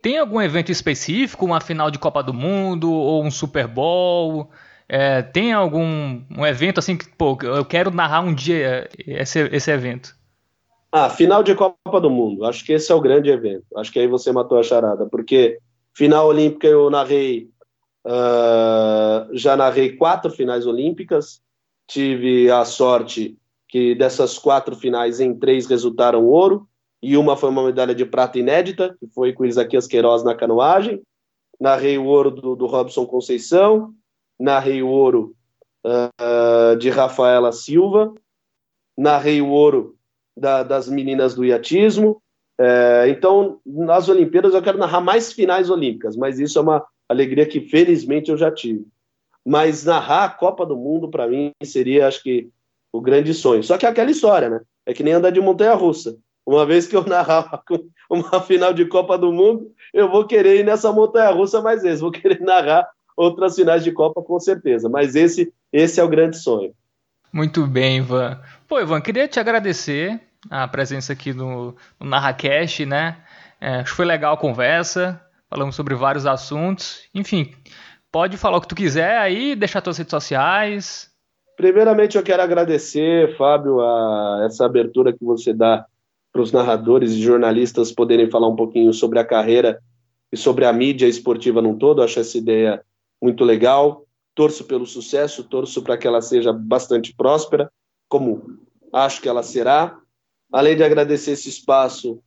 Tem 0.00 0.18
algum 0.18 0.40
evento 0.40 0.72
específico, 0.72 1.44
uma 1.44 1.60
final 1.60 1.88
de 1.88 1.98
Copa 1.98 2.22
do 2.22 2.34
Mundo 2.34 2.90
ou 2.90 3.22
um 3.22 3.30
Super 3.30 3.68
Bowl? 3.68 4.50
É, 4.94 5.22
tem 5.22 5.54
algum 5.54 6.20
um 6.36 6.44
evento 6.44 6.78
assim 6.78 6.98
que, 6.98 7.08
pô, 7.08 7.38
eu 7.42 7.64
quero 7.64 7.90
narrar 7.90 8.20
um 8.20 8.34
dia 8.34 8.90
esse, 8.98 9.40
esse 9.50 9.70
evento? 9.70 10.14
Ah, 10.92 11.08
final 11.08 11.42
de 11.42 11.54
Copa 11.54 11.98
do 11.98 12.10
Mundo. 12.10 12.44
Acho 12.44 12.62
que 12.62 12.74
esse 12.74 12.92
é 12.92 12.94
o 12.94 13.00
grande 13.00 13.30
evento. 13.30 13.64
Acho 13.74 13.90
que 13.90 13.98
aí 13.98 14.06
você 14.06 14.30
matou 14.30 14.58
a 14.58 14.62
charada, 14.62 15.06
porque 15.06 15.58
final 15.94 16.26
olímpica 16.26 16.66
eu 16.66 16.90
narrei, 16.90 17.48
uh, 18.06 19.34
já 19.34 19.56
narrei 19.56 19.96
quatro 19.96 20.30
finais 20.30 20.66
olímpicas. 20.66 21.40
Tive 21.86 22.50
a 22.50 22.66
sorte 22.66 23.38
que 23.68 23.94
dessas 23.94 24.38
quatro 24.38 24.76
finais, 24.76 25.20
em 25.20 25.34
três 25.34 25.66
resultaram 25.66 26.26
ouro, 26.26 26.68
e 27.02 27.16
uma 27.16 27.34
foi 27.34 27.48
uma 27.48 27.64
medalha 27.64 27.94
de 27.94 28.04
prata 28.04 28.38
inédita, 28.38 28.94
que 29.00 29.06
foi 29.06 29.32
com 29.32 29.46
Isaquias 29.46 29.86
Queiroz 29.86 30.22
na 30.22 30.34
canoagem. 30.34 31.00
Narrei 31.58 31.96
o 31.96 32.04
ouro 32.04 32.30
do, 32.30 32.54
do 32.54 32.66
Robson 32.66 33.06
Conceição, 33.06 33.94
narrei 34.42 34.82
o 34.82 34.88
ouro 34.88 35.36
uh, 35.86 36.76
de 36.76 36.90
Rafaela 36.90 37.52
Silva, 37.52 38.12
narrei 38.98 39.40
o 39.40 39.48
ouro 39.48 39.96
da, 40.36 40.64
das 40.64 40.88
meninas 40.88 41.34
do 41.34 41.44
iatismo. 41.44 42.20
Uh, 42.60 43.06
então, 43.08 43.60
nas 43.64 44.08
Olimpíadas, 44.08 44.52
eu 44.52 44.62
quero 44.62 44.78
narrar 44.78 45.00
mais 45.00 45.32
finais 45.32 45.70
olímpicas, 45.70 46.16
mas 46.16 46.40
isso 46.40 46.58
é 46.58 46.62
uma 46.62 46.84
alegria 47.08 47.46
que 47.46 47.60
felizmente 47.60 48.30
eu 48.30 48.36
já 48.36 48.50
tive. 48.50 48.84
Mas 49.46 49.84
narrar 49.84 50.24
a 50.24 50.30
Copa 50.30 50.66
do 50.66 50.76
Mundo, 50.76 51.08
para 51.08 51.28
mim, 51.28 51.52
seria, 51.62 52.08
acho 52.08 52.22
que, 52.22 52.50
o 52.92 53.00
grande 53.00 53.32
sonho. 53.32 53.62
Só 53.62 53.78
que 53.78 53.86
é 53.86 53.88
aquela 53.88 54.10
história, 54.10 54.50
né? 54.50 54.60
É 54.84 54.92
que 54.92 55.02
nem 55.02 55.14
andar 55.14 55.30
de 55.30 55.40
montanha-russa. 55.40 56.18
Uma 56.44 56.66
vez 56.66 56.86
que 56.86 56.96
eu 56.96 57.04
narrar 57.06 57.62
uma 58.10 58.40
final 58.40 58.72
de 58.72 58.84
Copa 58.86 59.16
do 59.16 59.32
Mundo, 59.32 59.72
eu 59.94 60.10
vou 60.10 60.26
querer 60.26 60.58
ir 60.58 60.64
nessa 60.64 60.92
montanha-russa 60.92 61.62
mais 61.62 61.82
vezes. 61.82 62.00
Vou 62.00 62.10
querer 62.10 62.40
narrar 62.40 62.88
outras 63.16 63.54
finais 63.54 63.84
de 63.84 63.92
Copa 63.92 64.22
com 64.22 64.38
certeza, 64.38 64.88
mas 64.88 65.14
esse, 65.14 65.52
esse 65.72 66.00
é 66.00 66.04
o 66.04 66.08
grande 66.08 66.38
sonho. 66.38 66.72
Muito 67.32 67.66
bem, 67.66 67.98
Ivan. 67.98 68.40
Pô, 68.68 68.80
Ivan, 68.80 69.00
queria 69.00 69.26
te 69.26 69.40
agradecer 69.40 70.20
a 70.50 70.66
presença 70.68 71.12
aqui 71.12 71.32
no, 71.32 71.74
no 71.98 72.06
NarraCast, 72.06 72.84
né? 72.84 73.16
É, 73.60 73.76
acho 73.76 73.90
que 73.90 73.96
foi 73.96 74.04
legal 74.04 74.34
a 74.34 74.38
conversa, 74.38 75.20
falamos 75.48 75.74
sobre 75.74 75.94
vários 75.94 76.26
assuntos. 76.26 77.04
Enfim, 77.14 77.54
pode 78.10 78.36
falar 78.36 78.58
o 78.58 78.60
que 78.60 78.68
tu 78.68 78.74
quiser 78.74 79.18
aí, 79.18 79.54
deixar 79.54 79.80
tuas 79.80 79.96
redes 79.96 80.10
sociais. 80.10 81.10
Primeiramente, 81.56 82.16
eu 82.16 82.22
quero 82.22 82.42
agradecer, 82.42 83.36
Fábio, 83.36 83.80
a 83.80 84.42
essa 84.46 84.66
abertura 84.66 85.12
que 85.12 85.24
você 85.24 85.52
dá 85.52 85.86
para 86.32 86.42
os 86.42 86.50
narradores 86.50 87.12
e 87.12 87.22
jornalistas 87.22 87.92
poderem 87.92 88.30
falar 88.30 88.48
um 88.48 88.56
pouquinho 88.56 88.92
sobre 88.92 89.18
a 89.18 89.24
carreira 89.24 89.78
e 90.32 90.36
sobre 90.36 90.64
a 90.64 90.72
mídia 90.72 91.06
esportiva 91.06 91.62
num 91.62 91.76
todo. 91.76 92.02
Acho 92.02 92.20
essa 92.20 92.36
ideia 92.36 92.82
muito 93.22 93.44
legal. 93.44 94.04
Torço 94.34 94.64
pelo 94.64 94.86
sucesso, 94.86 95.44
torço 95.44 95.82
para 95.82 95.96
que 95.96 96.06
ela 96.06 96.20
seja 96.20 96.52
bastante 96.52 97.14
próspera, 97.14 97.70
como 98.08 98.58
acho 98.92 99.22
que 99.22 99.28
ela 99.28 99.42
será. 99.42 99.98
Além 100.50 100.76
de 100.76 100.82
agradecer 100.82 101.32
esse 101.32 101.48
espaço, 101.48 102.20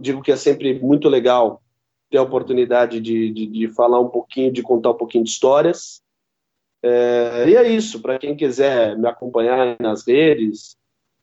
digo 0.00 0.20
que 0.20 0.30
é 0.30 0.36
sempre 0.36 0.78
muito 0.78 1.08
legal 1.08 1.62
ter 2.10 2.18
a 2.18 2.22
oportunidade 2.22 3.00
de, 3.00 3.30
de, 3.30 3.46
de 3.46 3.68
falar 3.68 3.98
um 4.00 4.08
pouquinho, 4.08 4.52
de 4.52 4.62
contar 4.62 4.90
um 4.90 4.96
pouquinho 4.96 5.24
de 5.24 5.30
histórias. 5.30 6.02
É, 6.82 7.48
e 7.48 7.56
é 7.56 7.68
isso, 7.70 8.02
para 8.02 8.18
quem 8.18 8.36
quiser 8.36 8.98
me 8.98 9.08
acompanhar 9.08 9.76
nas 9.80 10.06
redes, 10.06 10.76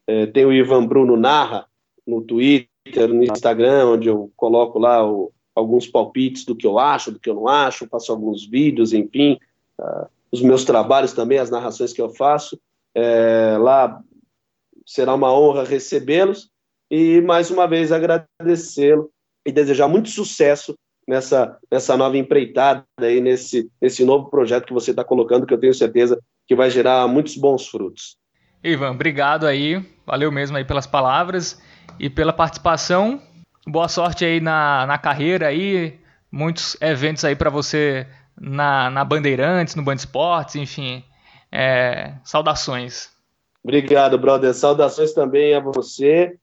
é, 0.08 0.26
tem 0.26 0.46
o 0.46 0.54
Ivan 0.54 0.88
Bruno 0.88 1.16
Narra 1.16 1.68
no 2.08 2.22
Twitter, 2.22 3.08
no 3.08 3.24
Instagram, 3.24 3.90
onde 3.90 4.08
eu 4.08 4.32
coloco 4.36 4.80
lá 4.80 5.06
o, 5.06 5.32
alguns 5.60 5.86
palpites 5.86 6.46
do 6.46 6.56
que 6.56 6.66
eu 6.66 6.80
acho, 6.80 7.12
do 7.12 7.20
que 7.20 7.30
eu 7.30 7.36
não 7.36 7.48
acho, 7.48 7.88
faço 7.88 8.12
alguns 8.12 8.46
vídeos, 8.46 8.94
enfim, 8.94 9.38
uh, 9.80 10.08
os 10.32 10.42
meus 10.42 10.64
trabalhos 10.64 11.14
também, 11.14 11.38
as 11.38 11.50
narrações 11.50 11.94
que 11.94 12.02
eu 12.02 12.10
faço. 12.10 12.60
É, 12.96 13.58
lá 13.60 14.02
será 14.86 15.14
uma 15.14 15.32
honra 15.32 15.64
recebê-los 15.64 16.50
e 16.90 17.22
mais 17.22 17.52
uma 17.52 17.68
vez 17.68 17.92
agradecê-lo 17.92 19.12
e 19.46 19.52
desejar 19.52 19.88
muito 19.88 20.10
sucesso 20.10 20.76
nessa, 21.08 21.58
nessa 21.72 21.96
nova 21.96 22.18
empreitada 22.18 22.86
aí, 23.00 23.22
nesse, 23.22 23.70
nesse 23.82 24.04
novo 24.04 24.30
projeto 24.30 24.66
que 24.66 24.74
você 24.74 24.92
está 24.92 25.04
colocando, 25.04 25.46
que 25.46 25.54
eu 25.54 25.60
tenho 25.60 25.74
certeza 25.74 26.20
que 26.48 26.56
vai 26.56 26.70
gerar 26.70 27.08
muitos 27.08 27.36
bons 27.36 27.68
frutos. 27.68 28.18
Ivan, 28.64 28.92
obrigado 28.92 29.46
aí, 29.46 29.84
valeu 30.06 30.32
mesmo 30.32 30.58
aí 30.58 30.66
pelas 30.66 30.88
palavras 30.88 31.62
e 32.00 32.10
pela 32.10 32.34
participação. 32.34 33.22
Boa 33.70 33.88
sorte 33.88 34.26
aí 34.26 34.40
na, 34.40 34.88
na 34.88 34.98
carreira 34.98 35.46
aí, 35.46 36.00
muitos 36.32 36.76
eventos 36.82 37.24
aí 37.24 37.36
para 37.36 37.52
você 37.52 38.08
na, 38.36 38.90
na 38.90 39.06
Bandeirantes, 39.06 39.76
no 39.76 39.84
Band 39.84 39.94
Esportes, 39.94 40.56
enfim, 40.56 41.04
é, 41.52 42.14
saudações. 42.24 43.12
Obrigado, 43.64 44.18
brother. 44.18 44.56
Saudações 44.56 45.14
também 45.14 45.54
a 45.54 45.60
você. 45.60 46.36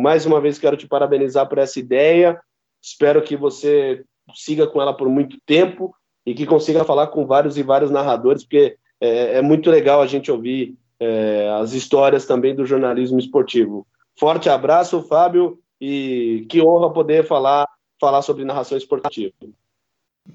Mais 0.00 0.26
uma 0.26 0.40
vez 0.40 0.56
quero 0.56 0.76
te 0.76 0.86
parabenizar 0.86 1.48
por 1.48 1.58
essa 1.58 1.80
ideia. 1.80 2.40
Espero 2.80 3.20
que 3.20 3.36
você 3.36 4.04
siga 4.32 4.64
com 4.64 4.80
ela 4.80 4.96
por 4.96 5.08
muito 5.08 5.36
tempo 5.44 5.92
e 6.24 6.34
que 6.34 6.46
consiga 6.46 6.84
falar 6.84 7.08
com 7.08 7.26
vários 7.26 7.58
e 7.58 7.64
vários 7.64 7.90
narradores, 7.90 8.44
porque 8.44 8.76
é, 9.00 9.38
é 9.38 9.42
muito 9.42 9.68
legal 9.70 10.00
a 10.00 10.06
gente 10.06 10.30
ouvir 10.30 10.76
é, 11.00 11.50
as 11.60 11.72
histórias 11.72 12.26
também 12.26 12.54
do 12.54 12.64
jornalismo 12.64 13.18
esportivo. 13.18 13.84
Forte 14.16 14.48
abraço, 14.48 15.02
Fábio, 15.02 15.58
e 15.86 16.46
que 16.46 16.62
honra 16.62 16.90
poder 16.90 17.26
falar, 17.26 17.68
falar 18.00 18.22
sobre 18.22 18.44
narração 18.44 18.78
esportiva. 18.78 19.34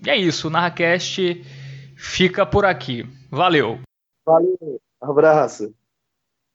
E 0.06 0.10
é 0.10 0.16
isso, 0.16 0.48
o 0.48 0.52
NarraCast 0.52 1.44
fica 1.98 2.46
por 2.46 2.66
aqui. 2.66 3.04
Valeu. 3.32 3.80
Valeu, 4.24 4.80
abraço. 5.02 5.74